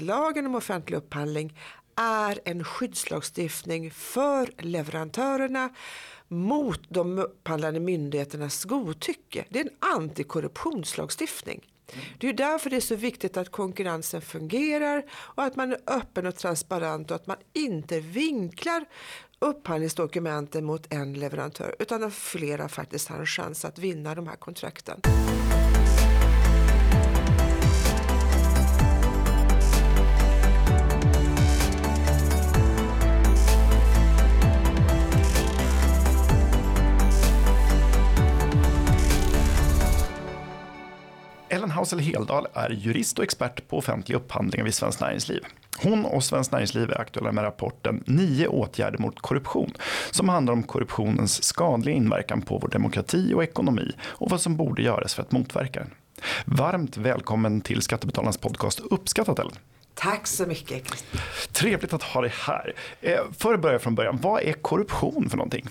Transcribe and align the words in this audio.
lagen 0.00 0.46
om 0.46 0.54
offentlig 0.54 0.96
upphandling 0.96 1.58
är 1.96 2.40
en 2.44 2.64
skyddslagstiftning 2.64 3.90
för 3.90 4.50
leverantörerna 4.58 5.70
mot 6.28 6.80
de 6.88 7.18
upphandlande 7.18 7.80
myndigheternas 7.80 8.64
godtycke. 8.64 9.44
Det 9.48 9.60
är 9.60 9.64
en 9.64 9.96
antikorruptionslagstiftning. 9.96 11.66
Det 12.18 12.28
är 12.28 12.32
därför 12.32 12.70
det 12.70 12.76
är 12.76 12.80
så 12.80 12.94
viktigt 12.94 13.36
att 13.36 13.50
konkurrensen 13.50 14.22
fungerar 14.22 15.04
och 15.12 15.42
att 15.42 15.56
man 15.56 15.72
är 15.72 15.78
öppen 15.86 16.26
och 16.26 16.36
transparent 16.36 17.10
och 17.10 17.16
att 17.16 17.26
man 17.26 17.36
inte 17.52 18.00
vinklar 18.00 18.84
upphandlingsdokumenten 19.38 20.64
mot 20.64 20.92
en 20.92 21.14
leverantör 21.14 21.76
utan 21.78 22.04
att 22.04 22.14
flera 22.14 22.68
faktiskt 22.68 23.08
har 23.08 23.18
en 23.18 23.26
chans 23.26 23.64
att 23.64 23.78
vinna 23.78 24.14
de 24.14 24.26
här 24.26 24.36
kontrakten. 24.36 25.00
Ellen 41.70 41.78
Hausel 41.78 41.98
Heldal 41.98 42.46
är 42.54 42.70
jurist 42.70 43.18
och 43.18 43.24
expert 43.24 43.68
på 43.68 43.78
offentlig 43.78 44.16
upphandling 44.16 44.64
vid 44.64 44.74
Svenskt 44.74 45.00
Näringsliv. 45.00 45.44
Hon 45.82 46.04
och 46.04 46.24
Svenskt 46.24 46.52
Näringsliv 46.52 46.90
är 46.90 47.00
aktuella 47.00 47.32
med 47.32 47.44
rapporten 47.44 48.02
Nio 48.06 48.46
åtgärder 48.46 48.98
mot 48.98 49.20
korruption 49.20 49.72
som 50.10 50.28
handlar 50.28 50.52
om 50.52 50.62
korruptionens 50.62 51.44
skadliga 51.44 51.94
inverkan 51.94 52.42
på 52.42 52.58
vår 52.58 52.68
demokrati 52.68 53.34
och 53.34 53.42
ekonomi 53.42 53.92
och 54.02 54.30
vad 54.30 54.40
som 54.40 54.56
borde 54.56 54.82
göras 54.82 55.14
för 55.14 55.22
att 55.22 55.32
motverka 55.32 55.80
den. 55.80 55.90
Varmt 56.44 56.96
välkommen 56.96 57.60
till 57.60 57.82
Skattebetalarnas 57.82 58.38
podcast 58.38 58.80
Uppskattat 58.80 59.38
Ellen. 59.38 59.54
Tack 59.94 60.26
så 60.26 60.46
mycket. 60.46 61.04
Trevligt 61.52 61.92
att 61.92 62.02
ha 62.02 62.20
dig 62.20 62.32
här. 62.46 62.74
Eh, 63.00 63.20
för 63.38 63.54
att 63.54 63.60
börja 63.60 63.78
från 63.78 63.94
början, 63.94 64.18
vad 64.22 64.42
är 64.42 64.52
korruption 64.52 65.30
för 65.30 65.36
någonting? 65.36 65.68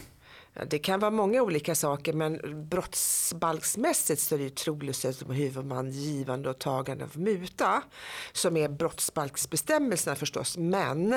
Det 0.67 0.79
kan 0.79 0.99
vara 0.99 1.11
många 1.11 1.41
olika 1.41 1.75
saker 1.75 2.13
men 2.13 2.39
brottsbalksmässigt 2.69 4.21
så 4.21 4.35
är 4.35 4.39
det 4.39 4.55
trolöshet 4.55 5.15
som 5.15 5.31
huvudman, 5.31 5.91
givande 5.91 6.49
och 6.49 6.59
tagande 6.59 7.03
av 7.03 7.19
muta 7.19 7.81
som 8.31 8.57
är 8.57 8.69
brottsbalksbestämmelserna 8.69 10.15
förstås. 10.15 10.57
Men 10.57 11.13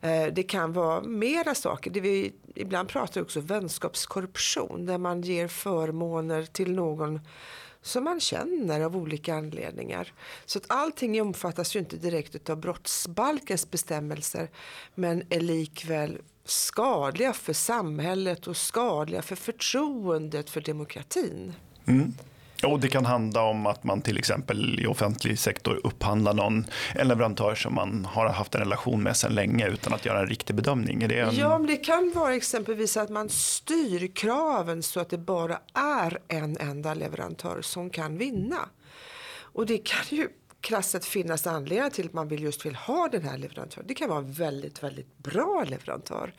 eh, 0.00 0.26
det 0.32 0.42
kan 0.42 0.72
vara 0.72 1.00
mera 1.00 1.54
saker. 1.54 1.90
Det 1.90 2.00
vi 2.00 2.32
ibland 2.54 2.88
pratar 2.88 3.20
också 3.20 3.40
vänskapskorruption 3.40 4.86
där 4.86 4.98
man 4.98 5.22
ger 5.22 5.48
förmåner 5.48 6.42
till 6.42 6.72
någon 6.72 7.20
som 7.82 8.04
man 8.04 8.20
känner 8.20 8.80
av 8.80 8.96
olika 8.96 9.34
anledningar. 9.34 10.12
Så 10.46 10.58
att 10.58 10.64
allting 10.68 11.22
omfattas 11.22 11.76
ju 11.76 11.80
inte 11.80 11.96
direkt 11.96 12.50
av 12.50 12.56
brottsbalkens 12.56 13.70
bestämmelser 13.70 14.50
men 14.94 15.22
är 15.30 15.40
likväl 15.40 16.18
skadliga 16.44 17.32
för 17.32 17.52
samhället 17.52 18.46
och 18.46 18.56
skadliga 18.56 19.22
för 19.22 19.36
förtroendet 19.36 20.50
för 20.50 20.60
demokratin. 20.60 21.52
Mm. 21.86 22.14
Och 22.64 22.80
det 22.80 22.88
kan 22.88 23.04
handla 23.04 23.42
om 23.42 23.66
att 23.66 23.84
man 23.84 24.02
till 24.02 24.18
exempel 24.18 24.80
i 24.80 24.86
offentlig 24.86 25.38
sektor 25.38 25.80
upphandlar 25.84 26.34
någon, 26.34 26.66
en 26.94 27.08
leverantör 27.08 27.54
som 27.54 27.74
man 27.74 28.04
har 28.04 28.28
haft 28.28 28.54
en 28.54 28.60
relation 28.60 29.02
med 29.02 29.16
sedan 29.16 29.34
länge 29.34 29.68
utan 29.68 29.92
att 29.92 30.06
göra 30.06 30.20
en 30.20 30.26
riktig 30.26 30.56
bedömning. 30.56 31.02
Är 31.02 31.08
det 31.08 31.20
en... 31.20 31.36
Ja, 31.36 31.58
men 31.58 31.66
det 31.66 31.76
kan 31.76 32.12
vara 32.14 32.34
exempelvis 32.34 32.96
att 32.96 33.10
man 33.10 33.28
styr 33.28 34.14
kraven 34.14 34.82
så 34.82 35.00
att 35.00 35.10
det 35.10 35.18
bara 35.18 35.58
är 35.74 36.18
en 36.28 36.56
enda 36.56 36.94
leverantör 36.94 37.62
som 37.62 37.90
kan 37.90 38.18
vinna. 38.18 38.68
Och 39.54 39.66
det 39.66 39.78
kan 39.78 40.18
ju 40.18 40.28
krasst 40.62 41.04
finnas 41.04 41.46
anledningar 41.46 41.90
till 41.90 42.06
att 42.06 42.12
man 42.12 42.28
vill 42.28 42.42
just 42.42 42.66
vill 42.66 42.74
ha 42.74 43.08
den 43.08 43.22
här 43.22 43.38
leverantören. 43.38 43.86
Det 43.86 43.94
kan 43.94 44.08
vara 44.08 44.18
en 44.18 44.32
väldigt, 44.32 44.82
väldigt 44.82 45.18
bra 45.18 45.64
leverantör. 45.68 46.34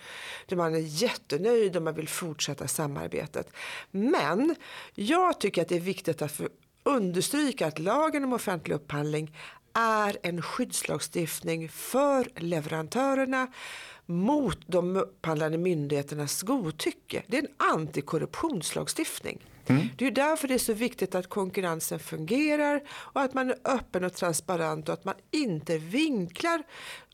Där 0.46 0.56
man 0.56 0.76
är 0.76 0.80
jättenöjd 0.80 1.76
och 1.76 1.82
man 1.82 1.96
vill 1.96 2.08
fortsätta 2.08 2.68
samarbetet. 2.68 3.50
Men 3.92 4.56
jag 4.94 5.40
tycker 5.40 5.62
att 5.62 5.70
det 5.70 5.76
är 5.76 5.80
viktigt 5.80 6.22
att 6.22 6.42
understryka 6.84 7.68
att 7.68 7.80
lagen 7.80 8.24
om 8.24 8.34
offentlig 8.34 8.76
upphandling 8.76 9.36
är 9.74 10.18
en 10.24 10.42
skyddslagstiftning 10.42 11.70
för 11.70 12.28
leverantörerna 12.36 13.48
mot 14.06 14.60
de 14.68 14.98
upphandlande 14.98 15.58
myndigheternas 15.58 16.42
godtycke. 16.42 17.24
Det 17.28 17.38
är 17.38 17.42
en 17.42 17.72
antikorruptionslagstiftning. 17.74 19.46
Mm. 19.68 19.88
Det 19.98 20.08
är 20.08 20.12
därför 20.12 20.48
det 20.48 20.54
är 20.54 20.58
så 20.58 20.74
viktigt 20.74 21.16
att 21.16 21.30
konkurrensen 21.30 22.00
fungerar 22.00 22.82
och 22.90 23.22
att 23.22 23.34
man 23.34 23.50
är 23.50 23.58
öppen 23.66 24.04
och 24.04 24.14
transparent 24.14 24.90
och 24.90 24.94
att 24.94 25.06
man 25.06 25.16
inte 25.32 25.78
vinklar 25.78 26.64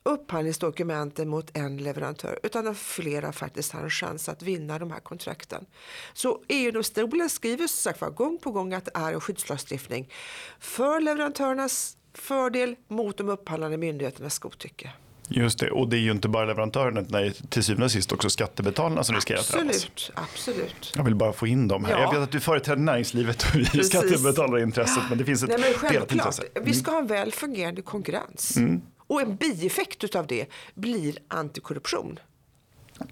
upphandlingsdokumenten 0.04 1.30
mot 1.30 1.58
en 1.58 1.78
leverantör 1.78 2.40
utan 2.44 2.68
att 2.68 2.78
flera 2.78 3.32
faktiskt 3.32 3.72
har 3.72 3.84
en 3.84 3.90
chans 3.90 4.30
att 4.30 4.42
vinna 4.42 4.80
de 4.80 4.92
här 4.92 5.00
kontrakten. 5.00 5.66
Så 6.14 6.44
EU-domstolen 6.48 7.30
skriver 7.30 7.68
så 7.68 7.76
sagt 7.76 8.16
gång 8.16 8.38
på 8.38 8.52
gång 8.52 8.74
att 8.74 8.86
det 8.86 8.92
är 8.94 9.14
en 9.14 9.22
skyddslagstiftning 9.22 10.14
för 10.60 11.00
leverantörernas 11.00 11.98
fördel 12.14 12.76
mot 12.88 13.18
de 13.18 13.30
upphandlande 13.30 13.78
myndigheternas 13.78 14.40
godtycke. 14.40 14.94
Just 15.32 15.60
det, 15.60 15.72
och 15.72 15.90
det 15.90 15.98
är 15.98 16.02
ju 16.02 16.12
inte 16.12 16.28
bara 16.28 16.46
leverantören 16.46 16.98
utan 16.98 17.32
till 17.50 17.64
syvende 17.64 17.86
och 17.86 17.92
sist 17.92 18.12
också 18.12 18.30
skattebetalarna 18.30 19.04
som 19.04 19.16
riskerar 19.16 19.40
att 19.40 19.52
drabbas. 19.52 19.76
Absolut, 19.76 20.12
absolut. 20.16 20.94
Jag 20.96 21.04
vill 21.04 21.16
bara 21.16 21.34
få 21.34 21.48
in 21.48 21.68
dem 21.68 21.86
här. 21.86 21.92
Ja. 21.92 22.02
Jag 22.02 22.12
vet 22.14 22.20
att 22.20 22.32
du 22.32 22.40
företräder 22.40 22.82
näringslivet 22.82 23.44
och 23.44 23.56
vi 23.56 23.84
skattebetalarintresset 23.84 25.04
men 25.10 25.18
det 25.18 25.26
finns 25.26 25.44
ett 25.44 25.50
Nej, 25.50 25.76
men 25.82 25.92
delat 25.94 26.12
intresse. 26.12 26.44
Mm. 26.56 26.66
Vi 26.66 26.74
ska 26.74 26.92
ha 26.92 27.00
en 27.00 27.08
väl 27.08 27.32
fungerande 27.32 27.82
konkurrens. 27.82 28.58
Mm. 28.58 28.82
Och 28.98 29.22
en 29.22 29.36
bieffekt 29.36 30.16
av 30.16 30.28
det 30.28 30.46
blir 30.76 31.18
antikorruption. 31.28 32.20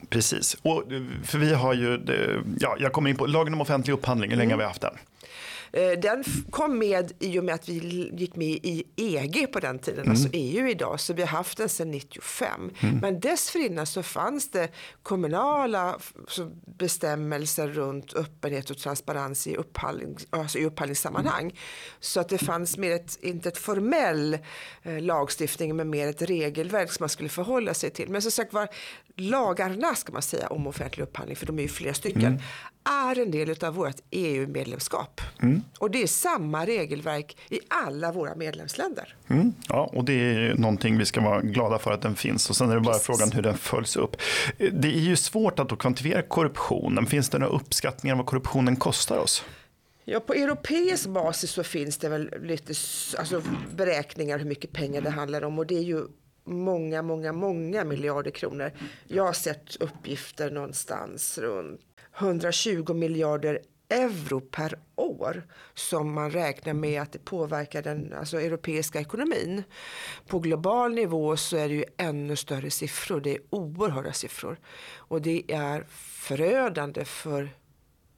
Precis, 0.10 0.58
och 0.62 0.84
för 1.24 1.38
vi 1.38 1.54
har 1.54 1.74
ju, 1.74 2.02
ja, 2.60 2.76
jag 2.80 2.94
kommer 2.94 3.10
in 3.10 3.16
på 3.16 3.26
lagen 3.26 3.54
om 3.54 3.62
offentlig 3.62 3.94
upphandling, 3.94 4.30
hur 4.30 4.38
länge 4.38 4.54
mm. 4.54 4.60
har 4.60 4.66
vi 4.66 4.68
haft 4.68 4.82
den? 4.82 4.94
Eh, 5.78 6.00
den 6.00 6.24
kom 6.50 6.80
med 6.80 7.14
i 7.20 7.40
och 7.40 7.44
med 7.44 7.56
att 7.56 7.70
vi 7.70 8.12
gick 8.18 8.36
med 8.36 8.48
i 8.48 8.84
EG 8.96 9.52
på 9.52 9.60
den 9.60 9.80
tiden, 9.80 10.00
mm. 10.00 10.12
alltså 10.12 10.30
EU 10.34 10.68
idag. 10.68 11.00
Så 11.00 11.14
vi 11.14 11.22
har 11.22 11.30
haft 11.30 11.58
den 11.58 11.70
sedan 11.70 11.92
95. 11.92 12.72
Mm. 12.80 12.98
Men 12.98 13.20
dessförinnan 13.20 13.86
så 13.86 14.04
fanns 14.04 14.52
det 14.52 14.70
kommunala 15.04 16.00
bestämmelser 16.66 17.68
runt 17.68 18.14
öppenhet 18.14 18.70
och 18.70 18.78
transparens 18.78 19.48
i, 19.48 19.56
upphandling, 19.56 20.18
alltså 20.30 20.58
i 20.58 20.66
upphandlingssammanhang. 20.66 21.44
Mm. 21.44 21.56
Så 22.00 22.20
att 22.20 22.30
det 22.30 22.38
fanns 22.38 22.78
mer 22.78 22.92
ett, 22.92 23.18
inte 23.22 23.50
ett 23.50 23.58
formell 23.58 24.38
eh, 24.84 25.00
lagstiftning 25.00 25.76
men 25.76 25.90
mer 25.90 26.08
ett 26.08 26.22
regelverk 26.22 26.92
som 26.92 27.04
man 27.04 27.10
skulle 27.10 27.30
förhålla 27.30 27.74
sig 27.74 27.90
till. 27.90 28.10
Men 28.10 28.22
som 28.22 28.32
sagt 28.32 28.54
var, 28.54 28.68
lagarna 29.16 29.96
ska 29.96 30.14
man 30.14 30.22
säga 30.22 30.48
om 30.48 30.68
offentlig 30.68 31.04
upphandling, 31.04 31.36
för 31.36 31.46
de 31.46 31.60
är 31.60 31.64
ju 31.64 31.70
flera 31.70 31.94
stycken, 31.94 32.26
mm. 32.26 32.42
är 32.84 33.20
en 33.20 33.32
del 33.32 33.66
av 33.66 33.74
vårt 33.76 33.98
EU-medlemskap. 34.12 35.22
Mm. 35.42 35.62
Och 35.80 35.92
det 35.92 36.04
är 36.04 36.08
samma 36.08 36.66
regelverk 36.66 37.38
i 37.50 37.60
alla 37.68 38.12
våra 38.12 38.36
medlemsländer. 38.36 39.16
Mm. 39.28 39.54
Ja, 39.70 39.90
och 39.94 40.06
det 40.06 40.14
är 40.14 40.56
någonting 40.56 40.98
vi 40.98 41.06
ska 41.06 41.22
vara 41.22 41.42
glada 41.42 41.80
för 41.80 41.92
att 41.92 42.02
den 42.02 42.16
finns. 42.16 42.50
Och 42.50 42.56
sen 42.56 42.70
är 42.70 42.76
det 42.76 42.82
bara 42.82 42.94
Precis. 42.94 43.06
frågan 43.06 43.32
hur 43.32 43.42
den 43.42 43.58
följs 43.58 43.96
upp. 43.96 44.18
Det 44.58 44.88
är 44.88 45.00
ju 45.00 45.16
svårt 45.16 45.60
att 45.60 45.80
kvantifiera 45.80 46.22
korruptionen. 46.22 47.06
Finns 47.06 47.30
det 47.30 47.40
några 47.40 47.54
uppskattningar 47.54 48.16
vad 48.16 48.26
korruptionen 48.26 48.76
kostar 48.76 49.18
oss? 49.18 49.44
Ja, 50.06 50.20
på 50.20 50.34
europeisk 50.34 51.08
basis 51.08 51.52
så 51.52 51.64
finns 51.64 51.98
det 51.98 52.10
väl 52.10 52.34
lite 52.42 52.74
alltså, 53.18 53.42
beräkningar 53.76 54.38
hur 54.38 54.46
mycket 54.46 54.72
pengar 54.72 55.02
det 55.02 55.10
handlar 55.10 55.44
om. 55.44 55.60
Och 55.60 55.68
det 55.68 55.76
är 55.78 55.84
ju 55.84 56.08
många, 56.44 57.02
många, 57.02 57.34
många 57.34 57.84
miljarder 57.84 58.32
kronor. 58.32 58.72
Jag 59.08 59.24
har 59.24 59.34
sett 59.34 59.76
uppgifter 59.76 60.52
någonstans 60.52 61.38
runt 61.38 61.82
120 62.20 62.94
miljarder 62.94 63.60
euro 63.90 64.40
per 64.40 64.80
år 64.96 65.44
som 65.74 66.14
man 66.14 66.32
räknar 66.32 66.74
med 66.74 67.02
att 67.02 67.12
det 67.12 67.26
påverkar 67.26 67.82
den 67.82 68.14
alltså, 68.14 68.42
europeiska 68.42 69.00
ekonomin. 69.00 69.64
På 70.28 70.40
global 70.40 70.94
nivå 70.94 71.38
så 71.38 71.58
är 71.58 71.70
det 71.70 71.76
ju 71.76 71.86
ännu 71.98 72.36
större 72.36 72.70
siffror. 72.70 73.20
Det 73.20 73.36
är 73.36 73.42
oerhörda 73.50 74.14
siffror. 74.14 74.60
Och 74.96 75.22
det 75.22 75.52
är 75.52 75.86
förödande 75.90 77.06
för 77.06 77.50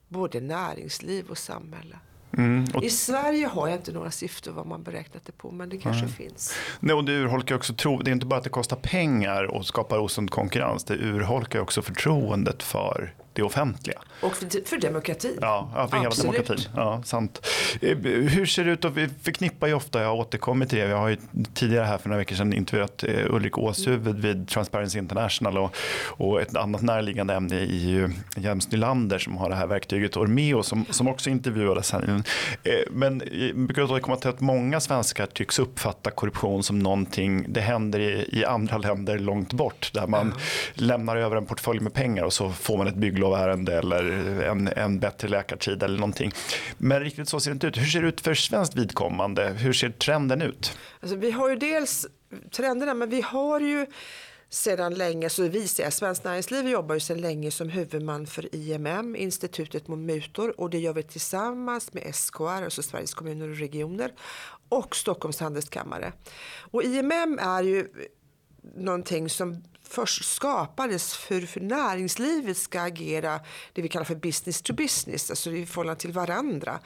både 0.07 0.41
näringsliv 0.41 1.29
och 1.29 1.37
samhälle. 1.37 1.99
Mm, 2.37 2.65
och... 2.73 2.83
I 2.83 2.89
Sverige 2.89 3.47
har 3.47 3.67
jag 3.67 3.77
inte 3.77 3.91
några 3.91 4.11
siffror 4.11 4.51
vad 4.51 4.65
man 4.65 4.83
beräknat 4.83 5.25
det 5.25 5.31
på 5.31 5.51
men 5.51 5.69
det 5.69 5.77
kanske 5.77 6.03
mm. 6.03 6.13
finns. 6.13 6.55
Nej, 6.79 6.95
och 6.95 7.03
det 7.03 7.11
urholkar 7.11 7.55
också 7.55 7.73
tro. 7.73 7.97
Det 7.97 8.11
är 8.11 8.13
inte 8.13 8.25
bara 8.25 8.37
att 8.37 8.43
det 8.43 8.49
kostar 8.49 8.75
pengar 8.75 9.43
och 9.43 9.65
skapar 9.65 9.99
osund 9.99 10.31
konkurrens. 10.31 10.83
Det 10.83 10.93
urholkar 10.93 11.59
också 11.59 11.81
förtroendet 11.81 12.63
för 12.63 13.13
det 13.33 13.43
offentliga. 13.43 13.99
Och 14.21 14.35
för, 14.35 14.65
för 14.65 14.77
demokratin. 14.77 15.37
Ja, 15.41 15.87
för 15.91 15.97
hela 15.97 16.09
demokratin. 16.09 16.57
Ja, 16.75 17.01
sant. 17.05 17.47
Eh, 17.81 17.97
hur 17.97 18.45
ser 18.45 18.65
det 18.65 18.71
ut? 18.71 18.85
Och 18.85 18.97
vi 18.97 19.09
förknippar 19.21 19.67
ju 19.67 19.73
ofta, 19.73 20.01
jag 20.01 20.07
har 20.07 20.15
återkommit 20.15 20.69
till 20.69 20.79
det, 20.79 20.85
jag 20.85 20.97
har 20.97 21.09
ju 21.09 21.17
tidigare 21.53 21.85
här 21.85 21.97
för 21.97 22.09
några 22.09 22.19
veckor 22.19 22.35
sedan 22.35 22.53
intervjuat 22.53 23.03
eh, 23.03 23.33
Ulrik 23.35 23.57
Åshuvud 23.57 24.19
vid 24.19 24.47
Transparency 24.47 24.99
International 24.99 25.57
och, 25.57 25.75
och 26.07 26.41
ett 26.41 26.55
annat 26.55 26.81
närliggande 26.81 27.33
ämne 27.33 27.55
är 27.55 27.65
ju 27.65 28.09
Jens 28.35 28.71
Nylander 28.71 29.19
som 29.19 29.37
har 29.37 29.49
det 29.49 29.55
här 29.55 29.67
verktyget 29.67 30.17
Ormeo 30.17 30.63
som, 30.63 30.85
som 30.89 31.07
också 31.07 31.29
intervjuades 31.29 31.91
här. 31.91 32.23
Eh, 32.63 32.73
men 32.91 33.21
jag 33.31 33.57
brukar 33.57 33.83
återkomma 33.83 34.17
till 34.17 34.29
att 34.29 34.39
många 34.39 34.79
svenskar 34.79 35.25
tycks 35.25 35.59
uppfatta 35.59 36.11
korruption 36.11 36.63
som 36.63 36.79
någonting, 36.79 37.45
det 37.49 37.61
händer 37.61 37.99
i, 37.99 38.29
i 38.31 38.45
andra 38.45 38.77
länder 38.77 39.19
långt 39.19 39.53
bort 39.53 39.91
där 39.93 40.07
man 40.07 40.21
mm. 40.21 40.37
lämnar 40.73 41.17
över 41.17 41.35
en 41.35 41.45
portfölj 41.45 41.79
med 41.79 41.93
pengar 41.93 42.23
och 42.23 42.33
så 42.33 42.49
får 42.49 42.77
man 42.77 42.87
ett 42.87 42.95
bygglovärende 43.29 43.77
eller 43.77 44.03
en, 44.41 44.67
en 44.67 44.99
bättre 44.99 45.27
läkartid 45.27 45.83
eller 45.83 45.99
någonting. 45.99 46.31
Men 46.77 46.99
riktigt 46.99 47.29
så 47.29 47.39
ser 47.39 47.51
det 47.51 47.53
inte 47.53 47.67
ut. 47.67 47.77
Hur 47.77 47.85
ser 47.85 48.01
det 48.01 48.07
ut 48.07 48.21
för 48.21 48.33
svenskt 48.33 48.75
vidkommande? 48.75 49.49
Hur 49.49 49.73
ser 49.73 49.89
trenden 49.89 50.41
ut? 50.41 50.77
Alltså, 50.99 51.15
vi 51.17 51.31
har 51.31 51.49
ju 51.49 51.55
dels 51.55 52.07
trenderna, 52.51 52.93
men 52.93 53.09
vi 53.09 53.21
har 53.21 53.59
ju 53.59 53.85
sedan 54.49 54.93
länge, 54.93 55.29
så 55.29 55.47
vi 55.47 55.67
ser, 55.67 55.89
Svenskt 55.89 56.23
Näringsliv 56.23 56.67
jobbar 56.67 56.95
ju 56.95 56.99
sedan 56.99 57.21
länge 57.21 57.51
som 57.51 57.69
huvudman 57.69 58.27
för 58.27 58.55
IMM, 58.55 59.15
Institutet 59.15 59.87
mot 59.87 59.99
mutor 59.99 60.59
och 60.59 60.69
det 60.69 60.79
gör 60.79 60.93
vi 60.93 61.03
tillsammans 61.03 61.93
med 61.93 62.15
SKR, 62.15 62.43
alltså 62.43 62.83
Sveriges 62.83 63.13
kommuner 63.13 63.49
och 63.49 63.57
regioner 63.57 64.11
och 64.69 64.95
Stockholms 64.95 65.39
handelskammare. 65.39 66.13
Och 66.71 66.83
IMM 66.83 67.39
är 67.41 67.63
ju 67.63 67.87
någonting 68.75 69.29
som 69.29 69.63
först 69.89 70.25
skapades 70.25 71.15
för 71.15 71.41
hur 71.53 71.61
näringslivet 71.61 72.57
ska 72.57 72.81
agera 72.81 73.39
det 73.73 73.81
vi 73.81 73.87
kallar 73.87 74.05
för 74.05 74.15
business 74.15 74.61
to 74.61 74.73
business, 74.73 75.29
alltså 75.29 75.51
i 75.51 75.65
förhållande 75.65 76.01
till 76.01 76.11
varandra. 76.11 76.79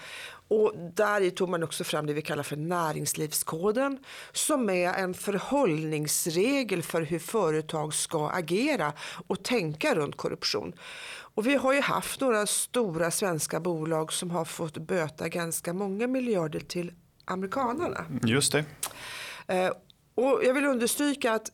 Och 0.47 0.73
där 0.95 1.29
tog 1.29 1.49
man 1.49 1.63
också 1.63 1.83
fram 1.83 2.05
det 2.05 2.13
vi 2.13 2.21
kallar 2.21 2.43
för 2.43 2.55
näringslivskoden 2.55 3.99
som 4.31 4.69
är 4.69 4.93
en 4.93 5.13
förhållningsregel 5.13 6.83
för 6.83 7.01
hur 7.01 7.19
företag 7.19 7.93
ska 7.93 8.29
agera 8.29 8.93
och 9.27 9.43
tänka 9.43 9.95
runt 9.95 10.17
korruption. 10.17 10.73
Och 11.35 11.47
vi 11.47 11.55
har 11.55 11.73
ju 11.73 11.81
haft 11.81 12.21
några 12.21 12.45
stora 12.47 13.11
svenska 13.11 13.59
bolag 13.59 14.13
som 14.13 14.31
har 14.31 14.45
fått 14.45 14.77
böta 14.77 15.29
ganska 15.29 15.73
många 15.73 16.07
miljarder 16.07 16.59
till 16.59 16.93
amerikanerna. 17.25 18.05
Just 18.23 18.51
det. 18.51 18.65
Eh, 19.47 19.71
och 20.15 20.41
jag 20.43 20.53
vill 20.53 20.65
understryka 20.65 21.33
att 21.33 21.51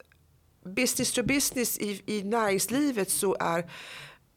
business 0.65 1.11
to 1.11 1.23
business 1.23 1.77
i, 1.77 2.01
i 2.05 2.23
näringslivet 2.23 3.09
så 3.09 3.37
är 3.39 3.71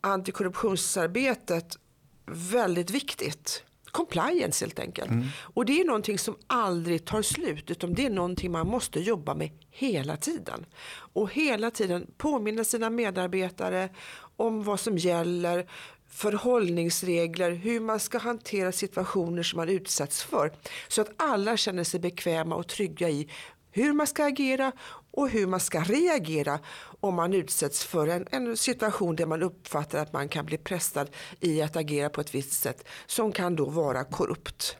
antikorruptionsarbetet 0.00 1.78
väldigt 2.26 2.90
viktigt. 2.90 3.64
Compliance 3.90 4.64
helt 4.64 4.78
enkelt. 4.78 5.10
Mm. 5.10 5.28
Och 5.40 5.64
det 5.64 5.80
är 5.80 5.84
någonting 5.84 6.18
som 6.18 6.36
aldrig 6.46 7.04
tar 7.04 7.22
slut 7.22 7.70
utan 7.70 7.94
det 7.94 8.06
är 8.06 8.10
någonting 8.10 8.52
man 8.52 8.66
måste 8.66 9.00
jobba 9.00 9.34
med 9.34 9.50
hela 9.70 10.16
tiden. 10.16 10.66
Och 11.12 11.32
hela 11.32 11.70
tiden 11.70 12.06
påminna 12.16 12.64
sina 12.64 12.90
medarbetare 12.90 13.88
om 14.36 14.64
vad 14.64 14.80
som 14.80 14.98
gäller, 14.98 15.66
förhållningsregler, 16.08 17.50
hur 17.50 17.80
man 17.80 18.00
ska 18.00 18.18
hantera 18.18 18.72
situationer 18.72 19.42
som 19.42 19.56
man 19.56 19.68
utsätts 19.68 20.22
för. 20.22 20.52
Så 20.88 21.00
att 21.00 21.10
alla 21.16 21.56
känner 21.56 21.84
sig 21.84 22.00
bekväma 22.00 22.54
och 22.54 22.68
trygga 22.68 23.10
i 23.10 23.28
hur 23.72 23.92
man 23.92 24.06
ska 24.06 24.24
agera 24.24 24.72
och 25.10 25.28
hur 25.28 25.46
man 25.46 25.60
ska 25.60 25.80
reagera 25.80 26.58
om 27.00 27.14
man 27.14 27.32
utsätts 27.32 27.84
för 27.84 28.06
en, 28.08 28.26
en, 28.30 28.56
situation 28.56 29.16
där 29.16 29.26
man 29.26 29.42
uppfattar 29.42 29.98
att 29.98 30.12
man 30.12 30.28
kan 30.28 30.46
bli 30.46 30.58
pressad 30.58 31.10
i 31.40 31.62
att 31.62 31.76
agera 31.76 32.08
på 32.08 32.20
ett 32.20 32.34
visst 32.34 32.52
sätt 32.52 32.88
som 33.06 33.32
kan 33.32 33.56
då 33.56 33.64
vara 33.64 34.04
korrupt. 34.04 34.76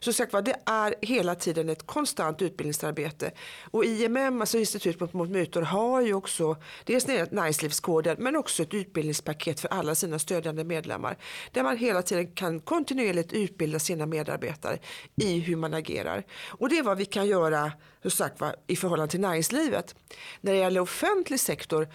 Så 0.00 0.12
sagt 0.12 0.32
var, 0.32 0.42
det 0.42 0.56
är 0.66 0.94
hela 1.02 1.34
tiden 1.34 1.68
ett 1.68 1.86
konstant 1.86 2.42
utbildningsarbete. 2.42 3.30
Och 3.70 3.84
IMM, 3.84 4.40
alltså 4.40 4.58
Institutet 4.58 5.12
mot 5.12 5.30
mutor, 5.30 5.62
har 5.62 6.00
ju 6.00 6.14
också 6.14 6.56
dels 6.84 7.06
näringslivskoden 7.06 8.16
men 8.18 8.36
också 8.36 8.62
ett 8.62 8.74
utbildningspaket 8.74 9.60
för 9.60 9.68
alla 9.68 9.94
sina 9.94 10.18
stödjande 10.18 10.64
medlemmar. 10.64 11.16
Där 11.52 11.62
man 11.62 11.76
hela 11.76 12.02
tiden 12.02 12.32
kan 12.34 12.60
kontinuerligt 12.60 13.32
utbilda 13.32 13.78
sina 13.78 14.06
medarbetare 14.06 14.78
i 15.16 15.38
hur 15.38 15.56
man 15.56 15.74
agerar. 15.74 16.24
Och 16.48 16.68
det 16.68 16.78
är 16.78 16.82
vad 16.82 16.98
vi 16.98 17.04
kan 17.04 17.26
göra 17.26 17.72
så 18.02 18.10
sagt 18.10 18.40
var, 18.40 18.56
i 18.66 18.76
förhållande 18.76 19.10
till 19.10 19.20
näringslivet. 19.20 19.94
När 20.40 20.52
det 20.52 20.58
gäller 20.58 20.80
offentlig 20.80 21.40
sektor 21.40 21.88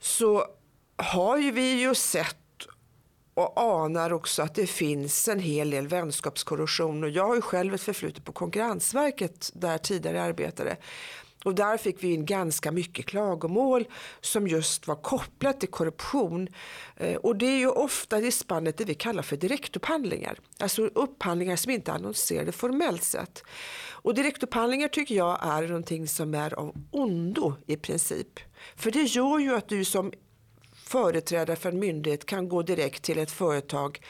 så 0.00 0.46
har 0.96 1.38
ju 1.38 1.50
vi 1.50 1.80
ju 1.80 1.94
sett 1.94 2.36
och 3.34 3.58
anar 3.58 4.12
också 4.12 4.42
att 4.42 4.54
det 4.54 4.66
finns 4.66 5.28
en 5.28 5.40
hel 5.40 5.70
del 5.70 5.88
vänskapskorrosion. 5.88 7.04
Och 7.04 7.10
jag 7.10 7.26
har 7.26 7.34
ju 7.34 7.40
själv 7.40 7.74
ett 7.74 7.80
förflutet 7.80 8.24
på 8.24 8.32
Konkurrensverket 8.32 9.50
där 9.54 9.78
tidigare 9.78 10.22
arbetade. 10.22 10.76
Och 11.44 11.54
där 11.54 11.76
fick 11.76 12.02
vi 12.02 12.12
in 12.12 12.26
ganska 12.26 12.72
mycket 12.72 13.06
klagomål 13.06 13.84
som 14.20 14.48
just 14.48 14.86
var 14.86 14.96
kopplat 14.96 15.60
till 15.60 15.68
korruption. 15.68 16.48
Eh, 16.96 17.16
och 17.16 17.36
det 17.36 17.46
är 17.46 17.58
ju 17.58 17.68
ofta 17.68 18.18
i 18.18 18.32
spannet 18.32 18.78
det 18.78 18.84
vi 18.84 18.94
kallar 18.94 19.22
för 19.22 19.36
direktupphandlingar. 19.36 20.38
Alltså 20.58 20.82
upphandlingar 20.82 21.56
som 21.56 21.72
inte 21.72 21.90
är 21.90 21.94
annonserade 21.94 22.52
formellt 22.52 23.02
sett. 23.02 23.42
Och 23.90 24.14
direktupphandlingar 24.14 24.88
tycker 24.88 25.14
jag 25.14 25.38
är 25.42 25.68
någonting 25.68 26.08
som 26.08 26.34
är 26.34 26.54
av 26.54 26.74
ondo 26.90 27.54
i 27.66 27.76
princip. 27.76 28.40
För 28.76 28.90
det 28.90 29.02
gör 29.02 29.38
ju 29.38 29.54
att 29.54 29.68
du 29.68 29.84
som 29.84 30.12
företrädare 30.84 31.56
för 31.56 31.68
en 31.68 31.78
myndighet 31.78 32.26
kan 32.26 32.48
gå 32.48 32.62
direkt 32.62 33.02
till 33.02 33.18
ett 33.18 33.30
företag 33.30 34.00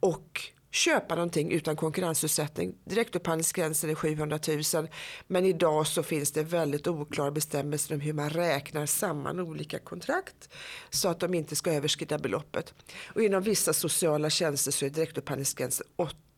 och 0.00 0.40
köpa 0.76 1.14
någonting 1.14 1.52
utan 1.52 1.76
konkurrensutsättning. 1.76 2.74
Direktupphandlingsgränsen 2.84 3.90
är 3.90 3.94
700 3.94 4.38
000 4.74 4.88
men 5.26 5.44
idag 5.44 5.86
så 5.86 6.02
finns 6.02 6.32
det 6.32 6.42
väldigt 6.42 6.86
oklara 6.86 7.30
bestämmelser 7.30 7.94
om 7.94 8.00
hur 8.00 8.12
man 8.12 8.30
räknar 8.30 8.86
samman 8.86 9.40
olika 9.40 9.78
kontrakt 9.78 10.48
så 10.90 11.08
att 11.08 11.20
de 11.20 11.34
inte 11.34 11.56
ska 11.56 11.72
överskrida 11.72 12.18
beloppet. 12.18 12.74
Och 13.14 13.22
inom 13.22 13.42
vissa 13.42 13.72
sociala 13.72 14.30
tjänster 14.30 14.72
så 14.72 14.86
är 14.86 14.90
direktupphandlingsgränsen 14.90 15.86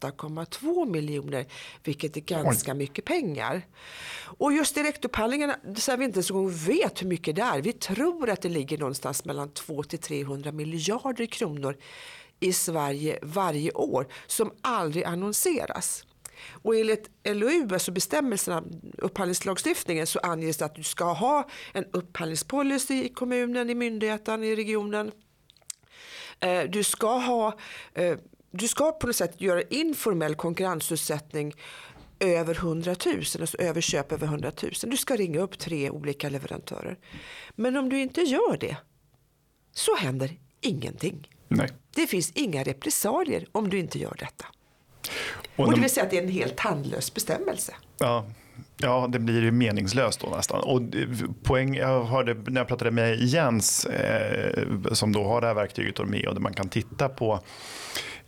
8,2 0.01 0.91
miljoner 0.91 1.47
vilket 1.85 2.17
är 2.17 2.21
ganska 2.21 2.73
Oj. 2.73 2.79
mycket 2.79 3.05
pengar. 3.05 3.63
Och 4.21 4.53
just 4.53 4.75
direktupphandlingarna, 4.75 5.57
så 5.77 5.97
vi 5.97 6.05
inte 6.05 6.19
ens 6.19 6.69
vet 6.69 7.03
hur 7.03 7.07
mycket 7.07 7.37
det 7.37 7.43
är. 7.43 7.63
Vi 7.63 7.73
tror 7.73 8.31
att 8.31 8.43
det 8.43 8.49
ligger 8.49 8.79
någonstans 8.79 9.25
mellan 9.25 9.51
2 9.51 9.83
till 9.83 9.99
300 9.99 10.53
miljarder 10.53 11.27
kronor 11.27 11.77
i 12.41 12.53
Sverige 12.53 13.19
varje 13.23 13.73
år 13.73 14.07
som 14.27 14.53
aldrig 14.61 15.05
annonseras. 15.05 16.05
Och 16.51 16.77
enligt 16.77 17.11
LOU, 17.25 17.69
alltså 17.73 17.93
bestämmelserna, 17.93 18.65
upphandlingslagstiftningen, 18.99 20.07
så 20.07 20.19
anges 20.19 20.57
det 20.57 20.65
att 20.65 20.75
du 20.75 20.83
ska 20.83 21.13
ha 21.13 21.49
en 21.73 21.85
upphandlingspolicy 21.93 23.05
i 23.05 23.09
kommunen, 23.09 23.71
i 23.71 23.75
myndigheten, 23.75 24.45
i 24.45 24.57
regionen. 24.57 25.13
Eh, 26.41 26.63
du 26.63 26.85
ska 26.85 27.17
ha 27.17 27.59
eh, 27.95 28.19
du 28.51 28.69
ska 28.69 28.93
på 28.93 29.07
något 29.07 29.17
sätt 29.17 29.41
göra 29.41 29.63
informell 29.63 30.35
konkurrensutsättning 30.35 31.55
över 32.21 32.55
100 32.55 32.95
000, 33.07 33.17
alltså 33.41 33.59
över 33.59 33.81
köp 33.81 34.13
över 34.13 34.27
100 34.27 34.53
000. 34.63 34.73
Du 34.83 34.97
ska 34.97 35.17
ringa 35.17 35.41
upp 35.41 35.59
tre 35.59 35.91
olika 35.91 36.29
leverantörer. 36.29 36.99
Men 37.55 37.77
om 37.77 37.89
du 37.89 38.01
inte 38.01 38.21
gör 38.21 38.57
det 38.57 38.77
så 39.73 39.97
händer 39.97 40.39
ingenting. 40.61 41.29
Nej. 41.49 41.69
Det 41.99 42.07
finns 42.07 42.31
inga 42.35 42.63
repressalier 42.63 43.47
om 43.53 43.71
du 43.71 43.79
inte 43.79 43.99
gör 43.99 44.17
detta. 44.19 44.47
Och, 45.57 45.67
och 45.67 45.75
det 45.75 45.81
vill 45.81 45.91
säga 45.91 46.05
att 46.05 46.11
det 46.11 46.19
är 46.19 46.23
en 46.23 46.29
helt 46.29 46.57
tandlös 46.57 47.15
bestämmelse. 47.15 47.75
Ja. 47.99 48.27
Ja, 48.77 49.09
det 49.13 49.19
blir 49.19 49.43
ju 49.43 49.51
meningslöst 49.51 50.21
då 50.21 50.29
nästan. 50.37 50.61
Och 50.61 50.83
poäng, 51.43 51.75
jag 51.75 52.05
hörde 52.05 52.35
när 52.35 52.61
jag 52.61 52.69
pratade 52.69 52.91
med 52.91 53.21
Jens 53.21 53.85
eh, 53.85 54.65
som 54.93 55.13
då 55.13 55.25
har 55.25 55.41
det 55.41 55.47
här 55.47 55.55
verktyget 55.55 56.09
med 56.09 56.27
och 56.27 56.35
där 56.35 56.41
man 56.41 56.53
kan 56.53 56.69
titta 56.69 57.09
på 57.09 57.41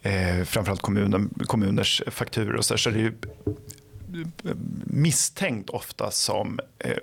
eh, 0.03 0.45
framförallt 0.45 0.83
kommunen, 0.83 1.35
kommuners 1.47 2.03
fakturor 2.07 2.57
och 2.57 2.65
så, 2.65 2.79
så 2.79 2.91
är 2.91 2.95
det 2.95 3.01
ju 3.01 3.13
misstänkt 4.85 5.71
ofta 5.71 6.11
som 6.11 6.61
eh, 6.79 6.97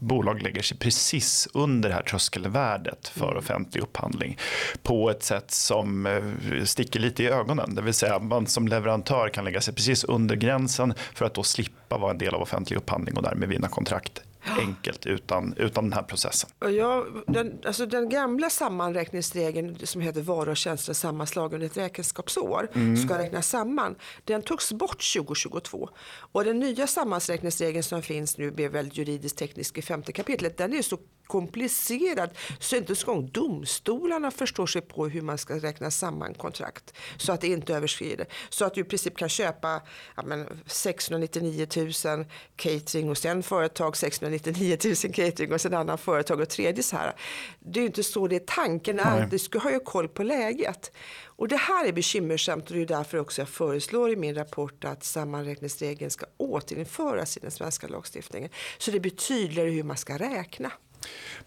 bolag 0.00 0.42
lägger 0.42 0.62
sig 0.62 0.78
precis 0.78 1.48
under 1.54 1.88
det 1.88 1.94
här 1.94 2.02
tröskelvärdet 2.02 3.08
för 3.08 3.26
mm. 3.26 3.38
offentlig 3.38 3.82
upphandling 3.82 4.38
på 4.82 5.10
ett 5.10 5.22
sätt 5.22 5.50
som 5.50 6.06
eh, 6.06 6.64
sticker 6.64 7.00
lite 7.00 7.22
i 7.22 7.26
ögonen. 7.26 7.74
Det 7.74 7.82
vill 7.82 7.94
säga 7.94 8.18
man 8.18 8.46
som 8.46 8.68
leverantör 8.68 9.28
kan 9.28 9.44
lägga 9.44 9.60
sig 9.60 9.74
precis 9.74 10.04
under 10.04 10.36
gränsen 10.36 10.94
för 11.14 11.24
att 11.24 11.34
då 11.34 11.42
slippa 11.42 11.98
vara 11.98 12.10
en 12.10 12.18
del 12.18 12.34
av 12.34 12.42
offentlig 12.42 12.76
upphandling 12.76 13.16
och 13.16 13.22
därmed 13.22 13.48
vinna 13.48 13.68
kontrakt 13.68 14.22
enkelt 14.44 15.06
utan, 15.06 15.54
utan 15.56 15.84
den 15.84 15.92
här 15.92 16.02
processen. 16.02 16.50
Ja, 16.58 17.06
den, 17.26 17.58
alltså 17.66 17.86
den 17.86 18.08
gamla 18.08 18.50
sammanräkningsregeln 18.50 19.86
som 19.86 20.00
heter 20.00 20.20
varor 20.20 20.48
och 20.48 20.56
tjänster 20.56 20.92
sammanslagna 20.92 21.54
under 21.54 21.66
ett 21.66 21.76
räkenskapsår 21.76 22.68
mm. 22.74 22.96
ska 22.96 23.18
räknas 23.18 23.48
samman. 23.48 23.94
Den 24.24 24.42
togs 24.42 24.72
bort 24.72 25.14
2022 25.16 25.88
och 26.32 26.44
den 26.44 26.58
nya 26.58 26.86
sammanräkningsregeln 26.86 27.82
som 27.82 28.02
finns 28.02 28.38
nu 28.38 28.50
väldigt 28.50 28.98
juridiskt 28.98 29.38
teknisk 29.38 29.78
i 29.78 29.82
femte 29.82 30.12
kapitlet. 30.12 30.56
Den 30.56 30.72
är 30.72 30.82
så 30.82 30.98
komplicerad 31.30 32.30
så 32.58 32.76
inte 32.76 32.88
ens 32.88 33.04
gång 33.04 33.30
domstolarna 33.32 34.30
förstår 34.30 34.66
sig 34.66 34.82
på 34.82 35.08
hur 35.08 35.22
man 35.22 35.38
ska 35.38 35.54
räkna 35.54 35.90
samman 35.90 36.34
kontrakt 36.34 36.94
så 37.16 37.32
att 37.32 37.40
det 37.40 37.46
inte 37.46 37.74
överskrider. 37.74 38.26
Så 38.48 38.64
att 38.64 38.74
du 38.74 38.80
i 38.80 38.84
princip 38.84 39.16
kan 39.16 39.28
köpa 39.28 39.82
ja, 40.16 40.22
men 40.22 40.62
699 40.66 41.66
000 42.04 42.24
catering 42.56 43.08
hos 43.08 43.24
en 43.24 43.42
företag, 43.42 43.96
699 43.96 44.78
000 44.84 45.14
catering 45.14 45.52
hos 45.52 45.66
en 45.66 45.74
annan 45.74 45.98
företag 45.98 46.40
och 46.40 46.48
tredje 46.48 46.82
så 46.82 46.96
här. 46.96 47.14
Det 47.58 47.80
är 47.80 47.82
ju 47.82 47.86
inte 47.86 48.02
så 48.02 48.26
det 48.28 48.36
är 48.36 48.40
tanken 48.46 49.00
är. 49.00 49.26
Du 49.26 49.38
ska 49.38 49.58
ha 49.58 49.70
ju 49.70 49.80
koll 49.80 50.08
på 50.08 50.22
läget. 50.22 50.92
Och 51.40 51.48
det 51.48 51.56
här 51.56 51.88
är 51.88 51.92
bekymmersamt 51.92 52.70
och 52.70 52.76
det 52.76 52.82
är 52.82 52.86
därför 52.86 53.18
också 53.18 53.40
jag 53.40 53.48
föreslår 53.48 54.10
i 54.10 54.16
min 54.16 54.34
rapport 54.34 54.84
att 54.84 55.04
sammanräkningsregeln 55.04 56.10
ska 56.10 56.26
återinföras 56.36 57.36
i 57.36 57.40
den 57.40 57.50
svenska 57.50 57.88
lagstiftningen. 57.88 58.50
Så 58.78 58.90
det 58.90 59.00
blir 59.00 59.10
tydligare 59.10 59.70
hur 59.70 59.82
man 59.82 59.96
ska 59.96 60.18
räkna. 60.18 60.72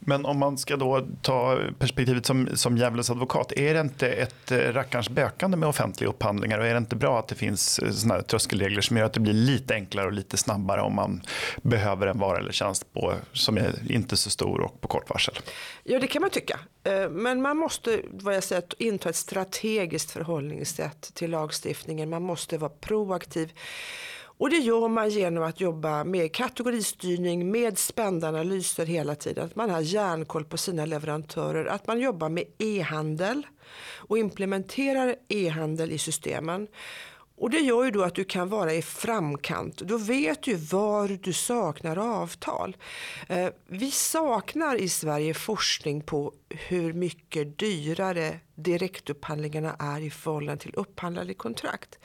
Men 0.05 0.25
om 0.25 0.39
man 0.39 0.58
ska 0.58 0.77
då 0.77 1.08
ta 1.22 1.60
perspektivet 1.79 2.25
som, 2.25 2.50
som 2.53 2.77
djävulens 2.77 3.10
advokat, 3.10 3.51
är 3.51 3.74
det 3.74 3.79
inte 3.79 4.10
ett 4.10 4.51
eh, 4.51 4.58
rackarns 4.58 5.10
bökande 5.10 5.58
med 5.58 5.70
offentliga 5.70 6.10
upphandlingar 6.10 6.60
och 6.60 6.65
är 6.65 6.72
det 6.72 6.77
inte 6.77 6.96
bra 6.96 7.20
att 7.20 7.27
det 7.27 7.36
finns 7.36 7.79
eh, 7.79 7.91
såna 7.91 8.13
här 8.13 8.22
tröskelregler 8.22 8.82
som 8.82 8.98
gör 8.98 9.05
att 9.05 9.13
det 9.13 9.20
blir 9.20 9.34
lite 9.34 9.74
enklare 9.74 10.05
och 10.05 10.13
lite 10.13 10.38
snabbare 10.38 10.82
om 10.82 10.96
man 10.96 11.22
behöver 11.62 12.08
en 12.08 12.20
vara 12.20 12.38
eller 12.38 12.51
tjänst 12.51 12.93
på, 12.93 13.13
som 13.34 13.58
är 13.58 13.91
inte 13.91 14.17
så 14.17 14.29
stor 14.29 14.62
och 14.62 14.82
på 14.82 14.88
kort 14.88 15.10
varsel? 15.10 15.36
Ja, 15.84 16.00
det 16.00 16.08
kan 16.08 16.22
man 16.22 16.29
tycka. 16.29 16.60
Eh, 16.84 17.10
men 17.10 17.41
man 17.41 17.58
måste 17.58 18.00
vad 18.12 18.36
jag 18.36 18.43
säger, 18.43 18.63
inta 18.77 19.10
ett 19.10 19.15
strategiskt 19.15 20.12
förhållningssätt 20.12 21.12
till 21.13 21.32
lagstiftningen. 21.32 22.10
Man 22.10 22.24
måste 22.24 22.58
vara 22.58 22.72
proaktiv. 22.82 23.53
Och 24.43 24.50
det 24.50 24.57
gör 24.57 24.88
man 24.88 25.09
genom 25.09 25.43
att 25.43 25.62
jobba 25.62 26.03
med 26.03 26.33
kategoristyrning, 26.33 27.51
med 27.51 27.77
spända 27.77 28.31
hela 28.83 29.15
tiden. 29.15 29.45
Att 29.45 29.55
man 29.55 29.69
har 29.69 29.81
järnkoll 29.81 30.45
på 30.45 30.57
sina 30.57 30.85
leverantörer, 30.85 31.65
att 31.65 31.88
man 31.88 32.00
jobbar 32.00 32.29
med 32.29 32.43
e-handel 32.57 33.47
och 33.95 34.17
implementerar 34.17 35.15
e-handel 35.29 35.91
i 35.91 35.97
systemen. 35.97 36.67
Och 37.43 37.50
det 37.50 37.59
gör 37.59 37.83
ju 37.83 37.91
då 37.91 38.03
att 38.03 38.15
du 38.15 38.23
kan 38.23 38.50
vara 38.50 38.73
i 38.73 38.81
framkant. 38.81 39.77
Då 39.77 39.97
vet 39.97 40.43
du 40.43 40.55
var 40.55 41.19
du 41.23 41.33
saknar 41.33 41.97
avtal. 41.97 42.77
Eh, 43.27 43.47
vi 43.67 43.91
saknar 43.91 44.75
i 44.75 44.89
Sverige 44.89 45.33
forskning 45.33 46.01
på 46.01 46.33
hur 46.50 46.93
mycket 46.93 47.59
dyrare 47.59 48.39
direktupphandlingarna 48.55 49.75
är 49.79 50.01
i 50.01 50.09
förhållande 50.09 50.63
till 50.63 50.73
upphandlade 50.75 51.33
kontrakt. 51.33 52.00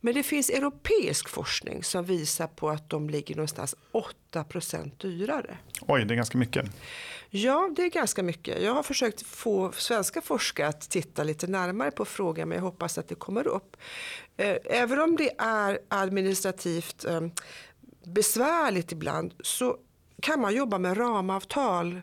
Men 0.00 0.14
det 0.14 0.22
finns 0.22 0.50
europeisk 0.50 1.28
forskning 1.28 1.84
som 1.84 2.04
visar 2.04 2.46
på 2.46 2.70
att 2.70 2.90
de 2.90 3.10
ligger 3.10 3.34
någonstans 3.34 3.74
8% 4.32 4.90
dyrare. 4.98 5.58
Oj, 5.80 6.04
det 6.04 6.14
är 6.14 6.16
ganska 6.16 6.38
mycket. 6.38 6.66
Ja, 7.30 7.70
det 7.76 7.82
är 7.82 7.90
ganska 7.90 8.22
mycket. 8.22 8.62
Jag 8.62 8.74
har 8.74 8.82
försökt 8.82 9.22
få 9.22 9.72
svenska 9.72 10.20
forskare 10.20 10.68
att 10.68 10.90
titta 10.90 11.24
lite 11.24 11.46
närmare 11.46 11.90
på 11.90 12.04
frågan 12.04 12.48
men 12.48 12.56
jag 12.56 12.62
hoppas 12.62 12.98
att 12.98 13.08
det 13.08 13.14
kommer 13.14 13.46
upp. 13.46 13.76
Eh, 14.36 14.56
även 14.64 15.00
om 15.00 15.16
det 15.16 15.30
är 15.38 15.78
administrativt 15.88 17.04
eh, 17.04 17.20
besvärligt 18.04 18.92
ibland 18.92 19.34
så 19.40 19.76
kan 20.22 20.40
man 20.40 20.54
jobba 20.54 20.78
med 20.78 20.98
ramavtal 20.98 22.00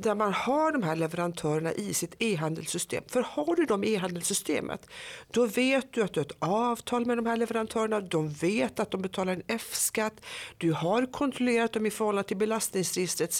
där 0.00 0.14
man 0.14 0.32
har 0.32 0.72
de 0.72 0.82
här 0.82 0.96
leverantörerna 0.96 1.72
i 1.72 1.94
sitt 1.94 2.14
e-handelssystem. 2.18 3.04
För 3.06 3.22
har 3.22 3.56
du 3.56 3.64
dem 3.64 3.84
i 3.84 3.92
e-handelssystemet 3.92 4.86
då 5.30 5.46
vet 5.46 5.92
du 5.92 6.02
att 6.02 6.12
du 6.12 6.20
har 6.20 6.24
ett 6.24 6.36
avtal 6.38 7.06
med 7.06 7.18
de 7.18 7.26
här 7.26 7.36
leverantörerna. 7.36 8.00
De 8.00 8.28
vet 8.28 8.80
att 8.80 8.90
de 8.90 9.02
betalar 9.02 9.32
en 9.32 9.42
F-skatt. 9.46 10.12
Du 10.58 10.72
har 10.72 11.12
kontrollerat 11.12 11.72
dem 11.72 11.86
i 11.86 11.90
förhållande 11.90 12.28
till 12.28 12.36
belastningsregister 12.36 13.24
etc. 13.24 13.38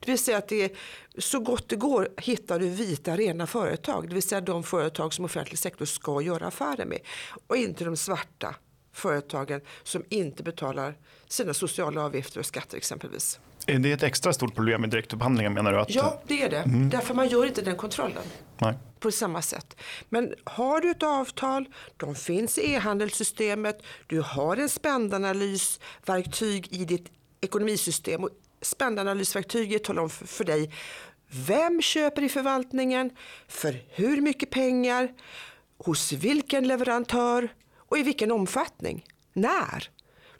Det 0.00 0.06
vill 0.06 0.18
säga 0.18 0.38
att 0.38 0.48
det 0.48 0.62
är, 0.62 0.70
så 1.18 1.40
gott 1.40 1.68
det 1.68 1.76
går 1.76 2.08
hittar 2.16 2.58
du 2.58 2.68
vita 2.68 3.16
rena 3.16 3.46
företag. 3.46 4.08
Det 4.08 4.14
vill 4.14 4.22
säga 4.22 4.40
de 4.40 4.62
företag 4.62 5.14
som 5.14 5.24
offentlig 5.24 5.58
sektor 5.58 5.84
ska 5.84 6.20
göra 6.20 6.46
affärer 6.46 6.84
med. 6.84 7.00
Och 7.46 7.56
inte 7.56 7.84
de 7.84 7.96
svarta 7.96 8.54
företagen 8.92 9.60
som 9.82 10.04
inte 10.08 10.42
betalar 10.42 10.94
sina 11.28 11.54
sociala 11.54 12.04
avgifter 12.04 12.40
och 12.40 12.46
skatter 12.46 12.76
exempelvis. 12.76 13.40
Är 13.70 13.78
det 13.78 13.92
ett 13.92 14.02
extra 14.02 14.32
stort 14.32 14.54
problem 14.54 14.80
med 14.80 14.90
direktupphandlingar 14.90 15.50
menar 15.50 15.72
du? 15.72 15.78
Att... 15.78 15.94
Ja, 15.94 16.22
det 16.26 16.42
är 16.42 16.50
det. 16.50 16.56
Mm. 16.56 16.90
Därför 16.90 17.14
man 17.14 17.28
gör 17.28 17.46
inte 17.46 17.62
den 17.62 17.76
kontrollen. 17.76 18.22
Nej. 18.58 18.74
På 19.00 19.10
samma 19.10 19.42
sätt. 19.42 19.76
Men 20.08 20.34
har 20.44 20.80
du 20.80 20.90
ett 20.90 21.02
avtal, 21.02 21.68
de 21.96 22.14
finns 22.14 22.58
i 22.58 22.72
e-handelssystemet, 22.72 23.82
du 24.06 24.20
har 24.20 24.56
en 24.56 24.68
spändanalysverktyg 24.68 26.72
i 26.72 26.84
ditt 26.84 27.12
ekonomisystem 27.40 28.24
och 28.24 28.30
spändanalysverktyget 28.62 29.84
talar 29.84 30.02
om 30.02 30.10
för 30.10 30.44
dig 30.44 30.72
vem 31.30 31.82
köper 31.82 32.22
i 32.22 32.28
förvaltningen, 32.28 33.10
för 33.48 33.82
hur 33.88 34.20
mycket 34.20 34.50
pengar, 34.50 35.12
hos 35.78 36.12
vilken 36.12 36.68
leverantör 36.68 37.48
och 37.76 37.98
i 37.98 38.02
vilken 38.02 38.30
omfattning. 38.30 39.04
När? 39.32 39.90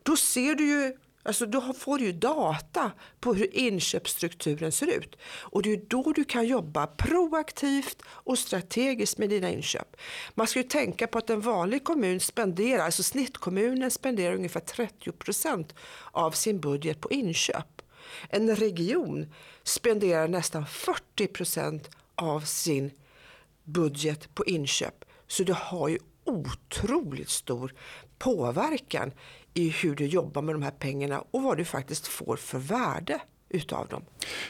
Då 0.02 0.16
ser 0.16 0.54
du 0.54 0.66
ju 0.66 0.96
Alltså 1.30 1.46
då 1.46 1.72
får 1.72 1.98
du 1.98 2.04
ju 2.04 2.12
data 2.12 2.92
på 3.20 3.34
hur 3.34 3.56
inköpsstrukturen 3.56 4.72
ser 4.72 4.86
ut. 4.86 5.16
Och 5.40 5.62
det 5.62 5.72
är 5.72 5.80
då 5.88 6.12
du 6.12 6.24
kan 6.24 6.46
jobba 6.46 6.86
proaktivt 6.86 8.02
och 8.08 8.38
strategiskt 8.38 9.18
med 9.18 9.30
dina 9.30 9.50
inköp. 9.50 9.96
Man 10.34 10.46
ska 10.46 10.58
ju 10.58 10.68
tänka 10.68 11.06
på 11.06 11.18
att 11.18 11.30
en 11.30 11.40
vanlig 11.40 11.84
kommun 11.84 12.20
spenderar, 12.20 12.84
alltså 12.84 13.02
snittkommunen 13.02 13.90
spenderar 13.90 14.34
ungefär 14.34 14.60
30% 14.60 15.74
av 16.10 16.30
sin 16.30 16.60
budget 16.60 17.00
på 17.00 17.10
inköp. 17.10 17.82
En 18.28 18.56
region 18.56 19.34
spenderar 19.62 20.28
nästan 20.28 20.64
40% 20.64 21.84
av 22.14 22.40
sin 22.40 22.90
budget 23.64 24.34
på 24.34 24.44
inköp. 24.44 25.04
Så 25.26 25.42
det 25.42 25.54
har 25.54 25.88
ju 25.88 25.98
otroligt 26.24 27.30
stor 27.30 27.74
påverkan 28.18 29.12
i 29.54 29.68
hur 29.68 29.94
du 29.94 30.06
jobbar 30.06 30.42
med 30.42 30.54
de 30.54 30.62
här 30.62 30.70
pengarna 30.70 31.24
och 31.30 31.42
vad 31.42 31.56
du 31.56 31.64
faktiskt 31.64 32.06
får 32.06 32.36
för 32.36 32.58
värde 32.58 33.20
utav 33.48 33.88
dem. 33.88 34.02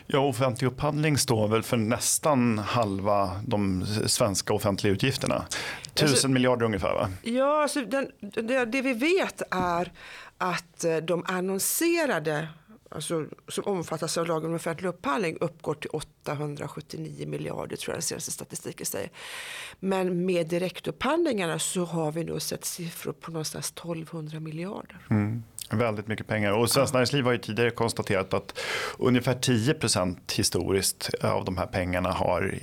Ja, 0.06 0.18
offentlig 0.18 0.68
upphandling 0.68 1.18
står 1.18 1.48
väl 1.48 1.62
för 1.62 1.76
nästan 1.76 2.58
halva 2.58 3.40
de 3.46 3.86
svenska 4.06 4.54
offentliga 4.54 4.92
utgifterna. 4.92 5.44
Tusen 5.94 6.08
alltså, 6.08 6.28
miljarder 6.28 6.66
ungefär 6.66 6.94
va? 6.94 7.10
Ja, 7.22 7.62
alltså 7.62 7.84
den, 7.84 8.10
det, 8.20 8.64
det 8.64 8.82
vi 8.82 8.92
vet 8.92 9.42
är 9.50 9.92
att 10.38 10.84
eh, 10.84 10.96
de 10.96 11.24
annonserade 11.26 12.48
alltså, 12.90 13.26
som 13.48 13.64
omfattas 13.64 14.18
av 14.18 14.26
lagen 14.26 14.50
om 14.50 14.56
offentlig 14.56 14.88
upphandling 14.88 15.36
uppgår 15.40 15.74
till 15.74 15.90
879 15.90 17.28
miljarder 17.28 17.76
tror 17.76 17.92
jag 17.92 17.96
den 17.96 18.02
senaste 18.02 18.30
statistiken 18.30 18.86
säger. 18.86 19.10
Men 19.80 20.26
med 20.26 20.48
direktupphandlingarna 20.48 21.58
så 21.58 21.84
har 21.84 22.12
vi 22.12 22.24
nog 22.24 22.42
sett 22.42 22.64
siffror 22.64 23.12
på 23.12 23.30
någonstans 23.30 23.70
1200 23.70 24.40
miljarder. 24.40 24.98
Mm. 25.10 25.42
Väldigt 25.72 26.08
mycket 26.08 26.26
pengar. 26.26 26.52
Och 26.52 26.70
Svenskt 26.70 26.94
Näringsliv 26.94 27.24
har 27.24 27.32
ju 27.32 27.38
tidigare 27.38 27.70
konstaterat 27.70 28.34
att 28.34 28.58
ungefär 28.98 29.34
10% 29.34 30.16
historiskt 30.36 31.10
av 31.22 31.44
de 31.44 31.58
här 31.58 31.66
pengarna 31.66 32.12
har 32.12 32.58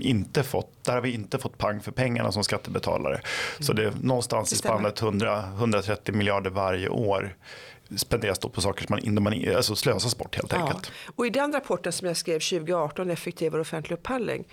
inte 0.00 0.42
fått, 0.42 0.84
där 0.84 0.92
har 0.92 1.00
vi 1.00 1.14
inte 1.14 1.38
fått 1.38 1.58
pang 1.58 1.80
för 1.80 1.92
pengarna 1.92 2.32
som 2.32 2.44
skattebetalare. 2.44 3.14
Mm. 3.14 3.24
Så 3.60 3.72
det 3.72 3.84
är 3.84 3.92
någonstans 4.02 4.50
det 4.50 4.54
i 4.54 4.58
spannet 4.58 5.02
100, 5.02 5.44
130 5.56 6.14
miljarder 6.14 6.50
varje 6.50 6.88
år 6.88 7.34
spenderas 7.96 8.38
då 8.38 8.48
på 8.48 8.60
saker 8.60 8.86
som 8.86 9.14
man, 9.14 9.22
man 9.22 9.56
alltså 9.56 9.76
slösas 9.76 10.18
bort 10.18 10.36
helt 10.36 10.52
ja. 10.52 10.58
enkelt. 10.58 10.92
Och 11.16 11.26
i 11.26 11.30
den 11.30 11.52
rapporten 11.52 11.92
som 11.92 12.08
jag 12.08 12.16
skrev 12.16 12.40
2018, 12.40 13.10
effektivare 13.10 13.60
offentlig 13.60 13.96
upphandling, 13.96 14.48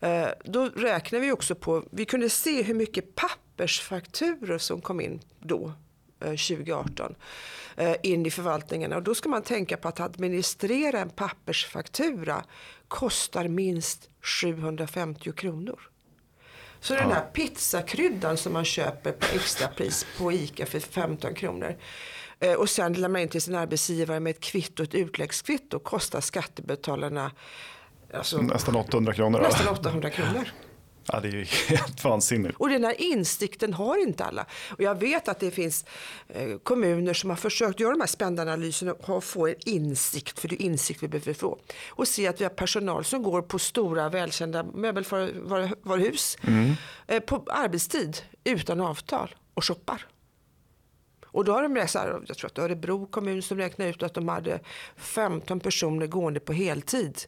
eh, 0.00 0.26
då 0.44 0.64
räknar 0.64 1.20
vi 1.20 1.32
också 1.32 1.54
på, 1.54 1.84
vi 1.90 2.04
kunde 2.04 2.30
se 2.30 2.62
hur 2.62 2.74
mycket 2.74 3.14
pappersfakturor 3.14 4.58
som 4.58 4.80
kom 4.80 5.00
in 5.00 5.20
då 5.40 5.72
2018 6.20 7.14
eh, 7.76 7.96
in 8.02 8.26
i 8.26 8.30
förvaltningarna. 8.30 8.96
Och 8.96 9.02
då 9.02 9.14
ska 9.14 9.28
man 9.28 9.42
tänka 9.42 9.76
på 9.76 9.88
att 9.88 10.00
administrera 10.00 11.00
en 11.00 11.10
pappersfaktura 11.10 12.44
kostar 12.88 13.48
minst 13.48 14.08
750 14.22 15.32
kronor. 15.32 15.80
Så 16.80 16.94
den 16.94 17.12
här 17.12 17.24
pizzakryddan 17.32 18.36
som 18.36 18.52
man 18.52 18.64
köper 18.64 19.12
på 19.12 19.26
extrapris 19.34 20.06
på 20.18 20.32
ICA 20.32 20.66
för 20.66 20.80
15 20.80 21.34
kronor 21.34 21.76
Eh, 21.76 22.19
och 22.58 22.70
sen 22.70 22.92
lämnar 22.92 23.20
in 23.20 23.28
till 23.28 23.42
sin 23.42 23.54
arbetsgivare 23.54 24.20
med 24.20 24.30
ett 24.30 24.40
kvitto, 24.40 24.82
ett 24.82 24.94
utläggskvitto 24.94 25.78
kostar 25.78 26.20
skattebetalarna 26.20 27.30
alltså, 28.14 28.42
nästan 28.42 28.76
800 28.76 29.12
kronor. 29.12 29.40
Nästan 29.40 29.68
800 29.68 30.10
kronor. 30.10 30.50
Ja, 31.12 31.20
det 31.20 31.28
är 31.28 31.32
ju 31.32 31.44
helt 31.68 32.04
vansinnigt. 32.04 32.54
Och 32.58 32.68
den 32.68 32.84
här 32.84 33.00
insikten 33.00 33.74
har 33.74 34.02
inte 34.02 34.24
alla. 34.24 34.46
Och 34.70 34.82
jag 34.82 35.00
vet 35.00 35.28
att 35.28 35.40
det 35.40 35.50
finns 35.50 35.84
eh, 36.28 36.58
kommuner 36.62 37.14
som 37.14 37.30
har 37.30 37.36
försökt 37.36 37.80
göra 37.80 37.92
de 37.92 38.00
här 38.00 38.08
spännanalyserna 38.08 38.92
och 38.92 39.24
få 39.24 39.46
en 39.46 39.54
insikt, 39.66 40.38
för 40.38 40.48
det 40.48 40.62
är 40.62 40.66
insikt 40.66 41.02
vi 41.02 41.08
behöver 41.08 41.34
få. 41.34 41.58
Och 41.88 42.08
se 42.08 42.26
att 42.26 42.40
vi 42.40 42.44
har 42.44 42.50
personal 42.50 43.04
som 43.04 43.22
går 43.22 43.42
på 43.42 43.58
stora 43.58 44.08
välkända 44.08 44.62
möbelvaruhus 44.62 46.38
mm. 46.42 46.72
eh, 47.06 47.20
på 47.20 47.44
arbetstid 47.46 48.16
utan 48.44 48.80
avtal 48.80 49.34
och 49.54 49.64
shoppar. 49.64 50.06
Och 51.32 51.44
då 51.44 51.52
har 51.52 51.62
de 51.62 51.76
räknat, 51.76 52.22
jag 52.26 52.36
tror 52.36 52.50
att 52.50 52.58
Örebro 52.58 53.06
kommun 53.06 53.42
som 53.42 53.58
räknade 53.58 53.90
ut 53.90 54.02
att 54.02 54.14
de 54.14 54.28
hade 54.28 54.60
15 54.96 55.60
personer 55.60 56.06
gående 56.06 56.40
på 56.40 56.52
heltid 56.52 57.18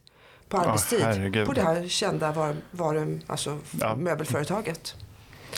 på 0.49 0.57
arbetstid 0.57 1.01
oh, 1.01 1.45
på 1.45 1.53
det 1.53 1.61
här 1.61 1.87
kända 1.87 2.31
var, 2.31 2.55
var, 2.71 3.19
alltså 3.27 3.59
ja. 3.79 3.95
möbelföretaget. 3.95 4.95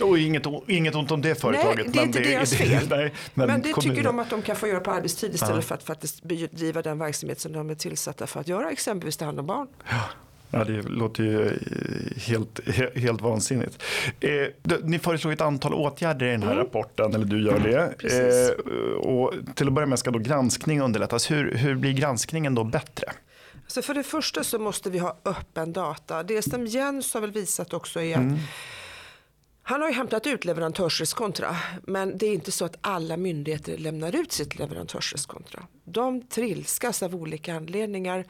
Och 0.02 0.20
inget, 0.20 0.46
inget 0.68 0.96
ont 0.96 1.12
om 1.12 1.22
det 1.22 1.36
företaget. 1.36 1.86
Nej, 1.86 1.94
det 1.94 2.00
är 2.00 2.04
inte 2.04 2.20
det, 2.20 2.30
deras 2.30 2.54
fel. 2.54 2.88
nej, 2.90 3.14
men, 3.34 3.48
men 3.48 3.62
det 3.62 3.72
kommunen. 3.72 3.96
tycker 3.96 4.04
de 4.04 4.20
att 4.20 4.30
de 4.30 4.42
kan 4.42 4.56
få 4.56 4.68
göra 4.68 4.80
på 4.80 4.92
arbetstid 4.92 5.36
istället 5.36 5.56
ja. 5.56 5.62
för 5.62 5.76
att 5.76 5.84
faktiskt 5.84 6.24
bedriva 6.24 6.82
den 6.82 7.00
verksamhet 7.00 7.40
som 7.40 7.54
de 7.54 7.70
är 7.70 7.76
tillsatta 7.76 8.28
för 8.28 8.40
att 8.40 8.48
göra, 8.48 8.72
exempelvis 8.72 9.18
ta 9.18 9.26
hand 9.26 9.40
om 9.40 9.46
barn. 9.46 9.68
Ja. 10.56 10.64
Det 10.64 10.82
låter 10.82 11.24
ju 11.24 11.46
eh, 11.48 12.22
helt, 12.22 12.60
helt 12.96 13.22
vansinnigt. 13.22 13.84
Eh, 14.20 14.78
ni 14.84 15.00
föreslår 15.00 15.32
ett 15.32 15.42
antal 15.42 15.74
åtgärder 15.74 16.26
i 16.26 16.32
den 16.32 16.44
här 16.44 16.52
mm. 16.52 16.64
rapporten, 16.64 17.16
eller 17.16 17.26
du 17.26 17.46
gör 17.46 17.60
det. 17.60 17.96
Eh, 18.16 18.96
och 18.96 19.34
till 19.56 19.68
att 19.68 19.74
börja 19.74 19.86
med 19.86 20.00
ska 20.00 20.12
då 20.12 20.20
granskning 20.20 20.82
underlättas. 20.82 21.32
Hur, 21.32 21.56
hur 21.56 21.76
blir 21.76 21.94
granskningen 21.94 22.56
då 22.56 22.64
bättre? 22.64 23.12
Så 23.68 23.82
för 23.82 23.94
det 23.94 24.04
första 24.04 24.44
så 24.44 24.60
måste 24.60 24.90
vi 24.90 24.98
ha 24.98 25.18
öppen 25.26 25.74
data. 25.74 26.24
Det 26.24 26.42
som 26.42 26.66
Jens 26.66 27.14
har 27.14 27.22
väl 27.22 27.32
visat 27.32 27.74
också 27.74 28.02
är 28.02 28.14
att 28.14 28.18
mm. 28.18 28.38
Han 29.64 29.82
har 29.82 29.90
ju 29.90 29.96
hämtat 29.96 30.28
ut 30.28 30.46
leverantörsreskontra 30.46 31.56
men 31.84 32.18
det 32.18 32.26
är 32.26 32.34
inte 32.34 32.52
så 32.52 32.66
att 32.66 32.78
alla 32.82 33.18
myndigheter 33.18 33.78
lämnar 33.78 34.16
ut 34.16 34.32
sitt 34.32 34.60
leverantörsreskontra. 34.60 35.68
De 35.84 36.22
trilskas 36.22 37.04
av 37.04 37.16
olika 37.16 37.56
anledningar. 37.56 38.26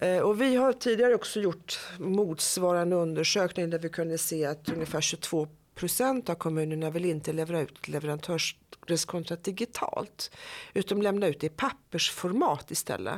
Eh, 0.00 0.18
och 0.18 0.40
vi 0.40 0.56
har 0.56 0.72
tidigare 0.72 1.14
också 1.14 1.40
gjort 1.40 1.78
motsvarande 1.98 2.96
undersökning 2.96 3.70
där 3.70 3.78
vi 3.78 3.88
kunde 3.88 4.18
se 4.18 4.44
att 4.44 4.68
ungefär 4.68 5.00
22 5.00 5.48
procent 5.74 6.28
av 6.28 6.34
kommunerna 6.34 6.90
vill 6.90 7.04
inte 7.04 7.32
leverera 7.32 7.62
ut 7.62 7.88
leverantörsreskontrat 7.88 9.44
digitalt 9.44 10.30
utan 10.74 11.00
lämna 11.00 11.26
ut 11.26 11.40
det 11.40 11.46
i 11.46 11.50
pappersformat 11.50 12.70
istället. 12.70 13.14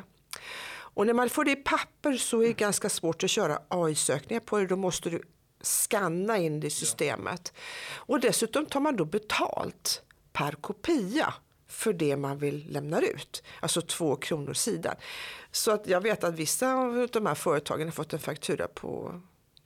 Och 0.99 1.07
när 1.07 1.15
man 1.15 1.29
får 1.29 1.45
det 1.45 1.51
i 1.51 1.57
papper 1.57 2.13
så 2.13 2.43
är 2.43 2.47
det 2.47 2.53
ganska 2.53 2.89
svårt 2.89 3.25
att 3.25 3.31
köra 3.31 3.63
AI-sökningar 3.69 4.41
på 4.41 4.59
det. 4.59 4.67
Då 4.67 4.77
måste 4.77 5.11
du 5.11 5.23
skanna 5.61 6.39
in 6.39 6.61
det 6.61 6.67
i 6.67 6.71
systemet. 6.71 7.53
Och 7.95 8.21
dessutom 8.21 8.67
tar 8.67 8.81
man 8.81 8.97
då 8.97 9.05
betalt 9.05 10.03
per 10.33 10.53
kopia 10.53 11.35
för 11.69 11.93
det 11.93 12.17
man 12.17 12.39
vill 12.39 12.73
lämna 12.73 13.01
ut. 13.01 13.43
Alltså 13.61 13.81
två 13.81 14.17
kronor 14.17 14.53
sidan. 14.53 14.95
Så 15.59 15.71
att 15.71 15.87
jag 15.87 16.01
vet 16.01 16.25
att 16.25 16.35
vissa 16.35 16.75
av 16.75 17.09
de 17.13 17.27
här 17.27 17.35
företagen 17.35 17.87
har 17.87 17.93
fått 17.93 18.13
en 18.13 18.19
faktura 18.19 18.69
på 18.69 19.21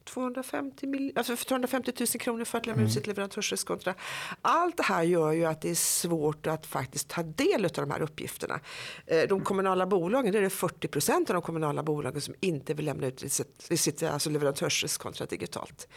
250, 0.04 0.86
mil, 0.86 1.12
alltså 1.16 1.36
för 1.36 1.44
250 1.44 1.92
000 1.98 2.06
kronor 2.06 2.44
för 2.44 2.58
att 2.58 2.66
lämna 2.66 2.80
mm. 2.80 2.86
ut 2.86 2.94
sitt 2.94 3.06
leverantörsreskontra. 3.06 3.94
Allt 4.42 4.76
det 4.76 4.82
här 4.82 5.02
gör 5.02 5.32
ju 5.32 5.44
att 5.44 5.60
det 5.60 5.70
är 5.70 5.74
svårt 5.74 6.46
att 6.46 6.66
faktiskt 6.66 7.08
ta 7.08 7.22
del 7.22 7.64
av 7.64 7.70
de 7.70 7.90
här 7.90 8.02
uppgifterna. 8.02 8.60
Eh, 9.06 9.28
de 9.28 9.40
kommunala 9.40 9.86
bolagen, 9.86 10.32
det 10.32 10.38
är 10.38 10.42
det 10.42 10.50
40 10.50 10.88
procent 10.88 11.30
av 11.30 11.34
de 11.34 11.42
kommunala 11.42 11.82
bolagen 11.82 12.20
som 12.20 12.34
inte 12.40 12.74
vill 12.74 12.84
lämna 12.84 13.06
ut 13.06 13.32
sitt, 13.32 13.70
sitt 13.78 14.02
alltså 14.02 14.30
leverantörsreskontra 14.30 15.26
digitalt. 15.26 15.88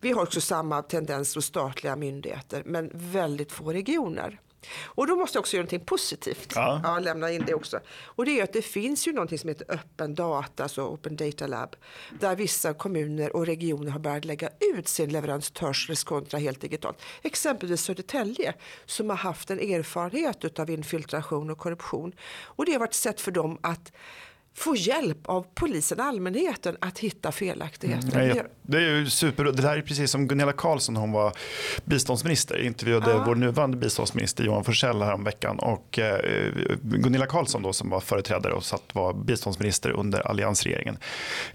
Vi 0.00 0.12
har 0.12 0.22
också 0.22 0.40
samma 0.40 0.82
tendens 0.82 1.34
hos 1.34 1.44
statliga 1.44 1.96
myndigheter 1.96 2.62
men 2.66 2.90
väldigt 2.94 3.52
få 3.52 3.72
regioner. 3.72 4.40
Och 4.84 5.06
då 5.06 5.16
måste 5.16 5.36
jag 5.36 5.40
också 5.40 5.56
göra 5.56 5.62
någonting 5.62 5.86
positivt. 5.86 6.52
Ja. 6.54 6.80
ja. 6.84 6.98
lämna 6.98 7.30
in 7.30 7.44
det 7.46 7.54
också. 7.54 7.80
Och 8.04 8.24
det 8.24 8.40
är 8.40 8.44
att 8.44 8.52
det 8.52 8.62
finns 8.62 9.08
ju 9.08 9.12
någonting 9.12 9.38
som 9.38 9.48
heter 9.48 9.66
öppen 9.68 10.14
data, 10.14 10.62
alltså 10.62 10.82
Open 10.82 11.16
Data 11.16 11.46
Lab. 11.46 11.76
Där 12.20 12.36
vissa 12.36 12.74
kommuner 12.74 13.36
och 13.36 13.46
regioner 13.46 13.90
har 13.90 13.98
börjat 13.98 14.24
lägga 14.24 14.50
ut 14.76 14.88
sin 14.88 15.12
leverantörsreskontra 15.12 16.38
helt 16.38 16.60
digitalt. 16.60 17.02
Exempelvis 17.22 17.80
Södertälje 17.80 18.54
som 18.86 19.10
har 19.10 19.16
haft 19.16 19.50
en 19.50 19.58
erfarenhet 19.58 20.58
av 20.58 20.70
infiltration 20.70 21.50
och 21.50 21.58
korruption. 21.58 22.12
Och 22.44 22.66
det 22.66 22.72
har 22.72 22.78
varit 22.78 22.90
ett 22.90 22.94
sätt 22.94 23.20
för 23.20 23.30
dem 23.30 23.58
att 23.60 23.92
få 24.58 24.76
hjälp 24.76 25.18
av 25.26 25.46
polisen, 25.54 26.00
allmänheten 26.00 26.76
att 26.80 26.98
hitta 26.98 27.32
felaktigheter. 27.32 28.20
Mm, 28.20 28.46
det 28.62 28.76
är 28.76 28.80
ju 28.80 29.10
super. 29.10 29.44
Det 29.44 29.52
där 29.52 29.76
är 29.76 29.82
precis 29.82 30.10
som 30.10 30.28
Gunilla 30.28 30.52
Carlsson 30.52 30.96
hon 30.96 31.12
var 31.12 31.32
biståndsminister. 31.84 32.58
Intervjuade 32.58 33.10
ja. 33.10 33.24
vår 33.26 33.34
nuvarande 33.34 33.76
biståndsminister 33.76 34.44
Johan 34.44 34.64
Forssell 34.64 35.22
veckan. 35.24 35.58
och 35.58 35.98
eh, 35.98 36.52
Gunilla 36.82 37.26
Carlsson 37.26 37.62
då 37.62 37.72
som 37.72 37.90
var 37.90 38.00
företrädare 38.00 38.52
och 38.52 38.64
satt 38.64 38.82
var 38.92 39.12
biståndsminister 39.12 39.90
under 39.90 40.26
alliansregeringen. 40.26 40.98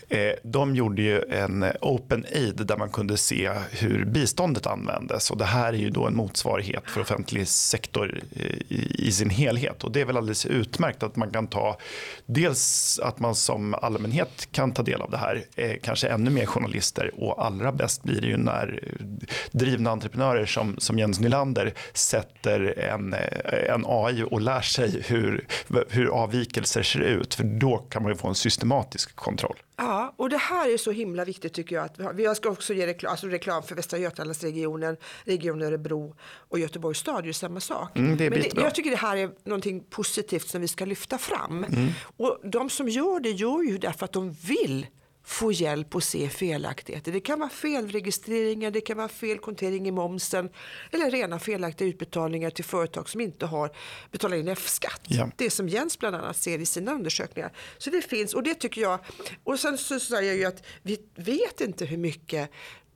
Eh, 0.09 0.31
de 0.43 0.75
gjorde 0.75 1.01
ju 1.01 1.21
en 1.21 1.65
open 1.81 2.25
aid 2.35 2.65
där 2.65 2.77
man 2.77 2.89
kunde 2.89 3.17
se 3.17 3.51
hur 3.71 4.05
biståndet 4.05 4.67
användes 4.67 5.31
och 5.31 5.37
det 5.37 5.45
här 5.45 5.73
är 5.73 5.77
ju 5.77 5.89
då 5.89 6.07
en 6.07 6.15
motsvarighet 6.15 6.83
för 6.85 7.01
offentlig 7.01 7.47
sektor 7.47 8.21
i, 8.67 9.07
i 9.07 9.11
sin 9.11 9.29
helhet 9.29 9.83
och 9.83 9.91
det 9.91 10.01
är 10.01 10.05
väl 10.05 10.17
alldeles 10.17 10.45
utmärkt 10.45 11.03
att 11.03 11.15
man 11.15 11.31
kan 11.31 11.47
ta 11.47 11.77
dels 12.25 12.92
att 12.99 13.19
man 13.19 13.35
som 13.35 13.73
allmänhet 13.73 14.47
kan 14.51 14.73
ta 14.73 14.83
del 14.83 15.01
av 15.01 15.11
det 15.11 15.17
här. 15.17 15.43
Eh, 15.55 15.71
kanske 15.83 16.07
ännu 16.07 16.29
mer 16.29 16.45
journalister 16.45 17.11
och 17.17 17.45
allra 17.45 17.71
bäst 17.71 18.03
blir 18.03 18.21
det 18.21 18.27
ju 18.27 18.37
när 18.37 18.79
eh, 18.83 19.05
drivna 19.51 19.91
entreprenörer 19.91 20.45
som, 20.45 20.75
som 20.77 20.99
Jens 20.99 21.19
Nylander 21.19 21.73
sätter 21.93 22.79
en, 22.79 23.13
eh, 23.13 23.73
en 23.73 23.85
AI 23.87 24.23
och 24.31 24.41
lär 24.41 24.61
sig 24.61 25.01
hur, 25.05 25.47
hur 25.89 26.07
avvikelser 26.07 26.83
ser 26.83 26.99
ut. 26.99 27.33
För 27.33 27.43
då 27.43 27.77
kan 27.77 28.03
man 28.03 28.11
ju 28.11 28.17
få 28.17 28.27
en 28.27 28.35
systematisk 28.35 29.15
kontroll. 29.15 29.57
Ja, 29.83 30.13
och 30.17 30.29
det 30.29 30.37
här 30.37 30.73
är 30.73 30.77
så 30.77 30.91
himla 30.91 31.25
viktigt 31.25 31.53
tycker 31.53 31.75
jag. 31.75 31.85
Att 31.85 32.15
vi 32.15 32.35
ska 32.35 32.49
också 32.49 32.73
ge 32.73 32.87
reklam, 32.87 33.11
alltså 33.11 33.27
reklam 33.27 33.63
för 33.63 33.75
Västra 33.75 33.99
Götalandsregionen, 33.99 34.97
Region 35.23 35.61
Örebro 35.61 36.15
och 36.49 36.59
Göteborgs 36.59 36.99
stad, 36.99 37.27
är 37.27 37.31
samma 37.31 37.59
sak. 37.59 37.97
Mm, 37.97 38.17
det 38.17 38.29
Men 38.29 38.39
det, 38.39 38.51
jag 38.55 38.75
tycker 38.75 38.91
det 38.91 38.97
här 38.97 39.17
är 39.17 39.31
någonting 39.43 39.83
positivt 39.89 40.47
som 40.47 40.61
vi 40.61 40.67
ska 40.67 40.85
lyfta 40.85 41.17
fram. 41.17 41.63
Mm. 41.63 41.89
Och 42.17 42.39
de 42.43 42.69
som 42.69 42.89
gör 42.89 43.19
det 43.19 43.31
gör 43.31 43.63
ju 43.63 43.77
därför 43.77 44.05
att 44.05 44.13
de 44.13 44.31
vill 44.31 44.87
få 45.23 45.51
hjälp 45.51 45.95
att 45.95 46.03
se 46.03 46.29
felaktigheter. 46.29 47.11
Det 47.11 47.19
kan 47.19 47.39
vara 47.39 47.49
felregistreringar, 47.49 48.71
det 48.71 48.81
kan 48.81 48.97
vara 48.97 49.07
fel 49.07 49.39
kontering 49.39 49.87
i 49.87 49.91
momsen 49.91 50.49
eller 50.91 51.11
rena 51.11 51.39
felaktiga 51.39 51.87
utbetalningar 51.87 52.49
till 52.49 52.65
företag 52.65 53.09
som 53.09 53.21
inte 53.21 53.45
har 53.45 53.71
betalat 54.11 54.37
in 54.37 54.47
F-skatt. 54.47 55.01
Ja. 55.07 55.29
Det 55.37 55.49
som 55.49 55.69
Jens 55.69 55.99
bland 55.99 56.15
annat 56.15 56.37
ser 56.37 56.59
i 56.59 56.65
sina 56.65 56.93
undersökningar. 56.93 57.51
Så 57.77 57.89
det 57.89 58.01
finns 58.01 58.33
och 58.33 58.43
det 58.43 58.55
tycker 58.55 58.81
jag. 58.81 58.99
Och 59.43 59.59
sen 59.59 59.77
så 59.77 59.99
säger 59.99 60.31
jag 60.31 60.37
ju 60.37 60.45
att 60.45 60.63
vi 60.81 60.97
vet 61.15 61.61
inte 61.61 61.85
hur 61.85 61.97
mycket 61.97 62.51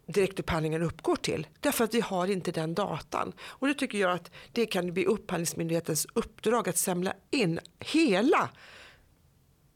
direktupphandlingen 0.08 0.82
uppgår 0.82 1.16
till. 1.16 1.48
Därför 1.60 1.84
att 1.84 1.94
vi 1.94 2.02
har 2.02 2.28
inte 2.28 2.52
den 2.52 2.74
datan. 2.74 3.34
Och 3.40 3.68
då 3.68 3.74
tycker 3.74 3.98
jag 3.98 4.12
att 4.12 4.32
det 4.52 4.66
kan 4.66 4.94
bli 4.94 5.06
Upphandlingsmyndighetens 5.06 6.08
uppdrag 6.14 6.70
att 6.70 6.78
samla 6.78 7.14
in 7.32 7.60
hela 7.80 8.50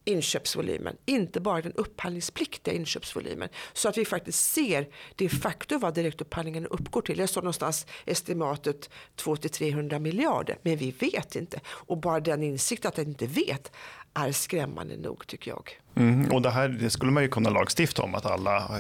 inköpsvolymen, 0.06 0.98
inte 1.06 1.40
bara 1.40 1.62
den 1.62 1.74
upphandlingspliktiga 1.74 2.74
inköpsvolymen. 2.74 3.50
Så 3.74 3.90
att 3.90 3.98
vi 3.98 4.06
faktiskt 4.06 4.52
ser 4.52 4.88
de 5.16 5.30
facto 5.30 5.78
vad 5.78 5.94
direktupphandlingen 5.94 6.66
uppgår 6.66 7.02
till. 7.02 7.20
Jag 7.20 7.30
står 7.30 7.42
någonstans 7.42 7.88
estimatet 8.06 8.90
200-300 9.18 10.00
miljarder, 10.00 10.58
men 10.62 10.78
vi 10.78 10.92
vet 10.92 11.36
inte. 11.36 11.60
Och 11.68 11.98
bara 11.98 12.20
den 12.20 12.44
insikt 12.44 12.86
att 12.86 12.98
jag 12.98 13.08
inte 13.08 13.28
vet 13.28 13.72
är 14.14 14.32
skrämmande 14.32 14.98
nog 14.98 15.28
tycker 15.28 15.52
jag. 15.52 15.82
Mm, 15.96 16.32
och 16.32 16.42
det 16.42 16.50
här 16.50 16.68
det 16.70 16.90
skulle 16.90 17.12
man 17.12 17.24
ju 17.24 17.30
kunna 17.30 17.50
lagstifta 17.50 18.04
om 18.04 18.16
att 18.16 18.26
alla, 18.26 18.72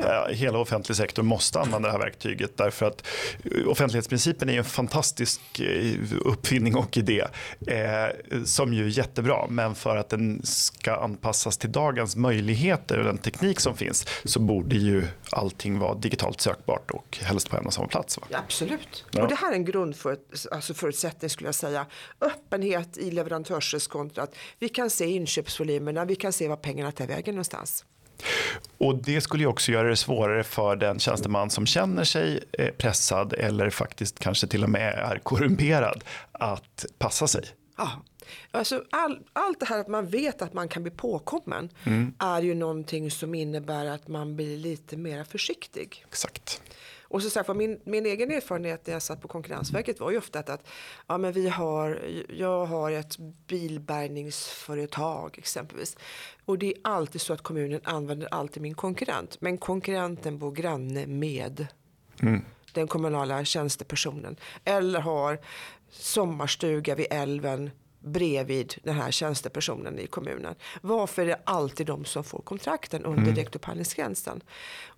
ja, 0.00 0.28
eh, 0.28 0.34
hela 0.34 0.58
offentlig 0.58 0.96
sektor 0.96 1.22
måste 1.22 1.60
använda 1.60 1.88
det 1.88 1.92
här 1.92 1.98
verktyget 1.98 2.56
därför 2.56 2.86
att 2.86 3.06
eh, 3.44 3.68
offentlighetsprincipen 3.68 4.48
är 4.48 4.58
en 4.58 4.64
fantastisk 4.64 5.40
eh, 5.60 5.94
uppfinning 6.24 6.76
och 6.76 6.96
idé 6.96 7.24
eh, 7.66 8.44
som 8.44 8.74
ju 8.74 8.84
är 8.84 8.88
jättebra 8.88 9.46
men 9.48 9.74
för 9.74 9.96
att 9.96 10.08
den 10.08 10.40
ska 10.44 10.96
anpassas 10.96 11.58
till 11.58 11.72
dagens 11.72 12.16
möjligheter 12.16 12.98
och 12.98 13.04
den 13.04 13.18
teknik 13.18 13.60
som 13.60 13.76
finns 13.76 14.06
så 14.24 14.40
borde 14.40 14.76
ju 14.76 15.04
allting 15.30 15.78
vara 15.78 15.94
digitalt 15.94 16.40
sökbart 16.40 16.90
och 16.90 17.18
helst 17.22 17.50
på 17.50 17.56
en 17.56 17.66
och 17.66 17.74
samma 17.74 17.88
plats. 17.88 18.18
Va? 18.18 18.26
Absolut. 18.32 19.04
Ja. 19.10 19.22
Och 19.22 19.28
det 19.28 19.34
här 19.34 19.50
är 19.50 19.54
en 19.54 19.64
grundförutsättning 19.64 20.54
alltså 20.54 21.28
skulle 21.28 21.48
jag 21.48 21.54
säga. 21.54 21.86
Öppenhet 22.20 22.98
i 22.98 23.10
leverantörsreskontrat. 23.10 24.34
Vi 24.62 24.68
kan 24.68 24.90
se 24.90 25.04
inköpsvolymerna, 25.06 26.04
vi 26.04 26.14
kan 26.16 26.32
se 26.32 26.48
var 26.48 26.56
pengarna 26.56 26.92
tar 26.92 27.06
vägen 27.06 27.34
någonstans. 27.34 27.84
Och 28.78 29.02
det 29.02 29.20
skulle 29.20 29.42
ju 29.42 29.46
också 29.46 29.72
göra 29.72 29.88
det 29.88 29.96
svårare 29.96 30.44
för 30.44 30.76
den 30.76 30.98
tjänsteman 30.98 31.50
som 31.50 31.66
känner 31.66 32.04
sig 32.04 32.44
eh, 32.52 32.68
pressad 32.68 33.32
eller 33.32 33.70
faktiskt 33.70 34.18
kanske 34.18 34.46
till 34.46 34.62
och 34.64 34.70
med 34.70 34.94
är 34.94 35.18
korrumperad 35.18 36.04
att 36.32 36.86
passa 36.98 37.26
sig. 37.28 37.44
Ja, 37.78 37.90
Alltså 38.50 38.84
all, 38.90 39.18
allt 39.32 39.60
det 39.60 39.66
här 39.66 39.78
att 39.78 39.88
man 39.88 40.06
vet 40.06 40.42
att 40.42 40.52
man 40.52 40.68
kan 40.68 40.82
bli 40.82 40.92
påkommen 40.92 41.68
Mm. 41.84 42.14
är 42.18 42.42
ju 42.42 42.54
någonting 42.54 43.10
som 43.10 43.34
innebär 43.34 43.86
att 43.86 44.08
man 44.08 44.36
blir 44.36 44.56
lite 44.56 44.96
mer 44.96 45.24
försiktig. 45.24 46.04
Exakt. 46.08 46.62
Och 47.12 47.22
så 47.22 47.30
sagt, 47.30 47.48
var 47.48 47.54
min, 47.54 47.80
min 47.84 48.06
egen 48.06 48.30
erfarenhet 48.30 48.86
när 48.86 48.94
jag 48.94 49.02
satt 49.02 49.20
på 49.20 49.28
Konkurrensverket 49.28 50.00
var 50.00 50.10
ju 50.10 50.18
ofta 50.18 50.38
att, 50.38 50.48
att 50.48 50.66
ja, 51.06 51.18
men 51.18 51.32
vi 51.32 51.48
har, 51.48 52.00
jag 52.28 52.66
har 52.66 52.90
ett 52.90 53.16
bilbärgningsföretag 53.46 55.38
exempelvis. 55.38 55.96
Och 56.44 56.58
det 56.58 56.66
är 56.66 56.74
alltid 56.84 57.20
så 57.20 57.32
att 57.32 57.42
kommunen 57.42 57.80
använder 57.84 58.28
alltid 58.34 58.62
min 58.62 58.74
konkurrent. 58.74 59.40
Men 59.40 59.58
konkurrenten 59.58 60.38
bor 60.38 60.52
granne 60.52 61.06
med 61.06 61.66
den 62.72 62.88
kommunala 62.88 63.44
tjänstepersonen. 63.44 64.36
Eller 64.64 65.00
har 65.00 65.38
sommarstuga 65.90 66.94
vid 66.94 67.06
älven 67.10 67.70
bredvid 68.04 68.74
den 68.82 68.94
här 68.94 69.10
tjänstepersonen 69.10 69.98
i 69.98 70.06
kommunen. 70.06 70.54
Varför 70.80 71.22
är 71.22 71.26
det 71.26 71.38
alltid 71.44 71.86
de 71.86 72.04
som 72.04 72.24
får 72.24 72.38
kontrakten 72.38 73.04
under 73.04 73.22
mm. 73.22 73.34
direktupphandlingsgränsen? 73.34 74.40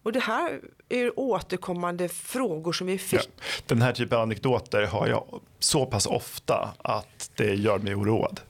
Och 0.02 0.12
det 0.12 0.20
här 0.20 0.60
är 0.88 1.18
återkommande 1.18 2.08
frågor 2.08 2.72
som 2.72 2.86
vi 2.86 2.98
fick. 2.98 3.20
Ja, 3.20 3.44
den 3.66 3.82
här 3.82 3.92
typen 3.92 4.18
av 4.18 4.22
anekdoter 4.22 4.82
har 4.82 5.06
jag 5.06 5.40
så 5.58 5.86
pass 5.86 6.06
ofta 6.06 6.74
att 6.78 7.30
det 7.36 7.54
gör 7.54 7.78
mig 7.78 7.94
oroad. 7.94 8.40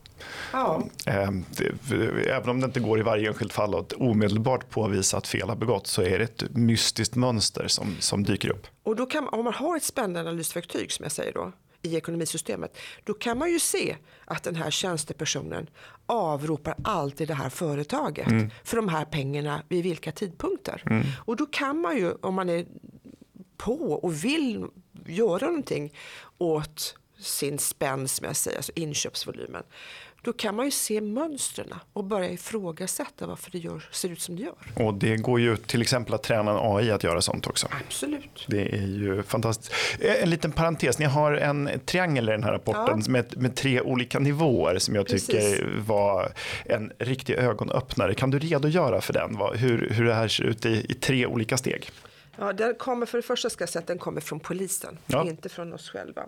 Ja. 0.53 0.83
Ehm, 1.07 1.45
även 2.27 2.49
om 2.49 2.61
det 2.61 2.65
inte 2.67 2.81
går 2.81 2.99
i 2.99 3.03
varje 3.03 3.29
enskilt 3.29 3.53
fall 3.53 3.75
att 3.75 3.93
omedelbart 3.93 4.71
påvisa 4.71 5.17
att 5.17 5.27
fel 5.27 5.49
har 5.49 5.57
begåtts 5.57 5.91
så 5.91 6.03
är 6.03 6.19
det 6.19 6.25
ett 6.25 6.57
mystiskt 6.57 7.15
mönster 7.15 7.69
som, 7.69 7.97
som 8.01 8.25
dyker 8.25 8.51
upp. 8.51 8.67
Och 8.83 8.97
då 8.97 9.07
kan, 9.07 9.29
om 9.29 9.45
man 9.45 9.55
har 9.55 9.77
ett 9.77 9.83
spännande 9.83 10.21
analysverktyg 10.21 10.93
som 10.93 11.03
jag 11.03 11.13
säger 11.13 11.33
då 11.33 11.53
i 11.85 11.97
ekonomisystemet, 11.97 12.79
då 13.05 13.15
kan 13.15 13.39
man 13.39 13.51
ju 13.51 13.59
se 13.59 13.97
att 14.25 14.43
den 14.43 14.57
här 14.57 14.71
tjänstepersonen 14.71 15.71
avropar 16.07 16.75
alltid 16.85 17.29
det 17.29 17.35
här 17.35 17.51
företaget 17.51 18.27
mm. 18.27 18.51
för 18.65 18.77
de 18.77 18.89
här 18.89 19.05
pengarna 19.05 19.63
vid 19.69 19.83
vilka 19.83 20.13
tidpunkter. 20.13 20.83
Mm. 20.87 21.07
Och 21.25 21.37
då 21.37 21.47
kan 21.47 21.81
man 21.81 21.97
ju, 21.97 22.13
om 22.13 22.35
man 22.35 22.49
är 22.49 22.67
på 23.57 23.93
och 23.93 24.25
vill 24.25 24.67
göra 25.07 25.47
någonting 25.47 25.93
åt 26.39 26.97
sin 27.19 27.59
spänn, 27.59 28.09
som 28.09 28.27
jag 28.27 28.37
säger, 28.37 28.57
alltså 28.57 28.73
inköpsvolymen, 28.75 29.63
då 30.25 30.33
kan 30.33 30.55
man 30.55 30.65
ju 30.65 30.71
se 30.71 31.01
mönstren 31.01 31.75
och 31.93 32.05
börja 32.05 32.31
ifrågasätta 32.31 33.27
varför 33.27 33.51
det 33.51 33.59
gör, 33.59 33.89
ser 33.91 34.09
ut 34.09 34.21
som 34.21 34.37
det 34.37 34.43
gör. 34.43 34.87
Och 34.87 34.95
det 34.95 35.17
går 35.17 35.41
ju 35.41 35.57
till 35.57 35.83
exempel 35.83 36.15
att 36.15 36.23
träna 36.23 36.51
en 36.51 36.77
AI 36.77 36.91
att 36.91 37.05
göra 37.05 37.21
sånt 37.21 37.47
också. 37.47 37.69
Absolut. 37.87 38.45
Det 38.49 38.75
är 38.75 38.87
ju 38.87 39.23
fantastiskt. 39.23 39.73
Eh, 40.01 40.23
en 40.23 40.31
liten 40.31 40.53
parentes, 40.53 40.99
ni 40.99 41.05
har 41.05 41.33
en 41.33 41.71
triangel 41.87 42.29
i 42.29 42.33
den 42.33 42.43
här 42.43 42.53
rapporten 42.53 43.03
ja. 43.05 43.11
med, 43.11 43.37
med, 43.37 43.57
tre 43.57 43.81
olika 43.81 44.19
nivåer 44.19 44.79
som 44.79 44.95
jag 44.95 45.07
Precis. 45.07 45.27
tycker 45.27 45.83
var 45.87 46.33
en 46.65 46.93
riktig 46.99 47.35
ögonöppnare. 47.35 48.15
Kan 48.15 48.31
du 48.31 48.39
redogöra 48.39 49.01
för 49.01 49.13
den, 49.13 49.39
hur, 49.55 49.91
hur 49.91 50.05
det 50.05 50.15
här 50.15 50.29
ser 50.29 50.45
ut 50.45 50.67
i, 50.67 50.87
i 50.89 50.95
tre 50.95 51.27
olika 51.27 51.57
steg? 51.57 51.91
Ja, 52.39 52.53
den 52.53 52.75
kommer 52.75 53.07
för 53.07 53.19
det 53.19 53.23
första 53.23 53.51
ska 53.51 53.63
jag 53.63 53.69
säga 53.69 53.81
att 53.81 53.87
den 53.87 53.99
kommer 53.99 54.21
från 54.21 54.41
polisen, 54.41 54.99
ja. 55.07 55.27
inte 55.27 55.49
från 55.49 55.73
oss 55.73 55.91
själva. 55.91 56.27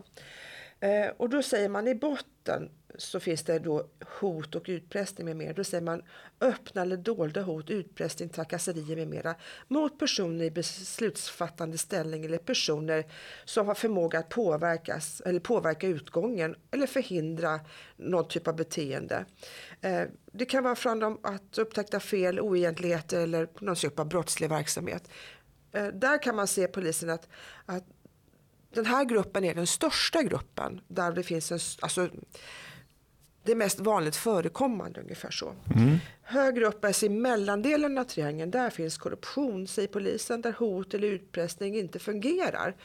Eh, 0.81 1.09
och 1.17 1.29
då 1.29 1.43
säger 1.43 1.69
man 1.69 1.89
i 1.89 1.95
botten 1.95 2.71
så 2.99 3.21
finns 3.21 3.43
det 3.43 3.59
då 3.59 3.87
hot 4.21 4.55
och 4.55 4.65
utpressning 4.67 5.25
med 5.25 5.37
mera. 5.37 5.53
Då 5.53 5.65
säger 5.65 5.85
man 5.85 6.03
öppna 6.41 6.83
eller 6.83 6.97
dolda 6.97 7.43
hot, 7.43 7.71
utpressning, 7.71 8.29
trakasserier 8.29 8.97
med 8.97 9.09
mera 9.09 9.35
mot 9.69 9.99
personer 9.99 10.45
i 10.45 10.51
beslutsfattande 10.51 11.79
ställning 11.79 12.25
eller 12.25 12.39
personer 12.39 13.05
som 13.45 13.67
har 13.67 13.75
förmåga 13.75 14.19
att 14.19 14.29
påverkas 14.29 15.23
eller 15.27 15.41
påverka 15.41 15.87
utgången 15.87 16.57
eller 16.71 16.87
förhindra 16.87 17.61
någon 17.97 18.29
typ 18.29 18.49
av 18.49 18.57
beteende. 18.57 19.25
Eh, 19.81 20.03
det 20.33 20.45
kan 20.45 20.65
vara 20.65 20.75
från 20.75 21.19
att 21.23 21.59
upptäcka 21.59 22.01
fel, 22.01 22.41
oegentligheter 22.41 23.21
eller 23.21 23.49
någon 23.61 23.77
typ 23.77 23.99
av 23.99 24.09
brottslig 24.09 24.49
verksamhet. 24.49 25.11
Eh, 25.73 25.87
där 25.87 26.23
kan 26.23 26.37
man 26.37 26.47
se 26.47 26.69
polisen 26.69 27.11
att, 27.11 27.29
att 27.67 27.85
den 28.77 28.87
här 28.87 29.05
gruppen 29.05 29.45
är 29.45 29.55
den 29.55 29.67
största 29.67 30.23
gruppen 30.23 30.81
där 30.89 31.13
det 31.13 31.23
finns 31.23 31.53
en, 31.53 31.59
alltså, 31.81 32.09
det 33.43 33.55
mest 33.55 33.81
vanligt 33.81 34.17
förekommande 34.17 35.01
ungefär 35.01 35.31
så. 35.31 35.55
Mm. 35.77 35.99
Högre 36.23 36.67
upp, 36.67 36.85
alltså 36.85 37.07
i 37.07 37.09
mellandelen 37.09 37.99
av 37.99 38.05
triangeln, 38.05 38.51
där 38.51 38.71
finns 38.71 38.99
korruption, 38.99 39.67
säger 39.67 39.89
polisen, 39.89 40.41
där 40.41 40.53
hot 40.53 40.95
eller 40.95 41.09
utpressning 41.09 41.77
inte 41.77 41.99
fungerar. 41.99 42.77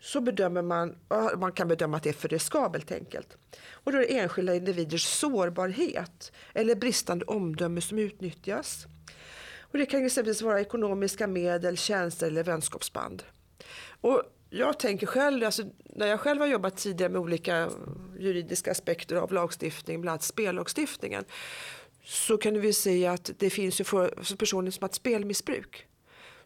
Så 0.00 0.20
bedömer 0.20 0.62
man, 0.62 0.96
man 1.36 1.52
kan 1.52 1.68
bedöma 1.68 1.96
att 1.96 2.02
det 2.02 2.08
är 2.08 2.12
för 2.12 2.28
riskabelt 2.28 2.92
enkelt. 2.92 3.36
Och 3.70 3.92
då 3.92 3.98
är 3.98 4.02
det 4.02 4.18
enskilda 4.18 4.54
individers 4.54 5.04
sårbarhet 5.04 6.32
eller 6.54 6.74
bristande 6.74 7.24
omdöme 7.24 7.80
som 7.80 7.98
utnyttjas. 7.98 8.86
Och 9.60 9.78
det 9.78 9.86
kan 9.86 10.06
exempelvis 10.06 10.42
vara 10.42 10.60
ekonomiska 10.60 11.26
medel, 11.26 11.76
tjänster 11.76 12.26
eller 12.26 12.44
vänskapsband. 12.44 13.22
Och 14.00 14.22
jag 14.50 14.78
tänker 14.78 15.06
själv, 15.06 15.44
alltså, 15.44 15.62
när 15.84 16.06
jag 16.06 16.20
själv 16.20 16.40
har 16.40 16.48
jobbat 16.48 16.76
tidigare 16.76 17.12
med 17.12 17.20
olika 17.20 17.70
juridiska 18.18 18.70
aspekter 18.70 19.16
av 19.16 19.32
lagstiftning, 19.32 20.00
bland 20.00 20.12
annat 20.12 20.22
spellagstiftningen, 20.22 21.24
så 22.04 22.36
kan 22.36 22.60
vi 22.60 22.72
se 22.72 23.06
att 23.06 23.30
det 23.38 23.50
finns 23.50 23.80
ju 23.80 23.84
för, 23.84 24.36
personer 24.36 24.70
som 24.70 24.82
har 24.82 24.88
ett 24.88 24.94
spelmissbruk 24.94 25.86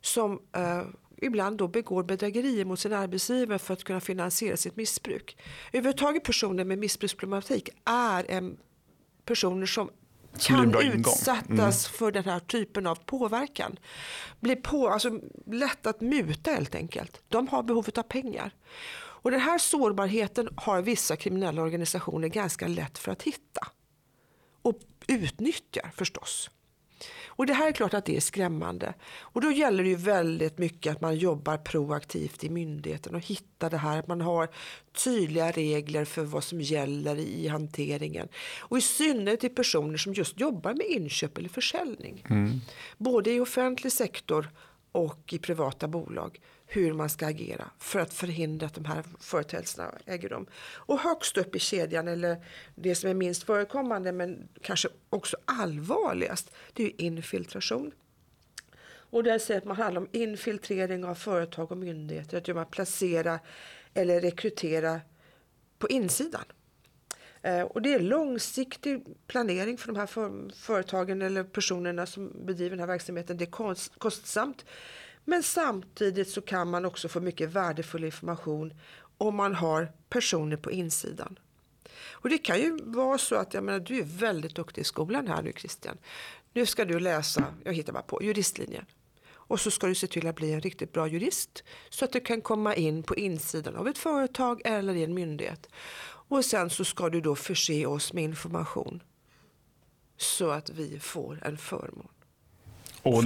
som 0.00 0.42
eh, 0.56 0.82
ibland 1.16 1.58
då 1.58 1.68
begår 1.68 2.02
bedrägerier 2.02 2.64
mot 2.64 2.80
sin 2.80 2.92
arbetsgivare 2.92 3.58
för 3.58 3.74
att 3.74 3.84
kunna 3.84 4.00
finansiera 4.00 4.56
sitt 4.56 4.76
missbruk. 4.76 5.36
Överhuvudtaget 5.72 6.24
personer 6.24 6.64
med 6.64 6.78
missbruksproblematik 6.78 7.68
är 7.84 8.30
en 8.30 8.56
personer 9.24 9.66
som 9.66 9.90
kan 10.38 10.74
utsättas 10.80 11.48
mm. 11.48 11.98
för 11.98 12.12
den 12.12 12.24
här 12.24 12.40
typen 12.40 12.86
av 12.86 12.94
påverkan. 12.94 13.76
Blir 14.40 14.56
på, 14.56 14.88
alltså, 14.88 15.20
lätt 15.46 15.86
att 15.86 16.00
muta 16.00 16.50
helt 16.50 16.74
enkelt. 16.74 17.22
De 17.28 17.48
har 17.48 17.62
behovet 17.62 17.98
av 17.98 18.02
pengar. 18.02 18.54
Och 18.94 19.30
den 19.30 19.40
här 19.40 19.58
sårbarheten 19.58 20.48
har 20.56 20.82
vissa 20.82 21.16
kriminella 21.16 21.62
organisationer 21.62 22.28
ganska 22.28 22.68
lätt 22.68 22.98
för 22.98 23.12
att 23.12 23.22
hitta. 23.22 23.68
Och 24.62 24.78
utnyttjar 25.06 25.90
förstås. 25.94 26.50
Och 27.26 27.46
det 27.46 27.52
här 27.52 27.68
är 27.68 27.72
klart 27.72 27.94
att 27.94 28.04
det 28.04 28.16
är 28.16 28.20
skrämmande. 28.20 28.94
Och 29.20 29.40
då 29.40 29.52
gäller 29.52 29.82
det 29.82 29.88
ju 29.88 29.96
väldigt 29.96 30.58
mycket 30.58 30.92
att 30.92 31.00
man 31.00 31.16
jobbar 31.16 31.56
proaktivt 31.56 32.44
i 32.44 32.50
myndigheten 32.50 33.14
och 33.14 33.20
hittar 33.20 33.70
det 33.70 33.76
här. 33.76 33.98
Att 33.98 34.08
man 34.08 34.20
har 34.20 34.48
tydliga 35.04 35.50
regler 35.50 36.04
för 36.04 36.22
vad 36.22 36.44
som 36.44 36.60
gäller 36.60 37.16
i 37.16 37.48
hanteringen. 37.48 38.28
Och 38.58 38.78
i 38.78 38.80
synnerhet 38.80 39.40
till 39.40 39.54
personer 39.54 39.96
som 39.96 40.14
just 40.14 40.40
jobbar 40.40 40.74
med 40.74 40.86
inköp 40.86 41.38
eller 41.38 41.48
försäljning. 41.48 42.24
Mm. 42.30 42.60
Både 42.98 43.30
i 43.30 43.40
offentlig 43.40 43.92
sektor 43.92 44.50
och 44.92 45.32
i 45.32 45.38
privata 45.38 45.88
bolag 45.88 46.40
hur 46.74 46.92
man 46.92 47.10
ska 47.10 47.26
agera 47.26 47.70
för 47.78 48.00
att 48.00 48.14
förhindra 48.14 48.66
att 48.66 48.74
de 48.74 48.84
här 48.84 49.04
företeelserna 49.20 49.94
äger 50.06 50.28
rum. 50.28 50.46
Och 50.62 50.98
högst 50.98 51.36
upp 51.36 51.56
i 51.56 51.58
kedjan, 51.58 52.08
eller 52.08 52.44
det 52.74 52.94
som 52.94 53.10
är 53.10 53.14
minst 53.14 53.42
förekommande 53.42 54.12
men 54.12 54.48
kanske 54.62 54.88
också 55.10 55.36
allvarligast, 55.44 56.50
det 56.72 56.84
är 56.84 57.00
infiltration. 57.00 57.92
Och 58.84 59.24
där 59.24 59.38
säger 59.38 59.60
att 59.60 59.66
man 59.66 59.76
handlar 59.76 60.00
om 60.00 60.08
infiltrering 60.12 61.04
av 61.04 61.14
företag 61.14 61.72
och 61.72 61.78
myndigheter, 61.78 62.36
att 62.36 62.56
man 62.56 62.66
placera 62.66 63.40
eller 63.94 64.20
rekrytera 64.20 65.00
på 65.78 65.88
insidan. 65.88 66.44
Eh, 67.42 67.62
och 67.62 67.82
det 67.82 67.94
är 67.94 68.00
långsiktig 68.00 69.04
planering 69.26 69.78
för 69.78 69.92
de 69.92 69.98
här 69.98 70.08
företagen 70.54 71.22
eller 71.22 71.44
personerna 71.44 72.06
som 72.06 72.46
bedriver 72.46 72.70
den 72.70 72.80
här 72.80 72.86
verksamheten. 72.86 73.36
Det 73.36 73.44
är 73.44 73.74
kostsamt. 73.98 74.64
Men 75.24 75.42
samtidigt 75.42 76.28
så 76.28 76.40
kan 76.40 76.70
man 76.70 76.84
också 76.84 77.08
få 77.08 77.20
mycket 77.20 77.50
värdefull 77.50 78.04
information 78.04 78.74
om 79.18 79.34
man 79.34 79.54
har 79.54 79.92
personer 80.08 80.56
på 80.56 80.70
insidan. 80.70 81.38
Och 82.10 82.28
det 82.28 82.38
kan 82.38 82.58
ju 82.58 82.78
vara 82.82 83.18
så 83.18 83.34
att 83.34 83.54
jag 83.54 83.64
menar, 83.64 83.80
du 83.80 83.98
är 83.98 84.04
väldigt 84.04 84.54
duktig 84.54 84.82
i 84.82 84.84
skolan 84.84 85.28
här 85.28 85.42
nu 85.42 85.52
Christian. 85.56 85.98
Nu 86.52 86.66
ska 86.66 86.84
du 86.84 87.00
läsa, 87.00 87.44
jag 87.64 87.72
hittar 87.72 87.92
bara 87.92 88.02
på, 88.02 88.22
juristlinjen. 88.22 88.86
Och 89.30 89.60
så 89.60 89.70
ska 89.70 89.86
du 89.86 89.94
se 89.94 90.06
till 90.06 90.26
att 90.26 90.36
bli 90.36 90.52
en 90.52 90.60
riktigt 90.60 90.92
bra 90.92 91.06
jurist 91.06 91.64
så 91.90 92.04
att 92.04 92.12
du 92.12 92.20
kan 92.20 92.40
komma 92.40 92.74
in 92.74 93.02
på 93.02 93.16
insidan 93.16 93.76
av 93.76 93.88
ett 93.88 93.98
företag 93.98 94.62
eller 94.64 94.94
i 94.94 95.04
en 95.04 95.14
myndighet. 95.14 95.68
Och 96.28 96.44
sen 96.44 96.70
så 96.70 96.84
ska 96.84 97.08
du 97.08 97.20
då 97.20 97.36
förse 97.36 97.86
oss 97.86 98.12
med 98.12 98.24
information 98.24 99.02
så 100.16 100.50
att 100.50 100.70
vi 100.70 100.98
får 100.98 101.38
en 101.44 101.58
förmån. 101.58 102.08
Och 103.02 103.24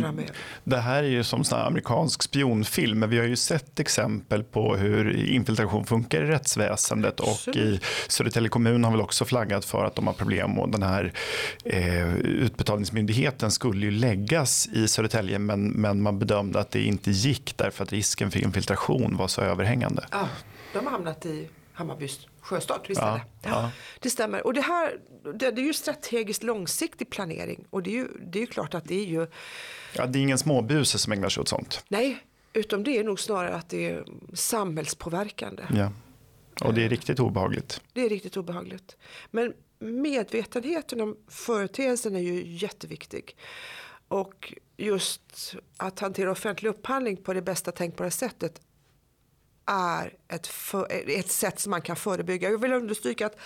det 0.65 0.77
här 0.77 1.03
är 1.03 1.09
ju 1.09 1.25
som 1.25 1.41
en 1.53 1.59
amerikansk 1.59 2.23
spionfilm, 2.23 2.99
men 2.99 3.11
vi 3.11 3.19
har 3.19 3.25
ju 3.25 3.37
sett 3.37 3.81
exempel 3.81 4.45
på 4.45 4.77
hur 4.77 5.17
infiltration 5.31 5.87
funkar 5.87 6.23
i 6.23 6.27
rättsväsendet 6.27 7.21
och 7.21 7.57
i 7.57 7.81
Södertälje 8.09 8.49
kommun 8.49 8.85
har 8.85 8.91
väl 8.91 9.01
också 9.01 9.25
flaggat 9.25 9.65
för 9.65 9.85
att 9.85 9.95
de 9.95 10.07
har 10.07 10.15
problem 10.15 10.59
och 10.59 10.69
den 10.69 10.83
här 10.83 11.13
eh, 11.65 12.15
utbetalningsmyndigheten 12.17 13.51
skulle 13.51 13.87
ju 13.87 13.91
läggas 13.91 14.69
i 14.73 14.89
Södertälje 14.89 15.39
men, 15.39 15.69
men 15.69 16.03
man 16.03 16.19
bedömde 16.19 16.61
att 16.61 16.71
det 16.71 16.83
inte 16.83 17.11
gick 17.11 17.57
därför 17.57 17.85
att 17.85 17.93
risken 17.93 18.31
för 18.31 18.39
infiltration 18.41 19.17
var 19.17 19.29
så 19.29 19.41
överhängande. 19.41 20.07
Ja, 20.11 20.29
de 20.73 20.85
har 20.85 20.93
hamnat 20.93 21.27
i 21.27 21.49
Hammarbys 21.73 22.27
Sjöstad, 22.47 22.81
visst 22.89 23.01
Ja, 23.01 23.21
ja. 23.43 23.71
Det 24.01 24.11
stämmer. 24.11 24.47
Och 24.47 24.55
det 24.55 24.61
här 24.61 25.01
det, 25.35 25.51
det 25.51 25.61
är 25.61 25.67
ju 25.67 25.73
strategiskt 25.73 26.43
långsiktig 26.43 27.11
planering. 27.11 27.65
Och 27.71 27.83
det 27.83 27.91
är 27.91 27.95
ju, 27.95 28.09
det 28.21 28.39
är 28.39 28.41
ju 28.41 28.47
klart 28.47 28.75
att 28.75 28.85
det 28.85 28.95
är 28.95 29.05
ju, 29.05 29.27
Ja, 29.95 30.07
det 30.07 30.19
är 30.19 30.23
ingen 30.23 30.39
småbuse 30.39 30.99
som 30.99 31.13
ägnar 31.13 31.29
sig 31.29 31.41
åt 31.41 31.49
sånt. 31.49 31.85
nej, 31.89 32.19
utan 32.53 32.83
det 32.83 32.99
är 32.99 33.05
nog 33.05 33.21
snarare 33.21 33.55
att 33.55 33.69
det 33.69 33.91
är 33.91 34.05
samhällspåverkande. 34.35 35.63
Ja. 35.75 35.93
Och 36.65 36.75
det 36.75 36.85
är 36.85 36.89
riktigt 36.89 37.21
obehagligt. 37.21 37.81
Det 37.93 38.01
är 38.01 38.09
riktigt 38.09 38.37
obehagligt. 38.37 38.97
Men 39.31 39.53
medvetenheten 39.79 41.01
om 41.01 41.17
företeelsen 41.29 42.17
är 42.17 42.21
ju 42.21 42.47
jätteviktig. 42.57 43.37
Och 44.09 44.55
just 44.77 45.55
att 45.77 46.01
hantera 46.01 46.31
offentlig 46.31 46.71
upphandling 46.71 47.17
på 47.17 47.33
det 47.35 47.43
bästa 47.43 47.73
tänkbara 47.73 48.11
sättet 48.11 48.61
är 49.67 50.15
ett, 50.29 50.47
för, 50.47 50.87
ett 50.91 51.31
sätt 51.31 51.61
som 51.61 51.71
man 51.71 51.83
kan 51.83 51.97
förebygga. 51.97 52.51
Jag 52.51 52.59
vill 52.59 52.73
understryka 52.73 53.27
att, 53.27 53.37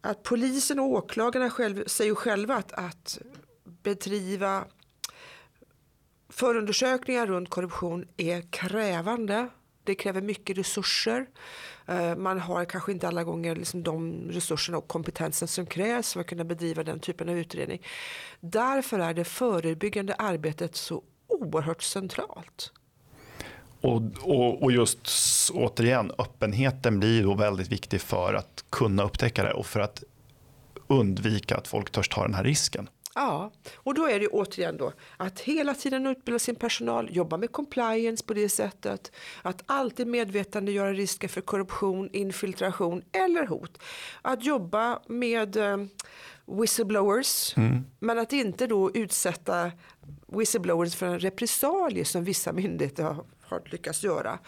att 0.00 0.22
polisen 0.22 0.80
och 0.80 0.86
åklagarna 0.86 1.50
själv, 1.50 1.84
säger 1.86 2.14
själva 2.14 2.56
att, 2.56 2.72
att 2.72 3.18
bedriva 3.64 4.64
förundersökningar 6.28 7.26
runt 7.26 7.50
korruption 7.50 8.06
är 8.16 8.52
krävande. 8.52 9.48
Det 9.84 9.94
kräver 9.94 10.20
mycket 10.20 10.58
resurser. 10.58 11.26
Eh, 11.86 12.16
man 12.16 12.40
har 12.40 12.64
kanske 12.64 12.92
inte 12.92 13.08
alla 13.08 13.24
gånger 13.24 13.56
liksom 13.56 13.82
de 13.82 14.28
resurserna 14.30 14.78
och 14.78 14.88
kompetensen 14.88 15.48
som 15.48 15.66
krävs 15.66 16.12
för 16.12 16.20
att 16.20 16.26
kunna 16.26 16.44
bedriva 16.44 16.84
den 16.84 17.00
typen 17.00 17.28
av 17.28 17.38
utredning. 17.38 17.86
Därför 18.40 18.98
är 18.98 19.14
det 19.14 19.24
förebyggande 19.24 20.14
arbetet 20.14 20.76
så 20.76 21.02
oerhört 21.26 21.82
centralt. 21.82 22.72
Och, 23.80 24.02
och, 24.22 24.62
och 24.62 24.72
just 24.72 24.98
återigen, 25.54 26.12
öppenheten 26.18 26.98
blir 26.98 27.22
då 27.22 27.34
väldigt 27.34 27.68
viktig 27.68 28.00
för 28.00 28.34
att 28.34 28.64
kunna 28.70 29.02
upptäcka 29.02 29.44
det 29.44 29.52
och 29.52 29.66
för 29.66 29.80
att 29.80 30.02
undvika 30.86 31.56
att 31.56 31.68
folk 31.68 31.90
törs 31.90 32.08
ta 32.08 32.22
den 32.22 32.34
här 32.34 32.44
risken. 32.44 32.88
Ja, 33.14 33.50
och 33.76 33.94
då 33.94 34.08
är 34.08 34.20
det 34.20 34.28
återigen 34.28 34.76
då 34.76 34.92
att 35.16 35.40
hela 35.40 35.74
tiden 35.74 36.06
utbilda 36.06 36.38
sin 36.38 36.54
personal, 36.54 37.08
jobba 37.16 37.36
med 37.36 37.52
compliance 37.52 38.24
på 38.24 38.34
det 38.34 38.48
sättet, 38.48 39.12
att 39.42 39.62
alltid 39.66 40.06
medvetandegöra 40.06 40.92
risken 40.92 41.28
för 41.28 41.40
korruption, 41.40 42.10
infiltration 42.12 43.02
eller 43.12 43.46
hot. 43.46 43.78
Att 44.22 44.44
jobba 44.44 45.00
med 45.06 45.56
eh, 45.56 45.76
whistleblowers, 46.46 47.54
men 47.98 48.18
att 48.18 48.32
inte 48.32 48.66
då 48.66 48.90
utsätta 48.94 49.70
whistleblowers 50.26 50.94
för 50.94 51.06
en 51.06 51.20
repressalie 51.20 52.04
som 52.04 52.24
vissa 52.24 52.52
myndigheter 52.52 53.02
har, 53.02 53.24
har 53.50 53.62
lyckats 53.64 54.02
göra. 54.04 54.38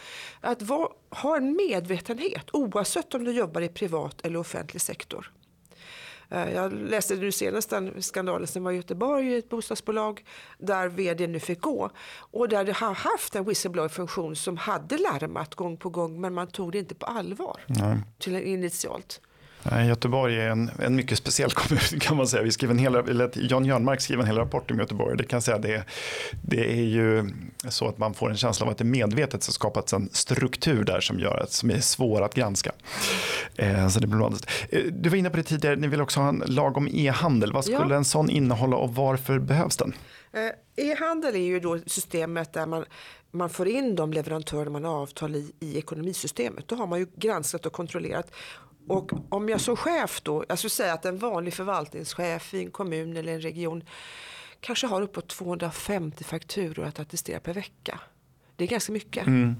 Att 0.40 0.62
va, 0.62 0.88
ha 1.10 1.36
en 1.36 1.56
medvetenhet 1.56 2.46
oavsett 2.52 3.14
om 3.14 3.24
du 3.24 3.32
jobbar 3.32 3.60
i 3.60 3.68
privat 3.68 4.20
eller 4.26 4.38
offentlig 4.38 4.80
sektor. 4.80 5.32
Eh, 6.30 6.52
Jag 6.54 6.72
läste 6.72 7.16
nu 7.16 7.32
senast 7.32 7.70
den 7.70 8.02
skandalen 8.02 8.46
som 8.46 8.64
var 8.64 8.72
i 8.72 8.76
Göteborg 8.76 9.26
i 9.32 9.36
ett 9.38 9.48
bostadsbolag 9.48 10.24
där 10.58 10.88
vd 10.88 11.26
nu 11.26 11.40
fick 11.40 11.60
gå. 11.60 11.90
Och 12.16 12.48
där 12.48 12.64
det 12.64 12.72
har 12.72 12.94
haft 12.94 13.34
en 13.34 13.44
whistleblower-funktion 13.44 14.36
som 14.36 14.56
hade 14.56 14.98
larmat 14.98 15.54
gång 15.54 15.76
på 15.76 15.90
gång 15.90 16.20
men 16.20 16.34
man 16.34 16.46
tog 16.46 16.72
det 16.72 16.78
inte 16.78 16.94
på 16.94 17.06
allvar 17.06 17.60
Nej. 17.66 17.98
till 18.18 18.36
initialt. 18.36 19.20
Nej, 19.70 19.88
Göteborg 19.88 20.40
är 20.40 20.48
en, 20.48 20.70
en 20.78 20.96
mycket 20.96 21.18
speciell 21.18 21.50
kommun 21.54 22.00
kan 22.00 22.16
man 22.16 22.26
säga. 22.28 22.42
Vi 22.42 22.52
skrev 22.52 22.70
en 22.70 22.78
hel, 22.78 22.94
eller 22.94 23.30
Jan 23.34 23.64
Jörnmark 23.64 24.00
skrev 24.00 24.20
en 24.20 24.26
hel 24.26 24.36
rapport 24.36 24.70
om 24.70 24.78
Göteborg. 24.78 25.16
Det 25.16 25.24
kan 25.24 25.42
säga 25.42 25.58
det, 25.58 25.84
det 26.42 26.72
är 26.72 26.84
ju 26.84 27.30
så 27.68 27.88
att 27.88 27.98
man 27.98 28.14
får 28.14 28.30
en 28.30 28.36
känsla 28.36 28.66
av 28.66 28.72
att 28.72 28.78
det 28.78 28.84
medvetet 28.84 29.46
har 29.46 29.52
skapats 29.52 29.92
en 29.92 30.08
struktur 30.12 30.84
där 30.84 31.00
som 31.00 31.18
gör 31.20 31.38
att 31.38 31.52
som 31.52 31.70
är 31.70 31.80
svår 31.80 32.22
att 32.22 32.34
granska. 32.34 32.72
Eh, 33.56 33.88
så 33.88 34.00
det 34.00 34.06
blir 34.06 34.18
blandat. 34.18 34.46
Eh, 34.68 34.80
du 34.92 35.08
var 35.08 35.16
inne 35.16 35.30
på 35.30 35.36
det 35.36 35.42
tidigare, 35.42 35.76
ni 35.76 35.86
vill 35.86 36.00
också 36.00 36.20
ha 36.20 36.28
en 36.28 36.42
lag 36.46 36.76
om 36.76 36.88
e-handel. 36.92 37.52
Vad 37.52 37.64
skulle 37.64 37.78
Ja. 37.78 37.94
en 37.94 38.04
sån 38.04 38.30
innehålla 38.30 38.76
och 38.76 38.94
varför 38.94 39.38
behövs 39.38 39.76
den? 39.76 39.94
Eh, 40.32 40.84
E-handel 40.84 41.34
är 41.34 41.38
ju 41.38 41.60
då 41.60 41.78
systemet 41.86 42.52
där 42.52 42.66
man, 42.66 42.84
man 43.30 43.50
får 43.50 43.68
in 43.68 43.96
de 43.96 44.12
leverantörer 44.12 44.70
man 44.70 44.84
har 44.84 44.94
avtal 45.02 45.36
i, 45.36 45.52
i 45.60 45.78
ekonomisystemet. 45.78 46.68
Då 46.68 46.74
har 46.76 46.86
man 46.86 46.98
ju 46.98 47.06
granskat 47.16 47.66
och 47.66 47.72
kontrollerat. 47.72 48.30
Och 48.88 49.12
om 49.28 49.48
jag 49.48 49.60
som 49.60 49.76
chef 49.76 50.20
då, 50.22 50.44
jag 50.48 50.58
skulle 50.58 50.70
säga 50.70 50.92
att 50.92 51.04
en 51.04 51.18
vanlig 51.18 51.54
förvaltningschef 51.54 52.54
i 52.54 52.58
en 52.58 52.70
kommun 52.70 53.16
eller 53.16 53.32
en 53.32 53.40
region 53.40 53.84
kanske 54.60 54.86
har 54.86 55.02
uppåt 55.02 55.28
250 55.28 56.24
fakturor 56.24 56.84
att 56.84 57.00
attestera 57.00 57.40
per 57.40 57.54
vecka. 57.54 58.00
Det 58.56 58.64
är 58.64 58.68
ganska 58.68 58.92
mycket. 58.92 59.26
Mm. 59.26 59.56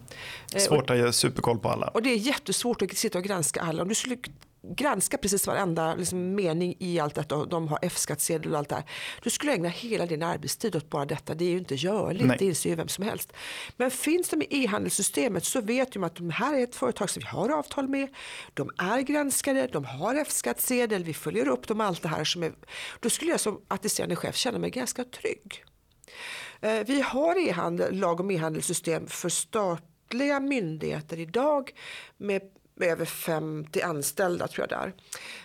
Eh, 0.54 0.60
Svårt 0.60 0.90
att 0.90 0.96
ge 0.96 1.12
superkoll 1.12 1.58
på 1.58 1.68
alla. 1.68 1.88
Och 1.88 2.02
det 2.02 2.10
är 2.10 2.16
jättesvårt 2.16 2.82
att 2.82 2.96
sitta 2.96 3.18
och 3.18 3.24
granska 3.24 3.60
alla. 3.60 3.82
Om 3.82 3.88
du 3.88 3.94
skulle 3.94 4.16
granska 4.62 5.18
precis 5.18 5.46
varenda 5.46 5.94
liksom, 5.94 6.34
mening 6.34 6.76
i 6.78 7.00
allt 7.00 7.14
detta 7.14 7.36
och 7.36 7.48
de 7.48 7.68
har 7.68 7.78
F-skattsedel 7.82 8.52
och 8.52 8.58
allt 8.58 8.68
det 8.68 8.74
här. 8.74 8.84
Du 9.22 9.30
skulle 9.30 9.52
ägna 9.52 9.68
hela 9.68 10.06
din 10.06 10.22
arbetstid 10.22 10.76
åt 10.76 10.90
bara 10.90 11.04
detta. 11.04 11.34
Det 11.34 11.44
är 11.44 11.48
ju 11.50 11.58
inte 11.58 11.74
görligt, 11.74 12.26
Nej. 12.26 12.36
det 12.38 12.44
inser 12.44 12.70
ju 12.70 12.76
vem 12.76 12.88
som 12.88 13.04
helst. 13.04 13.32
Men 13.76 13.90
finns 13.90 14.28
de 14.28 14.42
i 14.42 14.46
e-handelssystemet 14.50 15.44
så 15.44 15.60
vet 15.60 15.92
de 15.92 16.04
att 16.04 16.16
de 16.16 16.30
här 16.30 16.54
är 16.54 16.64
ett 16.64 16.74
företag 16.74 17.10
som 17.10 17.20
vi 17.20 17.26
har 17.26 17.48
avtal 17.48 17.88
med. 17.88 18.08
De 18.54 18.70
är 18.78 19.00
granskade, 19.00 19.66
de 19.66 19.84
har 19.84 20.14
F-skattsedel, 20.14 21.04
vi 21.04 21.14
följer 21.14 21.48
upp 21.48 21.68
dem 21.68 21.80
allt 21.80 22.02
det 22.02 22.08
här. 22.08 22.24
Som 22.24 22.42
är, 22.42 22.52
då 23.00 23.10
skulle 23.10 23.30
jag 23.30 23.40
som 23.40 23.60
attesterande 23.68 24.16
chef 24.16 24.36
känna 24.36 24.58
mig 24.58 24.70
ganska 24.70 25.04
trygg. 25.04 25.64
Eh, 26.60 26.80
Vi 26.86 27.00
har 27.00 27.48
e-handel, 27.48 27.98
lag 27.98 28.20
om 28.20 28.30
e-handelssystem 28.30 29.06
för 29.06 29.28
statliga 29.28 30.40
myndigheter 30.40 31.18
idag 31.18 31.70
med 32.16 32.42
med 32.74 32.88
över 32.88 33.04
50 33.04 33.82
anställda 33.82 34.48
tror 34.48 34.66
jag 34.70 34.78
där. 34.80 34.92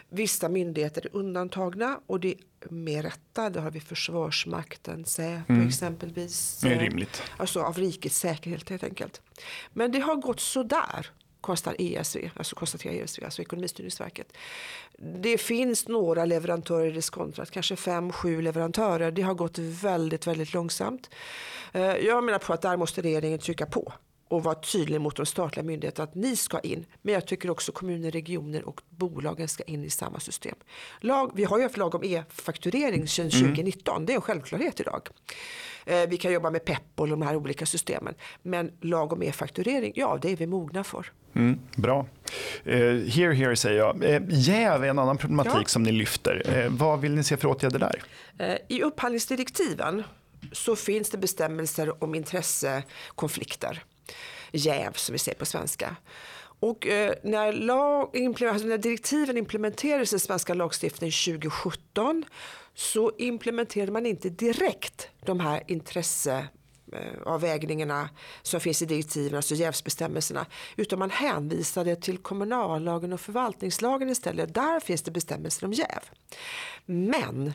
Vissa 0.10 0.50
myndigheter 0.50 1.06
är 1.06 1.16
undantagna 1.16 2.00
och 2.08 2.20
det 2.20 2.28
är 2.28 2.70
med 2.70 3.04
rätta. 3.06 3.50
Där 3.50 3.62
har 3.62 3.72
vi 3.72 3.80
Försvarsmakten, 3.80 5.06
Säpo 5.06 5.54
exempelvis. 5.68 6.60
Det 6.64 6.74
är 6.74 6.80
rimligt. 6.80 7.24
Alltså 7.38 7.62
av 7.62 7.78
rikets 7.78 8.18
säkerhet 8.20 8.70
helt 8.70 8.84
enkelt. 8.84 9.22
Men 9.74 9.92
det 9.92 10.00
har 10.00 10.16
gått 10.16 10.40
sådär 10.40 11.08
kostar 11.42 11.76
ESV, 11.80 12.30
alltså 12.36 12.56
konstaterar 12.56 12.94
ESV, 12.94 13.24
alltså 13.26 13.42
Ekonomistyrningsverket. 13.42 14.34
Det 15.22 15.38
finns 15.38 15.88
några 15.88 16.26
leverantörer 16.26 16.88
i 16.88 16.92
diskontrat, 16.92 17.52
kanske 17.52 17.76
fem, 17.76 18.12
sju 18.12 18.42
leverantörer. 18.42 19.12
Det 19.12 19.22
har 19.22 19.34
gått 19.34 19.58
väldigt, 19.58 20.28
väldigt 20.28 20.54
långsamt. 20.54 21.10
Eh, 21.74 21.82
Jag 21.82 22.24
menar 22.24 22.40
på 22.40 22.54
att 22.54 22.62
där 22.62 22.78
måste 22.78 23.02
regeringen 23.02 23.40
trycka 23.40 23.66
på 23.66 23.94
och 24.28 24.44
vara 24.44 24.56
tydlig 24.56 25.02
mot 25.02 25.16
de 25.16 25.26
statliga 25.26 25.64
myndigheterna 25.64 26.04
att 26.04 26.16
ni 26.16 26.36
ska 26.36 26.60
in. 26.60 26.86
Men 27.02 27.14
jag 27.14 27.28
tycker 27.28 27.50
också 27.50 27.72
kommuner, 27.72 28.12
regioner 28.12 28.68
och 28.68 28.82
bolagen 28.90 29.48
ska 29.48 29.64
in 29.64 29.84
i 29.84 29.90
samma 29.90 30.20
system. 30.20 30.56
Lag, 31.02 31.32
vi 31.36 31.44
har 31.44 31.58
ju 31.58 31.64
haft 31.64 31.78
lag 31.78 31.96
om 31.96 32.04
e-fakturering 32.04 33.08
sedan 33.08 33.30
2019. 33.30 34.06
Det 34.06 34.14
är 34.14 34.16
en 34.16 34.22
självklarhet 34.22 34.80
idag. 34.80 35.10
Eh, 35.86 36.08
Vi 36.10 36.18
kan 36.18 36.34
jobba 36.34 36.50
med 36.52 36.66
PEP 36.66 36.82
och 36.96 37.08
de 37.08 37.22
här 37.22 37.36
olika 37.36 37.66
systemen. 37.66 38.14
Men 38.42 38.72
lag 38.82 39.14
om 39.14 39.24
e-fakturering, 39.24 39.94
ja 39.96 40.20
det 40.22 40.32
är 40.32 40.36
vi 40.36 40.48
mogna 40.48 40.84
för. 40.84 41.12
Mm, 41.36 41.60
bra. 41.76 42.06
Eh, 42.64 42.78
here, 42.86 43.34
here 43.34 43.56
säger 43.56 43.78
jag. 43.78 44.04
Eh, 44.04 44.22
jäv 44.30 44.84
är 44.84 44.88
en 44.90 45.00
annan 45.00 45.18
problematik 45.18 45.54
Ja. 45.56 45.68
som 45.68 45.84
ni 45.84 45.92
lyfter. 45.92 46.44
Eh, 46.58 46.70
vad 46.70 47.02
vill 47.02 47.16
ni 47.16 47.24
se 47.24 47.38
för 47.38 47.48
åtgärder 47.48 47.80
där? 47.80 48.04
Eh, 48.40 48.58
I 48.78 48.82
upphandlingsdirektiven 48.84 50.04
så 50.52 50.76
finns 50.76 51.10
det 51.10 51.18
bestämmelser 51.18 52.04
om 52.04 52.16
intressekonflikter. 52.16 53.84
Jäv 54.52 54.94
som 54.94 55.14
vi 55.14 55.20
säger 55.20 55.38
på 55.38 55.46
svenska. 55.46 55.96
Och 56.60 56.88
eh, 56.88 57.14
när, 57.24 57.54
lag, 57.54 58.16
alltså 58.26 58.68
när 58.68 58.78
direktiven 58.78 59.38
implementerades 59.38 60.14
i 60.14 60.20
svenska 60.20 60.54
lagstiftningen 60.54 61.12
2017 61.12 62.26
så 62.74 63.12
implementerade 63.18 63.92
man 63.92 64.06
inte 64.06 64.30
direkt 64.30 65.10
de 65.26 65.40
här 65.40 65.64
intresseavvägningarna 65.68 68.02
eh, 68.02 68.08
som 68.42 68.60
finns 68.60 68.82
i 68.82 68.86
direktiven, 68.86 69.36
alltså 69.36 69.56
jävsbestämmelserna, 69.56 70.46
utan 70.76 71.00
man 71.00 71.10
hänvisade 71.10 71.96
till 71.96 72.18
kommunallagen 72.18 73.14
och 73.14 73.22
förvaltningslagen 73.22 74.10
istället. 74.10 74.54
Där 74.54 74.80
finns 74.80 75.02
det 75.02 75.12
bestämmelser 75.12 75.66
om 75.66 75.74
jäv. 75.74 76.04
Men 76.86 77.54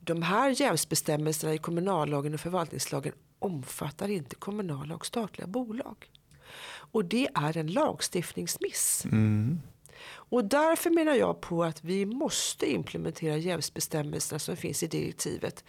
de 0.00 0.22
här 0.22 0.60
jävsbestämmelserna 0.60 1.54
i 1.54 1.58
kommunallagen 1.58 2.34
och 2.34 2.40
förvaltningslagen 2.40 3.12
omfattar 3.44 4.08
inte 4.08 4.36
kommunala 4.36 4.94
och 4.94 5.06
statliga 5.06 5.46
bolag. 5.46 6.10
Och 6.92 7.04
det 7.04 7.28
är 7.34 7.56
en 7.56 7.66
lagstiftningsmiss. 7.66 9.04
Och 10.04 10.44
därför 10.44 10.90
menar 10.90 11.14
jag 11.14 11.40
på 11.40 11.64
att 11.64 11.84
vi 11.84 12.06
måste 12.06 12.72
implementera 12.72 13.36
jävsbestämmelserna 13.36 14.38
som 14.38 14.56
finns 14.56 14.82
i 14.82 14.86
direktivet 14.86 15.64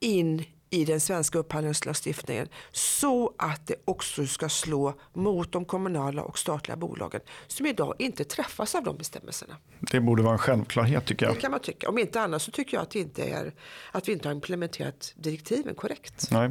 in 0.00 0.44
i 0.70 0.84
den 0.84 1.00
svenska 1.00 1.38
upphandlingslagstiftningen 1.38 2.48
så 2.72 3.34
att 3.38 3.66
det 3.66 3.74
också 3.84 4.26
ska 4.26 4.48
slå 4.48 4.94
mot 5.12 5.52
de 5.52 5.64
kommunala 5.64 6.22
och 6.22 6.38
statliga 6.38 6.76
bolagen 6.76 7.20
som 7.46 7.66
idag 7.66 7.94
inte 7.98 8.24
träffas 8.24 8.74
av 8.74 8.84
de 8.84 8.96
bestämmelserna. 8.96 9.56
Det 9.80 10.00
borde 10.00 10.22
vara 10.22 10.32
en 10.32 10.38
självklarhet 10.38 11.06
tycker 11.06 11.26
jag. 11.26 11.34
Det 11.34 11.40
kan 11.40 11.50
man 11.50 11.60
tycka. 11.60 11.88
Om 11.88 11.98
inte 11.98 12.20
annat 12.20 12.42
så 12.42 12.50
tycker 12.50 12.76
jag 12.76 12.82
att, 12.82 12.94
inte 12.94 13.24
är, 13.24 13.54
att 13.92 14.08
vi 14.08 14.12
inte 14.12 14.28
har 14.28 14.34
implementerat 14.34 15.14
direktiven 15.16 15.74
korrekt. 15.74 16.28
Nej. 16.30 16.50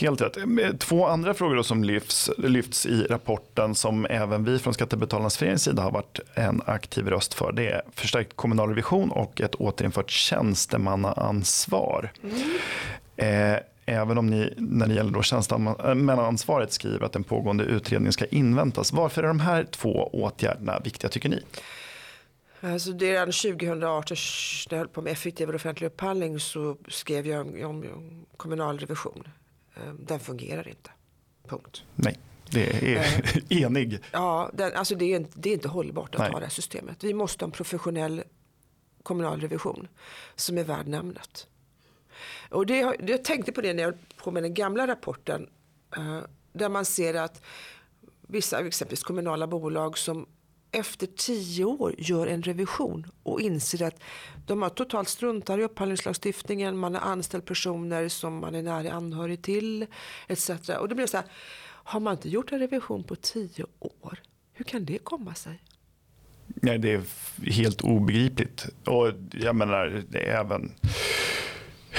Helt 0.00 0.20
rätt. 0.20 0.36
Eh, 0.36 0.44
två 0.78 1.06
andra 1.06 1.34
frågor 1.34 1.62
som 1.62 1.84
lyfts, 1.84 2.30
lyfts 2.38 2.86
i 2.86 3.02
rapporten 3.02 3.74
som 3.74 4.06
även 4.10 4.44
vi 4.44 4.58
från 4.58 4.74
Skattebetalarnas 4.74 5.36
förenings 5.36 5.62
sida 5.62 5.82
har 5.82 5.90
varit 5.90 6.20
en 6.34 6.62
aktiv 6.66 7.08
röst 7.08 7.34
för. 7.34 7.52
Det 7.52 7.68
är 7.68 7.82
förstärkt 7.94 8.36
kommunal 8.36 8.68
revision 8.68 9.10
och 9.10 9.40
ett 9.40 9.54
återinfört 9.54 10.10
tjänstemannaansvar. 10.10 12.12
Mm. 12.22 12.36
Eh, 13.16 13.60
även 13.86 14.18
om 14.18 14.26
ni 14.26 14.54
när 14.56 14.86
det 14.86 14.94
gäller 14.94 15.22
tjänstemannaansvaret 15.22 16.68
eh, 16.68 16.72
skriver 16.72 17.06
att 17.06 17.12
den 17.12 17.24
pågående 17.24 17.64
utredningen 17.64 18.12
ska 18.12 18.24
inväntas. 18.24 18.92
Varför 18.92 19.22
är 19.22 19.28
de 19.28 19.40
här 19.40 19.66
två 19.70 20.10
åtgärderna 20.12 20.80
viktiga 20.84 21.10
tycker 21.10 21.28
ni? 21.28 21.42
Alltså 22.60 22.92
det 22.92 23.12
redan 23.12 23.26
2018 23.26 24.16
när 24.70 24.76
jag 24.76 24.78
höll 24.78 24.88
på 24.88 25.02
med 25.02 25.12
effektivare 25.12 25.56
offentlig 25.56 25.86
upphandling 25.86 26.40
så 26.40 26.76
skrev 26.88 27.26
jag 27.26 27.40
om, 27.40 27.64
om 27.64 28.26
kommunal 28.36 28.78
revision. 28.78 29.28
Ehm, 29.74 30.04
den 30.04 30.20
fungerar 30.20 30.68
inte. 30.68 30.90
Punkt. 31.48 31.84
Nej, 31.94 32.18
det 32.50 32.94
är 32.96 33.22
eh, 33.50 33.62
enig. 33.62 33.98
Ja, 34.12 34.50
den, 34.52 34.72
alltså 34.76 34.94
det, 34.94 35.14
är, 35.14 35.26
det 35.34 35.48
är 35.48 35.54
inte 35.54 35.68
hållbart 35.68 36.14
att 36.14 36.20
Nej. 36.20 36.30
ha 36.30 36.38
det 36.38 36.44
här 36.44 36.50
systemet. 36.50 37.04
Vi 37.04 37.14
måste 37.14 37.44
ha 37.44 37.46
en 37.46 37.52
professionell 37.52 38.22
kommunal 39.02 39.40
revision 39.40 39.88
som 40.36 40.58
är 40.58 40.64
värd 40.64 40.86
namnet. 40.86 41.46
Och 42.50 42.66
det, 42.66 42.96
jag 43.00 43.24
tänkte 43.24 43.52
på 43.52 43.60
det 43.60 43.74
när 43.74 43.82
jag 43.82 43.94
på 44.16 44.30
med 44.30 44.42
den 44.42 44.54
gamla 44.54 44.86
rapporten 44.86 45.48
eh, 45.96 46.20
där 46.52 46.68
man 46.68 46.84
ser 46.84 47.14
att 47.14 47.42
vissa 48.20 48.66
exempelvis 48.66 49.02
kommunala 49.02 49.46
bolag 49.46 49.98
som 49.98 50.26
efter 50.72 51.06
tio 51.06 51.64
år 51.64 51.94
gör 51.98 52.26
en 52.26 52.42
revision 52.42 53.06
och 53.22 53.40
inser 53.40 53.82
att 53.82 54.02
de 54.46 54.62
har 54.62 54.68
totalt 54.68 55.08
struntar 55.08 55.58
i 55.58 55.64
upphandlingslagstiftningen, 55.64 56.76
man 56.76 56.94
har 56.94 57.00
anställt 57.00 57.44
personer 57.44 58.08
som 58.08 58.40
man 58.40 58.54
är 58.54 58.62
nära 58.62 58.92
anhörig 58.92 59.42
till 59.42 59.86
etc. 60.28 60.50
Och 60.80 60.88
det 60.88 60.94
blir 60.94 61.06
så 61.06 61.16
här, 61.16 61.26
har 61.62 62.00
man 62.00 62.12
inte 62.12 62.28
gjort 62.28 62.52
en 62.52 62.58
revision 62.58 63.04
på 63.04 63.16
tio 63.16 63.66
år, 63.78 64.18
hur 64.52 64.64
kan 64.64 64.84
det 64.84 64.98
komma 64.98 65.34
sig? 65.34 65.62
Nej, 66.46 66.78
det 66.78 66.92
är 66.92 67.02
helt 67.50 67.80
obegripligt. 67.80 68.66
Och 68.84 69.12
jag 69.32 69.56
menar, 69.56 70.04
det 70.08 70.18
är 70.18 70.40
även 70.40 70.72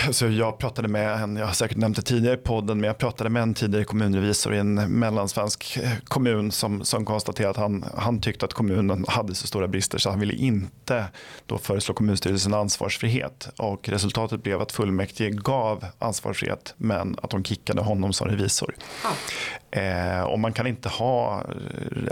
Alltså 0.08 0.28
jag 0.28 0.58
pratade 0.58 0.88
med 0.88 1.22
en, 1.22 1.36
jag 1.36 1.46
har 1.46 1.54
säkert 1.54 1.78
nämnt 1.78 1.96
det 1.96 2.02
tidigare 2.02 2.36
i 2.36 2.38
podden, 2.38 2.78
men 2.78 2.88
jag 2.88 2.98
pratade 2.98 3.30
med 3.30 3.44
en 3.44 3.54
tidigare 3.54 3.86
kommunrevisor 3.86 4.54
i 4.54 4.58
en 4.58 5.00
mellansvensk 5.00 5.78
eh, 5.78 5.92
kommun 6.04 6.52
som, 6.52 6.86
som 6.86 7.06
konstaterade 7.06 7.50
att 7.52 7.58
han, 7.58 7.86
han 7.98 8.22
tyckte 8.22 8.46
att 8.46 8.54
kommunen 8.54 9.06
hade 9.08 9.36
så 9.36 9.48
stora 9.48 9.68
brister 9.68 9.98
så 9.98 10.10
han 10.10 10.20
ville 10.20 10.34
inte 10.34 11.06
då 11.46 11.58
föreslå 11.58 11.94
kommunstyrelsen 11.94 12.54
ansvarsfrihet. 12.54 13.50
Och 13.58 13.90
resultatet 13.90 14.44
blev 14.44 14.62
att 14.62 14.72
fullmäktige 14.72 15.30
gav 15.30 15.86
ansvarsfrihet 16.00 16.74
men 16.78 17.16
att 17.22 17.30
de 17.30 17.44
kickade 17.44 17.82
honom 17.82 18.14
som 18.14 18.28
revisor. 18.28 18.76
Ah. 19.04 19.80
Eh, 19.80 20.22
och 20.22 20.40
man 20.40 20.54
kan 20.54 20.68
inte 20.68 20.90
ha, 20.90 21.44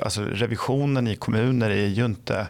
alltså 0.02 0.22
revisionen 0.22 1.08
i 1.08 1.16
kommuner 1.16 1.70
är 1.70 1.88
ju 1.88 2.06
inte 2.06 2.48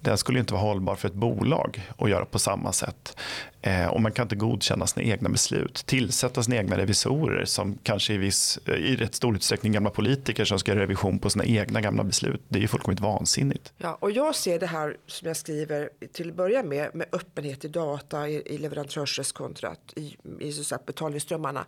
den 0.00 0.18
skulle 0.18 0.38
inte 0.38 0.52
vara 0.52 0.62
hållbar 0.62 0.94
för 0.94 1.08
ett 1.08 1.14
bolag 1.14 1.90
att 1.98 2.10
göra 2.10 2.24
på 2.24 2.38
samma 2.38 2.72
sätt. 2.72 3.16
Eh, 3.62 3.86
och 3.86 4.02
man 4.02 4.12
kan 4.12 4.22
inte 4.22 4.36
godkänna 4.36 4.86
sina 4.86 5.06
egna 5.06 5.28
beslut. 5.28 5.86
Tillsätta 5.86 6.42
sina 6.42 6.56
egna 6.56 6.78
revisorer 6.78 7.44
som 7.44 7.78
kanske 7.82 8.14
i, 8.14 8.16
viss, 8.16 8.58
eh, 8.66 8.74
i 8.74 8.96
rätt 8.96 9.14
stor 9.14 9.36
utsträckning 9.36 9.72
gamla 9.72 9.90
politiker 9.90 10.44
som 10.44 10.58
ska 10.58 10.72
göra 10.72 10.82
revision 10.82 11.18
på 11.18 11.30
sina 11.30 11.44
egna 11.44 11.80
gamla 11.80 12.04
beslut. 12.04 12.42
Det 12.48 12.58
är 12.58 12.60
ju 12.60 12.68
fullkomligt 12.68 13.00
vansinnigt. 13.00 13.72
Ja, 13.76 13.98
och 14.00 14.10
jag 14.10 14.34
ser 14.34 14.58
det 14.58 14.66
här 14.66 14.96
som 15.06 15.28
jag 15.28 15.36
skriver 15.36 15.90
till 16.12 16.28
att 16.28 16.36
börja 16.36 16.62
med 16.62 16.94
med 16.94 17.06
öppenhet 17.12 17.64
i 17.64 17.68
data 17.68 18.28
i, 18.28 18.42
i 18.54 18.58
leverantörskontrakt 18.58 19.98
i, 19.98 20.16
i 20.40 20.52
så 20.52 20.74
att 20.74 20.86
betalningsströmmarna. 20.86 21.64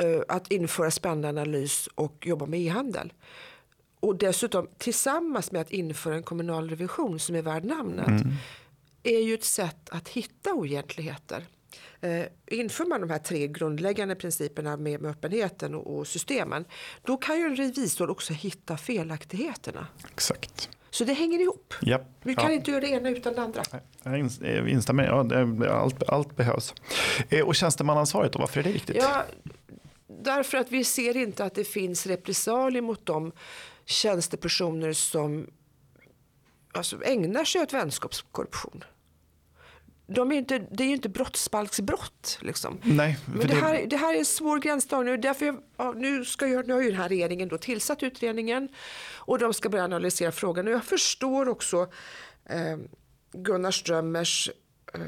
Eh, 0.00 0.20
att 0.28 0.52
införa 0.52 0.90
spännande 0.90 1.28
analys 1.28 1.88
och 1.94 2.26
jobba 2.26 2.46
med 2.46 2.60
e-handel 2.60 3.12
och 4.02 4.16
dessutom 4.16 4.68
tillsammans 4.78 5.52
med 5.52 5.60
att 5.60 5.70
införa 5.70 6.14
en 6.14 6.22
kommunal 6.22 6.70
revision 6.70 7.18
som 7.18 7.34
är 7.34 7.42
värd 7.42 7.64
namnet 7.64 8.08
mm. 8.08 8.32
är 9.02 9.20
ju 9.20 9.34
ett 9.34 9.44
sätt 9.44 9.90
att 9.90 10.08
hitta 10.08 10.54
oegentligheter. 10.54 11.46
Eh, 12.00 12.26
inför 12.46 12.84
man 12.84 13.00
de 13.00 13.10
här 13.10 13.18
tre 13.18 13.48
grundläggande 13.48 14.14
principerna 14.14 14.76
med, 14.76 15.00
med 15.00 15.10
öppenheten 15.10 15.74
och, 15.74 15.98
och, 15.98 16.06
systemen 16.06 16.64
då 17.02 17.16
kan 17.16 17.38
ju 17.38 17.46
en 17.46 17.56
revisor 17.56 18.10
också 18.10 18.32
hitta 18.32 18.76
felaktigheterna. 18.76 19.86
Exakt. 20.12 20.70
Så 20.90 21.04
det 21.04 21.12
hänger 21.12 21.38
ihop. 21.38 21.74
Yep. 21.82 22.02
Vi 22.22 22.34
kan 22.34 22.44
ja. 22.44 22.52
inte 22.52 22.70
göra 22.70 22.80
det 22.80 22.88
ena 22.88 23.10
utan 23.10 23.34
det 23.34 23.42
andra. 23.42 23.62
Jag 24.02 24.68
instämmer, 24.68 25.04
ja, 25.04 25.72
allt, 25.72 26.02
allt 26.02 26.36
behövs. 26.36 26.74
Eh, 27.28 27.46
och 27.46 27.54
tjänstemannaansvaret, 27.54 28.32
då, 28.32 28.38
varför 28.38 28.60
är 28.60 28.64
det 28.64 28.72
viktigt? 28.72 28.96
Ja, 28.96 29.24
därför 30.06 30.58
att 30.58 30.70
vi 30.70 30.84
ser 30.84 31.16
inte 31.16 31.44
att 31.44 31.54
det 31.54 31.64
finns 31.64 32.06
repressalier 32.06 32.82
mot 32.82 33.06
dem 33.06 33.32
tjänstepersoner 33.86 34.92
som 34.92 35.50
alltså, 36.72 37.04
ägnar 37.04 37.44
sig 37.44 37.62
åt 37.62 37.72
vänskapskorruption. 37.72 38.84
De 40.06 40.32
är 40.32 40.36
inte, 40.36 40.58
det 40.58 40.82
är 40.82 40.88
ju 40.88 40.94
inte 40.94 41.08
brottsbalksbrott. 41.08 42.38
Liksom. 42.40 42.78
Nej, 42.82 43.18
Men 43.26 43.46
det, 43.46 43.54
här, 43.54 43.86
det 43.86 43.96
här 43.96 44.14
är 44.14 44.18
en 44.18 44.24
svår 44.24 44.58
gränsdragning. 44.58 45.20
Därför 45.20 45.46
jag, 45.46 45.62
ja, 45.76 45.92
nu, 45.96 46.24
ska 46.24 46.46
jag, 46.46 46.66
nu 46.66 46.72
har 46.72 46.80
ju 46.80 46.90
den 46.90 47.00
här 47.00 47.08
regeringen 47.08 47.48
då 47.48 47.58
tillsatt 47.58 48.02
utredningen 48.02 48.68
och 49.14 49.38
de 49.38 49.54
ska 49.54 49.68
börja 49.68 49.84
analysera 49.84 50.32
frågan. 50.32 50.66
Och 50.66 50.72
jag 50.72 50.84
förstår 50.84 51.48
också 51.48 51.88
eh, 52.44 52.78
Gunnar 53.32 53.70
Strömmers 53.70 54.50
eh, 54.94 55.00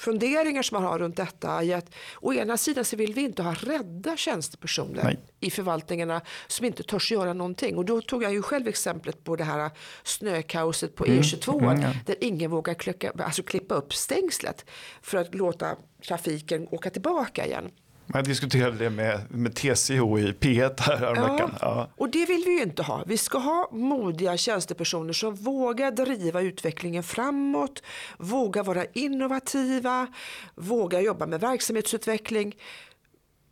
funderingar 0.00 0.62
som 0.62 0.82
man 0.82 0.92
har 0.92 0.98
runt 0.98 1.16
detta. 1.16 1.62
I 1.62 1.72
att, 1.72 1.94
å 2.20 2.32
ena 2.32 2.56
sidan 2.56 2.84
så 2.84 2.96
vill 2.96 3.14
vi 3.14 3.20
inte 3.20 3.42
ha 3.42 3.54
rädda 3.54 4.16
tjänstepersoner 4.16 5.04
Nej. 5.04 5.18
i 5.40 5.50
förvaltningarna 5.50 6.20
som 6.46 6.66
inte 6.66 6.82
törs 6.82 7.12
göra 7.12 7.32
någonting. 7.32 7.76
Och 7.76 7.84
då 7.84 8.00
tog 8.00 8.22
jag 8.22 8.32
ju 8.32 8.42
själv 8.42 8.68
exemplet 8.68 9.24
på 9.24 9.36
det 9.36 9.44
här 9.44 9.70
snökaoset 10.02 10.94
på 10.94 11.06
mm. 11.06 11.20
E22 11.20 11.62
mm, 11.62 11.82
ja. 11.82 11.92
där 12.06 12.16
ingen 12.20 12.50
vågar 12.50 12.74
klicka, 12.74 13.12
alltså 13.18 13.42
klippa 13.42 13.74
upp 13.74 13.94
stängslet 13.94 14.64
för 15.02 15.18
att 15.18 15.34
låta 15.34 15.76
trafiken 16.08 16.68
åka 16.70 16.90
tillbaka 16.90 17.46
igen. 17.46 17.70
Jag 18.12 18.24
diskuterade 18.24 18.78
det 18.78 18.90
med, 18.90 19.20
med 19.30 19.54
TCO 19.54 20.18
i 20.18 20.32
P1 20.32 20.80
här 20.80 20.96
häromveckan. 20.96 21.50
Ja, 21.52 21.58
ja. 21.60 21.88
Och 21.96 22.10
det 22.10 22.26
vill 22.26 22.42
vi 22.46 22.52
ju 22.52 22.62
inte 22.62 22.82
ha. 22.82 23.04
Vi 23.06 23.18
ska 23.18 23.38
ha 23.38 23.68
modiga 23.72 24.36
tjänstepersoner 24.36 25.12
som 25.12 25.34
vågar 25.34 25.90
driva 25.90 26.40
utvecklingen 26.40 27.02
framåt, 27.02 27.82
vågar 28.18 28.64
vara 28.64 28.84
innovativa, 28.84 30.06
vågar 30.54 31.00
jobba 31.00 31.26
med 31.26 31.40
verksamhetsutveckling. 31.40 32.56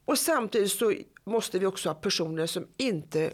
Och 0.05 0.19
samtidigt 0.19 0.73
så 0.73 0.95
måste 1.25 1.59
vi 1.59 1.67
också 1.67 1.89
ha 1.89 1.95
personer 1.95 2.47
som 2.47 2.67
inte 2.77 3.33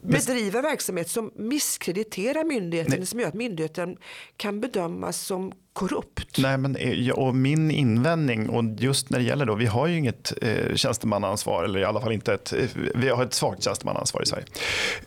bedriver 0.00 0.62
verksamhet 0.62 1.08
som 1.08 1.32
misskrediterar 1.36 2.44
myndigheten, 2.44 2.94
Nej. 2.98 3.06
som 3.06 3.20
gör 3.20 3.28
att 3.28 3.34
myndigheten 3.34 3.96
kan 4.36 4.60
bedömas 4.60 5.20
som 5.20 5.52
korrupt. 5.72 6.38
Nej, 6.38 6.58
men 6.58 6.76
eh, 6.76 7.10
och 7.10 7.34
min 7.34 7.70
invändning, 7.70 8.48
och 8.48 8.64
just 8.78 9.10
när 9.10 9.18
det 9.18 9.24
gäller 9.24 9.46
då, 9.46 9.54
vi 9.54 9.66
har 9.66 9.86
ju 9.86 9.98
inget 9.98 10.32
eh, 10.42 10.74
tjänstemannaansvar, 10.74 11.64
eller 11.64 11.80
i 11.80 11.84
alla 11.84 12.00
fall 12.00 12.12
inte 12.12 12.34
ett, 12.34 12.52
eh, 12.52 12.68
vi 12.94 13.08
har 13.08 13.24
ett 13.24 13.34
svagt 13.34 13.62
tjänstemannaansvar 13.62 14.22
i 14.22 14.26
Sverige. 14.26 14.44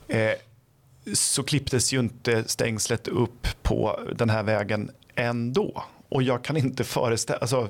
Eh, 0.07 0.33
så 1.13 1.43
klipptes 1.43 1.93
ju 1.93 1.99
inte 1.99 2.43
stängslet 2.47 3.07
upp 3.07 3.47
på 3.61 3.99
den 4.15 4.29
här 4.29 4.43
vägen 4.43 4.91
ändå. 5.15 5.83
Och 6.09 6.23
jag 6.23 6.43
kan 6.43 6.57
inte 6.57 6.83
föreställa, 6.83 7.39
alltså, 7.39 7.69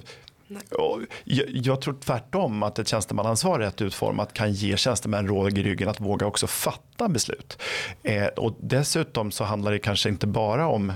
jag, 1.24 1.46
jag, 1.50 1.82
tror 1.82 1.96
tvärtom 2.00 2.64
att 2.64 2.80
ett 2.80 2.88
tjänstemannaansvar 2.88 3.60
rätt 3.60 3.82
utformat 3.82 4.34
kan 4.34 4.54
ge 4.54 4.78
tjänstemän 4.78 5.28
råg 5.28 5.58
i 5.58 5.64
ryggen 5.64 5.90
att 5.90 6.00
våga 6.00 6.26
också 6.26 6.48
fatta 6.48 7.10
beslut. 7.10 7.62
Eh, 8.04 8.26
och 8.26 8.58
dessutom 8.60 9.32
så 9.32 9.44
handlar 9.44 9.72
det 9.72 9.80
kanske 9.80 10.10
inte 10.10 10.28
bara 10.28 10.68
om 10.68 10.94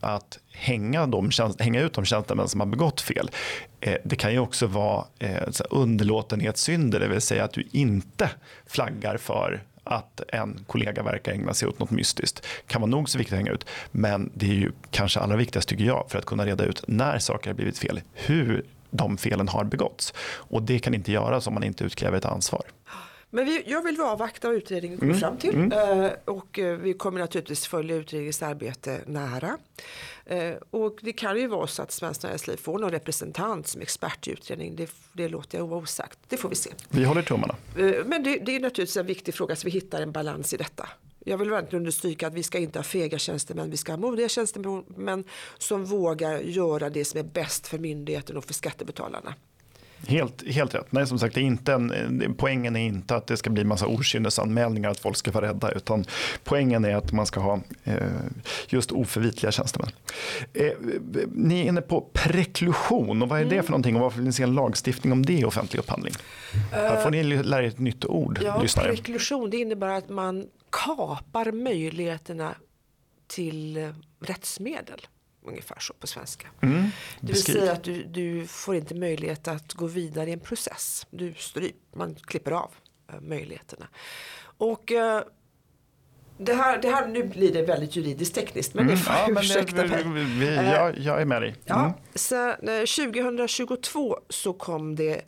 att 0.00 0.38
hänga, 0.52 1.06
de, 1.06 1.30
hänga 1.58 1.80
ut 1.80 1.92
de 1.92 2.04
tjänstemän 2.04 2.48
som 2.48 2.60
har 2.60 2.66
begått 2.66 3.00
fel. 3.00 3.30
Eh, 3.80 3.96
det 4.04 4.16
kan 4.16 4.32
ju 4.32 4.38
också 4.38 4.66
vara 4.66 5.04
eh, 5.18 5.42
underlåtenhetssynder, 5.70 7.00
det 7.00 7.08
vill 7.08 7.20
säga 7.20 7.44
att 7.44 7.52
du 7.52 7.68
inte 7.72 8.30
flaggar 8.66 9.16
för 9.16 9.62
att 9.84 10.20
en 10.28 10.64
kollega 10.66 11.02
verkar 11.02 11.32
ägna 11.32 11.54
sig 11.54 11.68
åt 11.68 11.78
något 11.78 11.90
mystiskt 11.90 12.46
kan 12.66 12.80
vara 12.80 12.90
nog 12.90 13.08
så 13.08 13.18
viktigt 13.18 13.32
att 13.32 13.38
hänga 13.38 13.52
ut. 13.52 13.66
Men 13.90 14.30
det 14.34 14.46
är 14.46 14.54
ju 14.54 14.72
kanske 14.90 15.20
allra 15.20 15.36
viktigast 15.36 15.68
tycker 15.68 15.84
jag 15.84 16.06
för 16.08 16.18
att 16.18 16.24
kunna 16.24 16.46
reda 16.46 16.64
ut 16.64 16.84
när 16.88 17.18
saker 17.18 17.50
har 17.50 17.54
blivit 17.54 17.78
fel. 17.78 18.00
Hur 18.14 18.64
de 18.90 19.16
felen 19.16 19.48
har 19.48 19.64
begåtts. 19.64 20.14
Och 20.18 20.62
det 20.62 20.78
kan 20.78 20.94
inte 20.94 21.12
göras 21.12 21.46
om 21.46 21.54
man 21.54 21.64
inte 21.64 21.84
utkräver 21.84 22.18
ett 22.18 22.24
ansvar. 22.24 22.62
Men 23.30 23.44
vi, 23.44 23.62
jag 23.66 23.82
vill 23.82 24.00
avvakta 24.00 24.48
vad 24.48 24.56
utredningen 24.56 24.98
kommer 24.98 25.12
mm. 25.12 25.20
fram 25.20 25.36
till. 25.36 25.54
Mm. 25.54 26.00
Uh, 26.00 26.10
och 26.24 26.58
uh, 26.58 26.76
vi 26.76 26.94
kommer 26.94 27.20
naturligtvis 27.20 27.66
följa 27.66 27.96
utredningens 27.96 28.42
arbete 28.42 29.00
nära. 29.06 29.58
Uh, 30.32 30.54
och 30.70 30.98
det 31.02 31.12
kan 31.12 31.38
ju 31.38 31.46
vara 31.46 31.66
så 31.66 31.82
att 31.82 31.92
Svenskt 31.92 32.22
Näringsliv 32.22 32.56
får 32.56 32.78
någon 32.78 32.90
representant 32.90 33.66
som 33.66 33.82
expert 33.82 34.28
i 34.28 34.30
utredningen. 34.30 34.76
Det, 34.76 34.90
det 35.12 35.28
låter 35.28 35.58
jag 35.58 35.72
osagt. 35.72 36.18
Det 36.28 36.36
får 36.36 36.48
vi 36.48 36.54
se. 36.54 36.70
Vi 36.88 37.04
håller 37.04 37.22
tummarna. 37.22 37.54
men 38.04 38.22
det, 38.22 38.38
det, 38.38 38.56
är 38.56 38.60
naturligtvis 38.60 38.96
en 38.96 39.06
viktig 39.06 39.34
fråga 39.34 39.56
så 39.56 39.64
vi 39.64 39.70
hittar 39.70 40.02
en 40.02 40.12
balans 40.12 40.54
i 40.54 40.56
detta. 40.56 40.88
Jag 41.24 41.38
vill 41.38 41.50
verkligen 41.50 41.80
understryka 41.80 42.26
att 42.26 42.34
vi 42.34 42.42
ska 42.42 42.58
inte 42.58 42.78
ha 42.78 42.84
fega 42.84 43.18
tjänstemän, 43.18 43.70
vi 43.70 43.76
ska 43.76 43.92
ha 43.92 43.96
modiga 43.96 44.28
tjänstemän 44.28 45.24
som 45.58 45.84
vågar 45.84 46.38
göra 46.40 46.90
det 46.90 47.04
som 47.04 47.20
är 47.20 47.24
bäst 47.24 47.66
för 47.66 47.78
myndigheten 47.78 48.36
och 48.36 48.44
för 48.44 48.54
skattebetalarna. 48.54 49.34
Helt, 50.08 50.48
helt 50.48 50.74
rätt. 50.74 50.92
Nej, 50.92 51.06
som 51.06 51.18
sagt, 51.18 51.36
är 51.36 51.40
inte 51.40 51.72
en, 51.72 52.34
poängen 52.38 52.76
är 52.76 52.80
inte 52.80 53.16
att 53.16 53.26
det 53.26 53.36
ska 53.36 53.50
bli 53.50 53.64
massa 53.64 53.86
okynnesanmälningar, 53.86 54.90
att 54.90 54.98
folk 54.98 55.16
ska 55.16 55.30
vara 55.30 55.48
rädda, 55.48 55.72
utan 55.72 56.04
poängen 56.44 56.84
är 56.84 56.96
att 56.96 57.12
man 57.12 57.26
ska 57.26 57.40
ha 57.40 57.60
eh, 57.84 57.96
just 58.68 58.92
oförvitliga 58.92 59.52
tjänstemän. 59.52 59.90
Eh, 60.54 60.72
ni 61.32 61.60
är 61.60 61.64
inne 61.64 61.80
på 61.80 62.00
preklusion, 62.12 63.22
och 63.22 63.28
vad 63.28 63.40
är 63.40 63.44
det 63.44 63.62
för 63.62 63.70
någonting 63.70 63.96
och 63.96 64.02
varför 64.02 64.16
vill 64.16 64.26
ni 64.26 64.32
se 64.32 64.42
en 64.42 64.54
lagstiftning 64.54 65.12
om 65.12 65.26
det 65.26 65.32
i 65.32 65.44
offentlig 65.44 65.80
upphandling? 65.80 66.14
Uh, 66.54 66.60
Här 66.70 67.02
får 67.02 67.10
ni 67.10 67.22
lära 67.24 67.62
er 67.62 67.68
ett 67.68 67.78
nytt 67.78 68.04
ord, 68.04 68.40
ja, 68.42 68.62
lyssnare. 68.62 68.88
Preklusion, 68.88 69.50
det 69.50 69.56
innebär 69.56 69.88
att 69.88 70.08
man 70.08 70.46
kapar 70.70 71.52
möjligheterna 71.52 72.54
till 73.26 73.76
eh, 73.76 73.88
rättsmedel 74.20 75.06
ungefär 75.48 75.78
så 75.80 75.94
på 75.94 76.06
svenska. 76.06 76.48
Mm, 76.60 76.90
det 77.20 77.32
vill 77.32 77.42
säga 77.42 77.72
att 77.72 77.84
du, 77.84 78.04
du, 78.04 78.46
får 78.46 78.74
inte 78.74 78.94
möjlighet 78.94 79.48
att 79.48 79.72
gå 79.72 79.86
vidare 79.86 80.30
i 80.30 80.32
en 80.32 80.40
process. 80.40 81.06
Du 81.10 81.34
stryp, 81.34 81.76
man 81.94 82.14
klipper 82.14 82.52
av 82.52 82.70
uh, 83.14 83.20
möjligheterna. 83.20 83.88
Och 84.58 84.92
uh, 84.92 85.20
det 86.38 86.54
här, 86.54 86.78
det 86.78 86.90
här, 86.90 87.08
nu 87.08 87.22
blir 87.22 87.52
det 87.52 87.62
väldigt 87.62 87.96
juridiskt 87.96 88.34
tekniskt 88.34 88.74
men 88.74 88.84
mm, 88.84 88.94
det 88.96 89.02
får 89.02 89.14
ja, 89.14 89.40
ursäkta 89.40 89.82
det, 89.82 89.88
mig. 89.88 90.24
Vi, 90.24 90.54
jag, 90.54 90.98
jag, 90.98 91.20
är 91.20 91.24
med 91.24 91.42
dig. 91.42 91.48
Mm. 91.48 91.60
Ja, 91.64 91.94
så, 92.14 92.54
2022 92.60 94.18
så 94.28 94.52
kom 94.52 94.96
det 94.96 95.22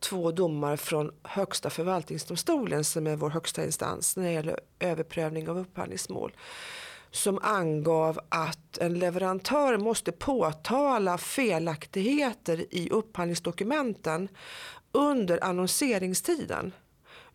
två 0.00 0.30
domar 0.30 0.76
från 0.76 1.12
Högsta 1.22 1.70
förvaltningsdomstolen 1.70 2.84
som 2.84 3.06
är 3.06 3.16
vår 3.16 3.30
högsta 3.30 3.64
instans 3.64 4.16
när 4.16 4.24
det 4.24 4.32
gäller 4.32 4.60
överprövning 4.80 5.48
av 5.48 5.58
upphandlingsmål 5.58 6.32
som 7.10 7.38
angav 7.42 8.20
att 8.28 8.78
en 8.78 8.98
leverantör 8.98 9.78
måste 9.78 10.12
påtala 10.12 11.18
felaktigheter 11.18 12.66
i 12.70 12.90
upphandlingsdokumenten 12.90 14.28
under 14.92 15.44
annonseringstiden. 15.44 16.72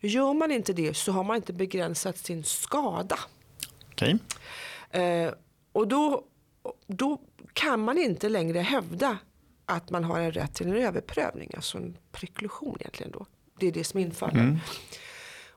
Gör 0.00 0.34
man 0.34 0.52
inte 0.52 0.72
det 0.72 0.94
så 0.94 1.12
har 1.12 1.24
man 1.24 1.36
inte 1.36 1.52
begränsat 1.52 2.18
sin 2.18 2.44
skada. 2.44 3.18
Okay. 3.92 4.18
Eh, 4.90 5.32
och 5.72 5.88
då, 5.88 6.24
då 6.86 7.20
kan 7.52 7.80
man 7.80 7.98
inte 7.98 8.28
längre 8.28 8.58
hävda 8.58 9.18
att 9.66 9.90
man 9.90 10.04
har 10.04 10.20
en 10.20 10.32
rätt 10.32 10.54
till 10.54 10.66
en 10.66 10.76
överprövning, 10.76 11.50
alltså 11.56 11.78
en 11.78 11.96
preklusion 12.12 12.76
egentligen 12.80 13.12
då. 13.12 13.26
Det 13.58 13.66
är 13.66 13.72
det 13.72 13.84
som 13.84 14.00
infaller. 14.00 14.40
Mm. 14.40 14.58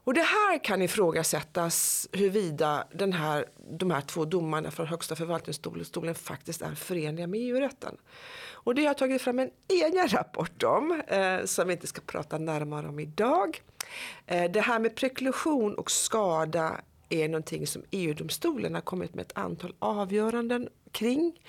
Och 0.04 0.14
det 0.14 0.22
här 0.22 0.64
kan 0.64 0.82
ifrågasättas 0.82 2.08
huruvida 2.12 2.88
den 2.94 3.14
här, 3.14 3.46
de 3.72 3.92
här 3.92 4.02
två 4.02 4.26
domarna 4.26 4.72
från 4.72 4.88
Högsta 4.88 5.16
förvaltningsdomstolen 5.16 6.16
faktiskt 6.16 6.62
är 6.62 6.76
förenliga 6.76 7.28
med 7.28 7.40
EU-rätten. 7.40 7.98
Och 8.52 8.76
det 8.76 8.82
har 8.82 8.88
jag 8.88 8.98
tagit 8.98 9.22
fram 9.22 9.40
en 9.40 9.50
egen 9.68 10.08
rapport 10.08 10.64
om 10.64 11.02
eh, 11.08 11.46
som 11.46 11.68
vi 11.68 11.74
inte 11.74 11.88
ska 11.88 12.02
prata 12.02 12.38
närmare 12.38 12.88
om 12.88 13.00
idag. 13.00 13.62
Eh, 14.26 14.52
det 14.52 14.62
här 14.62 14.80
med 14.80 14.96
preklusion 14.96 15.76
och 15.76 15.92
skada 15.92 16.82
är 17.10 17.28
någonting 17.28 17.68
som 17.68 17.84
EU-domstolen 17.92 18.76
har 18.76 18.82
kommit 18.82 19.16
med 19.16 19.26
ett 19.26 19.38
antal 19.38 19.74
avgöranden 19.80 20.70
kring. 20.92 21.40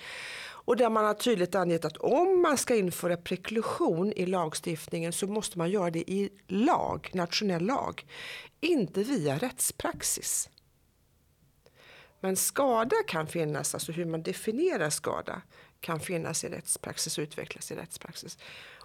Och 0.71 0.77
där 0.77 0.89
man 0.89 1.05
har 1.05 1.13
tydligt 1.13 1.55
angett 1.55 1.85
att 1.85 1.97
om 1.97 2.41
man 2.41 2.57
ska 2.57 2.75
införa 2.75 3.17
preklusion 3.17 4.13
i 4.13 4.25
lagstiftningen 4.25 5.13
så 5.13 5.27
måste 5.27 5.57
man 5.57 5.69
göra 5.69 5.89
det 5.91 6.11
i 6.11 6.29
lag, 6.47 7.09
nationell 7.13 7.65
lag, 7.65 8.05
inte 8.59 9.03
via 9.03 9.37
rättspraxis. 9.37 10.49
Men 12.19 12.35
skada 12.35 12.95
kan 13.07 13.27
finnas, 13.27 13.73
alltså 13.73 13.91
hur 13.91 14.05
man 14.05 14.23
definierar 14.23 14.89
skada 14.89 15.41
kan 15.79 15.99
finnas 15.99 16.43
i 16.43 16.49
rättspraxis 16.49 17.17
och 17.17 17.21
utvecklas 17.21 17.71
i 17.71 17.75
rättspraxis. 17.75 18.37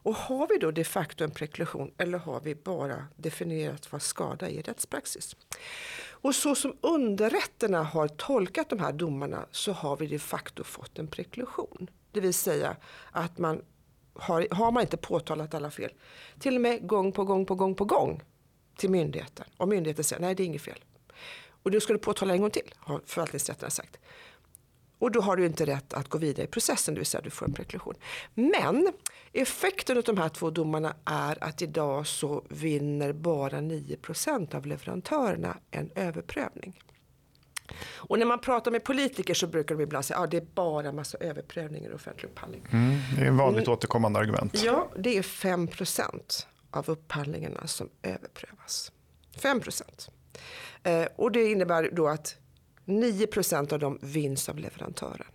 Och 0.06 0.14
har 0.14 0.48
vi 0.48 0.58
då 0.58 0.70
de 0.70 0.84
facto 0.84 1.24
en 1.24 1.30
preklusion 1.30 1.90
eller 1.98 2.18
har 2.18 2.40
vi 2.40 2.54
bara 2.54 3.06
definierat 3.16 3.92
vad 3.92 4.02
skada 4.02 4.48
är 4.48 4.50
i 4.50 4.62
rättspraxis? 4.62 5.36
Och 6.08 6.34
så 6.34 6.54
som 6.54 6.76
underrätterna 6.80 7.82
har 7.82 8.08
tolkat 8.08 8.70
de 8.70 8.78
här 8.78 8.92
domarna 8.92 9.46
så 9.50 9.72
har 9.72 9.96
vi 9.96 10.06
de 10.06 10.18
facto 10.18 10.64
fått 10.64 10.98
en 10.98 11.06
preklusion. 11.06 11.90
Det 12.12 12.20
vill 12.20 12.34
säga 12.34 12.76
att 13.10 13.38
man 13.38 13.62
har, 14.14 14.46
har 14.50 14.72
man 14.72 14.82
inte 14.82 14.96
påtalat 14.96 15.54
alla 15.54 15.70
fel, 15.70 15.92
till 16.38 16.54
och 16.54 16.60
med 16.60 16.86
gång 16.86 17.12
på 17.12 17.24
gång 17.24 17.46
på 17.46 17.54
gång 17.54 17.74
på 17.74 17.84
gång 17.84 18.22
till 18.76 18.90
myndigheten 18.90 19.46
och 19.56 19.68
myndigheten 19.68 20.04
säger 20.04 20.22
nej 20.22 20.34
det 20.34 20.42
är 20.42 20.46
inget 20.46 20.62
fel. 20.62 20.84
Och 21.62 21.70
då 21.70 21.80
ska 21.80 21.92
du 21.92 21.98
påtala 21.98 22.34
en 22.34 22.40
gång 22.40 22.50
till 22.50 22.74
har 22.76 23.00
förvaltningsrätten 23.06 23.70
sagt. 23.70 23.98
Och 24.98 25.10
då 25.10 25.20
har 25.20 25.36
du 25.36 25.46
inte 25.46 25.66
rätt 25.66 25.94
att 25.94 26.08
gå 26.08 26.18
vidare 26.18 26.44
i 26.44 26.48
processen, 26.48 26.94
det 26.94 27.00
vill 27.00 27.06
säga 27.06 27.22
du 27.22 27.30
får 27.30 27.46
en 27.46 27.52
preklusion. 27.52 27.94
Men 28.34 28.92
effekten 29.32 29.96
av 29.96 30.02
de 30.02 30.18
här 30.18 30.28
två 30.28 30.50
domarna 30.50 30.96
är 31.04 31.44
att 31.44 31.62
idag 31.62 32.06
så 32.06 32.44
vinner 32.48 33.12
bara 33.12 33.58
9% 33.58 34.54
av 34.54 34.66
leverantörerna 34.66 35.56
en 35.70 35.90
överprövning. 35.94 36.80
Och 37.96 38.18
när 38.18 38.26
man 38.26 38.38
pratar 38.38 38.70
med 38.70 38.84
politiker 38.84 39.34
så 39.34 39.46
brukar 39.46 39.74
de 39.74 39.82
ibland 39.82 40.04
säga 40.04 40.18
att 40.18 40.24
ah, 40.24 40.26
det 40.26 40.36
är 40.36 40.46
bara 40.54 40.88
en 40.88 40.96
massa 40.96 41.18
överprövningar 41.18 41.90
i 41.90 41.94
offentlig 41.94 42.28
upphandling. 42.28 42.66
Mm, 42.72 42.98
det 43.16 43.22
är 43.22 43.28
ett 43.28 43.34
vanligt 43.34 43.66
mm. 43.66 43.72
återkommande 43.72 44.18
argument. 44.18 44.62
Ja, 44.64 44.90
det 44.98 45.18
är 45.18 45.22
5% 45.22 46.46
av 46.70 46.90
upphandlingarna 46.90 47.66
som 47.66 47.88
överprövas. 48.02 48.92
5 49.36 49.60
eh, 50.82 51.06
Och 51.16 51.32
det 51.32 51.50
innebär 51.50 51.90
då 51.92 52.08
att 52.08 52.36
9 52.86 53.26
av 53.72 53.78
dem 53.78 53.98
vinns 54.02 54.48
av 54.48 54.58
leverantören. 54.58 55.32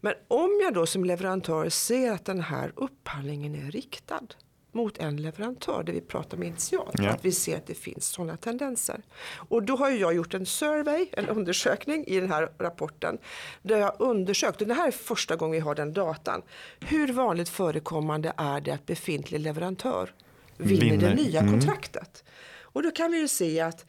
Men 0.00 0.14
om 0.28 0.60
jag 0.62 0.74
då 0.74 0.86
som 0.86 1.04
leverantör 1.04 1.68
ser 1.68 2.12
att 2.12 2.24
den 2.24 2.40
här 2.40 2.72
upphandlingen 2.76 3.54
är 3.54 3.70
riktad 3.70 4.26
mot 4.72 4.98
en 4.98 5.16
leverantör, 5.16 5.82
det 5.82 5.92
vi 5.92 6.00
pratar 6.00 6.36
om 6.36 6.42
initialt, 6.42 6.94
ja. 6.98 7.10
att 7.10 7.24
vi 7.24 7.32
ser 7.32 7.56
att 7.56 7.66
det 7.66 7.74
finns 7.74 8.06
sådana 8.06 8.36
tendenser. 8.36 9.02
Och 9.34 9.62
då 9.62 9.76
har 9.76 9.90
jag 9.90 10.14
gjort 10.14 10.34
en 10.34 10.46
survey, 10.46 11.06
en 11.12 11.28
undersökning 11.28 12.04
i 12.06 12.20
den 12.20 12.32
här 12.32 12.52
rapporten, 12.58 13.18
där 13.62 13.78
jag 13.78 13.96
undersökt, 13.98 14.60
och 14.60 14.68
det 14.68 14.74
här 14.74 14.86
är 14.86 14.92
första 14.92 15.36
gången 15.36 15.52
vi 15.52 15.60
har 15.60 15.74
den 15.74 15.92
datan, 15.92 16.42
hur 16.80 17.12
vanligt 17.12 17.48
förekommande 17.48 18.32
är 18.36 18.60
det 18.60 18.70
att 18.70 18.86
befintlig 18.86 19.40
leverantör 19.40 20.14
vinner, 20.56 20.84
vinner. 20.84 21.08
det 21.08 21.14
nya 21.14 21.40
mm. 21.40 21.52
kontraktet? 21.52 22.24
Och 22.72 22.82
då 22.82 22.90
kan 22.90 23.10
vi 23.12 23.18
ju 23.18 23.28
se 23.28 23.60
att 23.60 23.86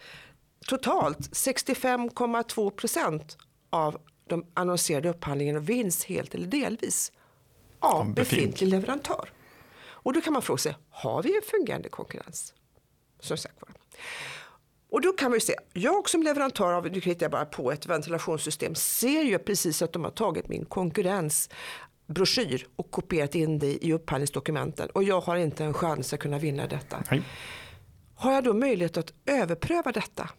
totalt 0.67 1.19
65,2 1.19 2.69
procent 2.69 3.37
av 3.69 3.97
de 4.29 4.45
annonserade 4.53 5.09
upphandlingarna 5.09 5.59
vinns 5.59 6.05
helt 6.05 6.35
eller 6.35 6.47
delvis 6.47 7.11
av 7.79 8.13
befintlig 8.13 8.67
leverantör. 8.67 9.29
Och 9.85 10.13
då 10.13 10.21
kan 10.21 10.33
man 10.33 10.41
fråga 10.41 10.57
sig, 10.57 10.75
har 10.89 11.23
vi 11.23 11.35
en 11.35 11.41
fungerande 11.41 11.89
konkurrens? 11.89 12.53
Som 13.19 13.37
sagt 13.37 13.55
var. 13.61 13.69
Och 14.89 15.01
då 15.01 15.11
kan 15.11 15.33
ju 15.33 15.39
se, 15.39 15.55
jag 15.73 16.09
som 16.09 16.23
leverantör 16.23 16.73
av, 16.73 16.91
nu 16.91 16.99
hittar 16.99 17.23
jag 17.23 17.31
bara 17.31 17.45
på 17.45 17.71
ett 17.71 17.85
ventilationssystem, 17.85 18.75
ser 18.75 19.23
ju 19.23 19.39
precis 19.39 19.81
att 19.81 19.93
de 19.93 20.03
har 20.03 20.11
tagit 20.11 20.47
min 20.47 20.65
konkurrens 20.65 21.49
broschyr 22.07 22.67
och 22.75 22.91
kopierat 22.91 23.35
in 23.35 23.59
det 23.59 23.85
i 23.85 23.93
upphandlingsdokumenten 23.93 24.89
och 24.89 25.03
jag 25.03 25.21
har 25.21 25.35
inte 25.35 25.63
en 25.63 25.73
chans 25.73 26.13
att 26.13 26.19
kunna 26.19 26.37
vinna 26.39 26.67
detta. 26.67 27.03
Nej. 27.11 27.23
Har 28.15 28.33
jag 28.33 28.43
då 28.43 28.53
möjlighet 28.53 28.97
att 28.97 29.13
överpröva 29.25 29.91
detta? 29.91 30.29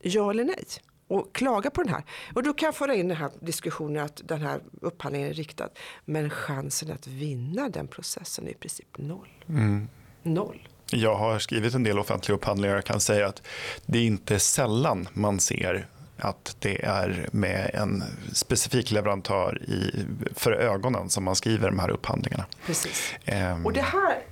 Ja 0.00 0.30
eller 0.30 0.44
nej? 0.44 0.64
och 1.10 1.34
klaga 1.34 1.70
på 1.70 1.82
den 1.82 1.92
här. 1.92 2.04
Och 2.34 2.42
då 2.42 2.52
kan 2.52 2.66
jag 2.66 2.74
föra 2.74 2.94
in 2.94 3.08
den 3.08 3.16
här 3.16 3.30
diskussionen 3.40 4.04
att 4.04 4.20
den 4.24 4.42
här 4.42 4.60
upphandlingen 4.80 5.28
är 5.28 5.34
riktad. 5.34 5.68
Men 6.04 6.30
chansen 6.30 6.92
att 6.92 7.06
vinna 7.06 7.68
den 7.68 7.88
processen 7.88 8.46
är 8.46 8.50
i 8.50 8.54
princip 8.54 8.98
noll. 8.98 9.28
Mm. 9.48 9.88
Noll. 10.22 10.68
Jag 10.90 11.14
har 11.14 11.38
skrivit 11.38 11.74
en 11.74 11.82
del 11.82 11.98
offentliga 11.98 12.36
upphandlingar 12.36 12.76
och 12.76 12.84
kan 12.84 13.00
säga 13.00 13.26
att 13.26 13.42
det 13.86 13.98
är 13.98 14.02
inte 14.02 14.38
sällan 14.38 15.08
man 15.12 15.40
ser 15.40 15.86
att 16.16 16.56
det 16.58 16.84
är 16.84 17.28
med 17.32 17.70
en 17.74 18.04
specifik 18.32 18.90
leverantör 18.90 19.62
i, 19.62 20.06
för 20.34 20.52
ögonen 20.52 21.10
som 21.10 21.24
man 21.24 21.36
skriver 21.36 21.70
de 21.70 21.78
här 21.78 21.90
upphandlingarna. 21.90 22.46
Precis. 22.66 23.14
Um, 23.52 23.66
och 23.66 23.72
det 23.72 23.80
här, 23.80 24.22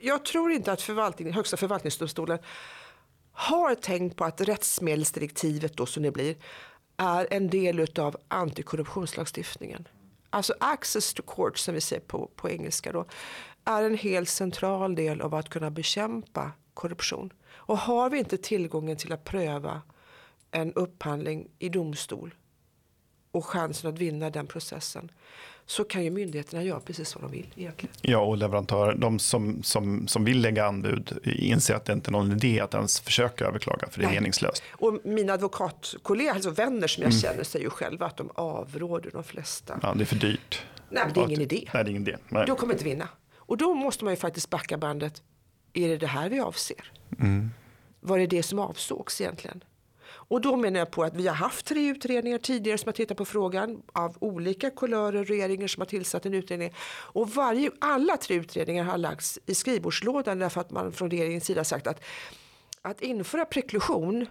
jag 0.00 0.24
tror 0.24 0.52
inte 0.52 0.72
att 0.72 0.82
förvaltning, 0.82 1.32
Högsta 1.32 1.56
förvaltningsdomstolen 1.56 2.38
har 3.34 3.74
tänkt 3.74 4.16
på 4.16 4.24
att 4.24 4.40
rättsmedelsdirektivet 4.40 5.76
då 5.76 5.86
som 5.86 6.02
det 6.02 6.10
blir 6.10 6.36
är 6.96 7.26
en 7.30 7.50
del 7.50 7.86
av 7.98 8.16
antikorruptionslagstiftningen. 8.28 9.88
Alltså 10.30 10.54
access 10.60 11.14
to 11.14 11.22
court 11.22 11.58
som 11.58 11.74
vi 11.74 11.80
säger 11.80 12.02
på, 12.02 12.30
på 12.36 12.50
engelska 12.50 12.92
då 12.92 13.04
är 13.64 13.82
en 13.82 13.98
helt 13.98 14.28
central 14.28 14.94
del 14.94 15.20
av 15.20 15.34
att 15.34 15.48
kunna 15.48 15.70
bekämpa 15.70 16.52
korruption. 16.74 17.32
Och 17.46 17.78
har 17.78 18.10
vi 18.10 18.18
inte 18.18 18.38
tillgången 18.38 18.96
till 18.96 19.12
att 19.12 19.24
pröva 19.24 19.82
en 20.50 20.72
upphandling 20.72 21.50
i 21.58 21.68
domstol 21.68 22.34
och 23.34 23.46
chansen 23.46 23.90
att 23.90 23.98
vinna 23.98 24.30
den 24.30 24.46
processen 24.46 25.10
så 25.66 25.84
kan 25.84 26.04
ju 26.04 26.10
myndigheterna 26.10 26.62
göra 26.62 26.80
precis 26.80 27.14
vad 27.14 27.24
de 27.24 27.30
vill 27.30 27.46
egentligen. 27.56 27.94
Ja, 28.02 28.18
och 28.18 28.36
leverantörer, 28.36 28.94
de 28.94 29.18
som, 29.18 29.62
som, 29.62 30.08
som 30.08 30.24
vill 30.24 30.40
lägga 30.40 30.66
anbud 30.66 31.18
inser 31.24 31.74
att 31.74 31.84
det 31.84 31.92
inte 31.92 32.10
är 32.10 32.12
någon 32.12 32.32
idé 32.32 32.60
att 32.60 32.74
ens 32.74 33.00
försöka 33.00 33.44
överklaga 33.44 33.88
för 33.90 33.98
det 33.98 34.04
är 34.04 34.06
Nej. 34.06 34.14
meningslöst. 34.14 34.62
Och 34.70 34.98
mina 35.04 35.32
advokatkollegor, 35.32 36.32
alltså 36.32 36.50
vänner 36.50 36.86
som 36.86 37.02
jag 37.02 37.10
mm. 37.10 37.20
känner, 37.20 37.44
säger 37.44 37.64
ju 37.64 37.70
själva 37.70 38.06
att 38.06 38.16
de 38.16 38.30
avråder 38.34 39.10
de 39.10 39.24
flesta. 39.24 39.78
Ja, 39.82 39.94
det 39.94 40.02
är 40.02 40.06
för 40.06 40.16
dyrt. 40.16 40.62
Nej, 40.90 41.04
det 41.14 41.20
är 41.20 41.24
ingen 41.24 41.40
idé. 41.40 41.68
Nej, 41.74 41.84
det 41.84 41.88
är 41.88 41.90
ingen 41.90 42.08
idé. 42.08 42.16
Nej. 42.28 42.46
De 42.46 42.56
kommer 42.56 42.72
inte 42.72 42.84
vinna. 42.84 43.08
Och 43.36 43.56
då 43.56 43.74
måste 43.74 44.04
man 44.04 44.12
ju 44.12 44.16
faktiskt 44.16 44.50
backa 44.50 44.78
bandet. 44.78 45.22
Är 45.72 45.88
det 45.88 45.96
det 45.96 46.06
här 46.06 46.28
vi 46.28 46.40
avser? 46.40 46.92
Mm. 47.18 47.50
Var 48.00 48.18
det 48.18 48.26
det 48.26 48.42
som 48.42 48.58
avsågs 48.58 49.20
egentligen? 49.20 49.64
Och 50.34 50.40
då 50.40 50.56
menar 50.56 50.78
jag 50.78 50.90
på 50.90 51.04
att 51.04 51.16
vi 51.16 51.26
har 51.26 51.34
haft 51.34 51.66
tre 51.66 51.88
utredningar 51.88 52.38
tidigare 52.38 52.78
som 52.78 52.88
har 52.88 52.92
tittat 52.92 53.16
på 53.16 53.24
frågan 53.24 53.82
av 53.92 54.16
olika 54.20 54.70
kulörer, 54.70 55.24
regeringar 55.24 55.66
som 55.66 55.80
har 55.80 55.86
tillsatt 55.86 56.26
en 56.26 56.34
utredning. 56.34 56.74
Och 56.86 57.30
varje, 57.30 57.70
alla 57.80 58.16
tre 58.16 58.36
utredningar 58.36 58.84
har 58.84 58.98
lagts 58.98 59.38
i 59.46 59.54
skrivbordslådan 59.54 60.38
därför 60.38 60.60
att 60.60 60.70
man 60.70 60.92
från 60.92 61.10
regeringens 61.10 61.44
sida 61.44 61.64
sagt 61.64 61.86
att 61.86 62.00
att 62.82 63.00
införa 63.00 63.44
preklusion 63.44 64.26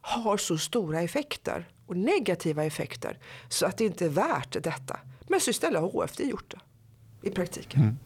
har 0.00 0.36
så 0.36 0.58
stora 0.58 1.00
effekter 1.00 1.68
och 1.86 1.96
negativa 1.96 2.64
effekter 2.64 3.18
så 3.48 3.66
att 3.66 3.78
det 3.78 3.84
inte 3.84 4.04
är 4.04 4.08
värt 4.08 4.62
detta. 4.62 5.00
Men 5.28 5.40
så 5.40 5.50
istället 5.50 5.80
har 5.80 5.88
HFD 5.88 6.24
gjort 6.24 6.50
det 6.50 6.60
i 7.28 7.30
praktiken. 7.30 7.80
Mm. 7.80 7.96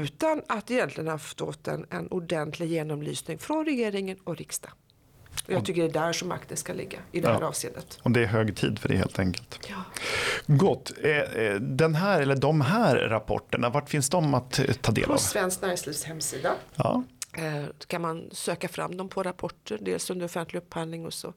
Utan 0.00 0.42
att 0.48 0.70
egentligen 0.70 1.10
ha 1.10 1.18
fått 1.18 1.68
en, 1.68 1.86
en 1.90 2.08
ordentlig 2.08 2.68
genomlysning 2.68 3.38
från 3.38 3.64
regeringen 3.64 4.18
och 4.24 4.36
riksdag. 5.32 5.56
Jag 5.56 5.64
tycker 5.64 5.82
det 5.82 5.88
är 5.88 6.06
där 6.06 6.12
som 6.12 6.28
makten 6.28 6.56
ska 6.56 6.72
ligga 6.72 6.98
i 7.12 7.20
det 7.20 7.28
här 7.28 7.40
ja. 7.40 7.46
avseendet. 7.46 7.98
Och 8.02 8.10
det 8.10 8.22
är 8.22 8.26
hög 8.26 8.56
tid 8.56 8.78
för 8.78 8.88
det 8.88 8.96
helt 8.96 9.18
enkelt. 9.18 9.68
Ja. 9.68 9.84
Gott. 10.46 10.92
Eh, 11.02 11.10
eh, 11.10 11.54
den 11.54 11.94
här, 11.94 12.20
eller 12.20 12.36
de 12.36 12.60
här 12.60 12.96
rapporterna, 12.96 13.68
vart 13.68 13.88
finns 13.88 14.10
de 14.10 14.34
att 14.34 14.58
eh, 14.58 14.64
ta 14.64 14.92
del 14.92 15.04
av? 15.04 15.12
På 15.12 15.18
Svenskt 15.18 15.62
Näringslivs 15.62 16.04
hemsida. 16.04 16.54
Ja. 16.74 17.02
kan 17.86 18.02
man 18.02 18.28
söka 18.32 18.68
fram 18.68 18.96
dem 18.96 19.08
på 19.08 19.22
rapporter, 19.22 19.78
dels 19.80 20.10
under 20.10 20.26
offentlig 20.26 20.60
upphandling 20.60 21.06
och 21.06 21.14
så 21.14 21.34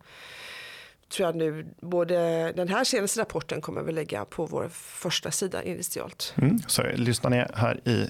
tror 1.14 1.28
jag 1.28 1.36
nu, 1.36 1.66
både 1.82 2.16
den 2.56 2.68
här 2.68 2.84
senaste 2.84 3.22
rapporten 3.22 3.62
kommer 3.62 3.82
vi 3.82 3.92
lägga 3.92 4.26
på 4.26 4.46
vår 4.46 4.70
första 4.74 5.32
sida 5.32 5.64
initialt. 5.64 6.34
Mm, 6.38 6.60
så 6.68 6.84
lyssnar 6.96 7.30
ni 7.30 7.46
här 7.54 7.80
i 7.88 8.10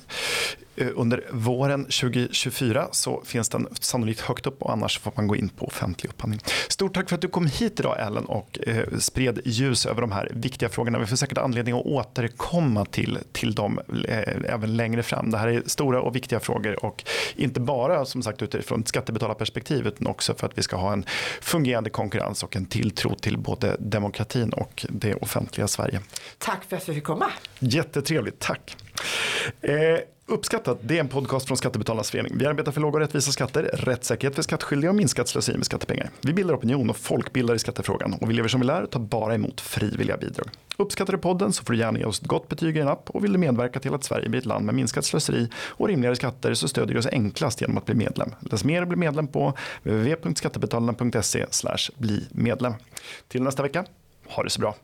eh, 0.75 0.87
under 0.95 1.23
våren 1.31 1.83
2024 1.83 2.87
så 2.91 3.21
finns 3.25 3.49
den 3.49 3.67
sannolikt 3.79 4.21
högt 4.21 4.47
upp 4.47 4.61
och 4.61 4.71
annars 4.71 4.99
får 4.99 5.13
man 5.15 5.27
gå 5.27 5.35
in 5.35 5.49
på 5.49 5.65
offentlig 5.65 6.09
upphandling. 6.09 6.41
Stort 6.69 6.93
tack 6.93 7.09
för 7.09 7.15
att 7.15 7.21
du 7.21 7.27
kom 7.27 7.47
hit 7.47 7.79
idag 7.79 7.99
Ellen 7.99 8.25
och 8.25 8.59
eh, 8.67 8.97
spred 8.97 9.39
ljus 9.45 9.85
över 9.85 10.01
de 10.01 10.11
här 10.11 10.31
viktiga 10.33 10.69
frågorna. 10.69 10.99
Vi 10.99 11.05
får 11.05 11.15
säkert 11.15 11.37
anledning 11.37 11.75
att 11.75 11.85
återkomma 11.85 12.85
till, 12.85 13.19
till 13.31 13.55
dem 13.55 13.79
eh, 14.07 14.53
även 14.53 14.77
längre 14.77 15.03
fram. 15.03 15.31
Det 15.31 15.37
här 15.37 15.47
är 15.47 15.63
stora 15.65 16.01
och 16.01 16.15
viktiga 16.15 16.39
frågor 16.39 16.85
och 16.85 17.03
inte 17.35 17.59
bara 17.59 18.05
som 18.05 18.23
sagt 18.23 18.41
utifrån 18.41 18.81
ett 18.81 18.87
skattebetalarperspektiv 18.87 19.87
utan 19.87 20.07
också 20.07 20.33
för 20.33 20.47
att 20.47 20.57
vi 20.57 20.61
ska 20.61 20.75
ha 20.75 20.93
en 20.93 21.05
fungerande 21.41 21.89
konkurrens 21.89 22.43
och 22.43 22.55
en 22.55 22.65
till 22.65 22.91
tilltro 22.93 23.15
till 23.15 23.37
både 23.37 23.75
demokratin 23.79 24.53
och 24.53 24.85
det 24.89 25.15
offentliga 25.15 25.67
Sverige. 25.67 26.01
Tack 26.37 26.63
för 26.63 26.77
att 26.77 26.89
vi 26.89 26.93
fick 26.93 27.03
komma. 27.03 27.31
Jättetrevligt, 27.59 28.39
tack. 28.39 28.77
Eh, 29.61 29.75
Uppskattat, 30.25 30.77
det 30.81 30.95
är 30.95 30.99
en 30.99 31.07
podcast 31.07 31.47
från 31.47 31.57
Skattebetalarnas 31.57 32.11
förening. 32.11 32.37
Vi 32.37 32.45
arbetar 32.45 32.71
för 32.71 32.81
låga 32.81 32.95
och 32.95 32.99
rättvisa 32.99 33.31
skatter, 33.31 33.63
rättssäkerhet 33.73 34.35
för 34.35 34.41
skattskyldiga 34.41 34.91
och 34.91 34.95
minskat 34.95 35.27
slöseri 35.27 35.57
med 35.57 35.65
skattepengar. 35.65 36.09
Vi 36.21 36.33
bildar 36.33 36.55
opinion 36.55 36.89
och 36.89 36.97
folkbildar 36.97 37.55
i 37.55 37.59
skattefrågan 37.59 38.13
och 38.13 38.29
vi 38.29 38.33
lever 38.33 38.49
som 38.49 38.61
vi 38.61 38.67
lär 38.67 38.81
och 38.81 38.89
tar 38.89 38.99
bara 38.99 39.35
emot 39.35 39.61
frivilliga 39.61 40.17
bidrag. 40.17 40.47
Uppskattar 40.77 41.13
du 41.13 41.19
podden 41.19 41.53
så 41.53 41.63
får 41.63 41.73
du 41.73 41.79
gärna 41.79 41.99
ge 41.99 42.05
oss 42.05 42.21
ett 42.21 42.27
gott 42.27 42.49
betyg 42.49 42.77
i 42.77 42.79
en 42.79 42.87
app 42.87 43.09
och 43.09 43.23
vill 43.23 43.33
du 43.33 43.37
medverka 43.37 43.79
till 43.79 43.93
att 43.93 44.03
Sverige 44.03 44.29
blir 44.29 44.39
ett 44.39 44.45
land 44.45 44.65
med 44.65 44.75
minskat 44.75 45.05
slöseri 45.05 45.49
och 45.55 45.87
rimligare 45.87 46.15
skatter 46.15 46.53
så 46.53 46.67
stödjer 46.67 46.93
du 46.93 46.99
oss 46.99 47.07
enklast 47.07 47.61
genom 47.61 47.77
att 47.77 47.85
bli 47.85 47.95
medlem. 47.95 48.35
Läs 48.39 48.63
mer 48.63 48.81
och 48.81 48.87
bli 48.87 48.97
medlem 48.97 49.27
på 49.27 49.53
www.skattebetalarna.se 49.83 51.45
bli 51.97 52.27
medlem. 52.31 52.73
Till 53.27 53.43
nästa 53.43 53.63
vecka, 53.63 53.85
ha 54.27 54.43
det 54.43 54.49
så 54.49 54.61
bra. 54.61 54.75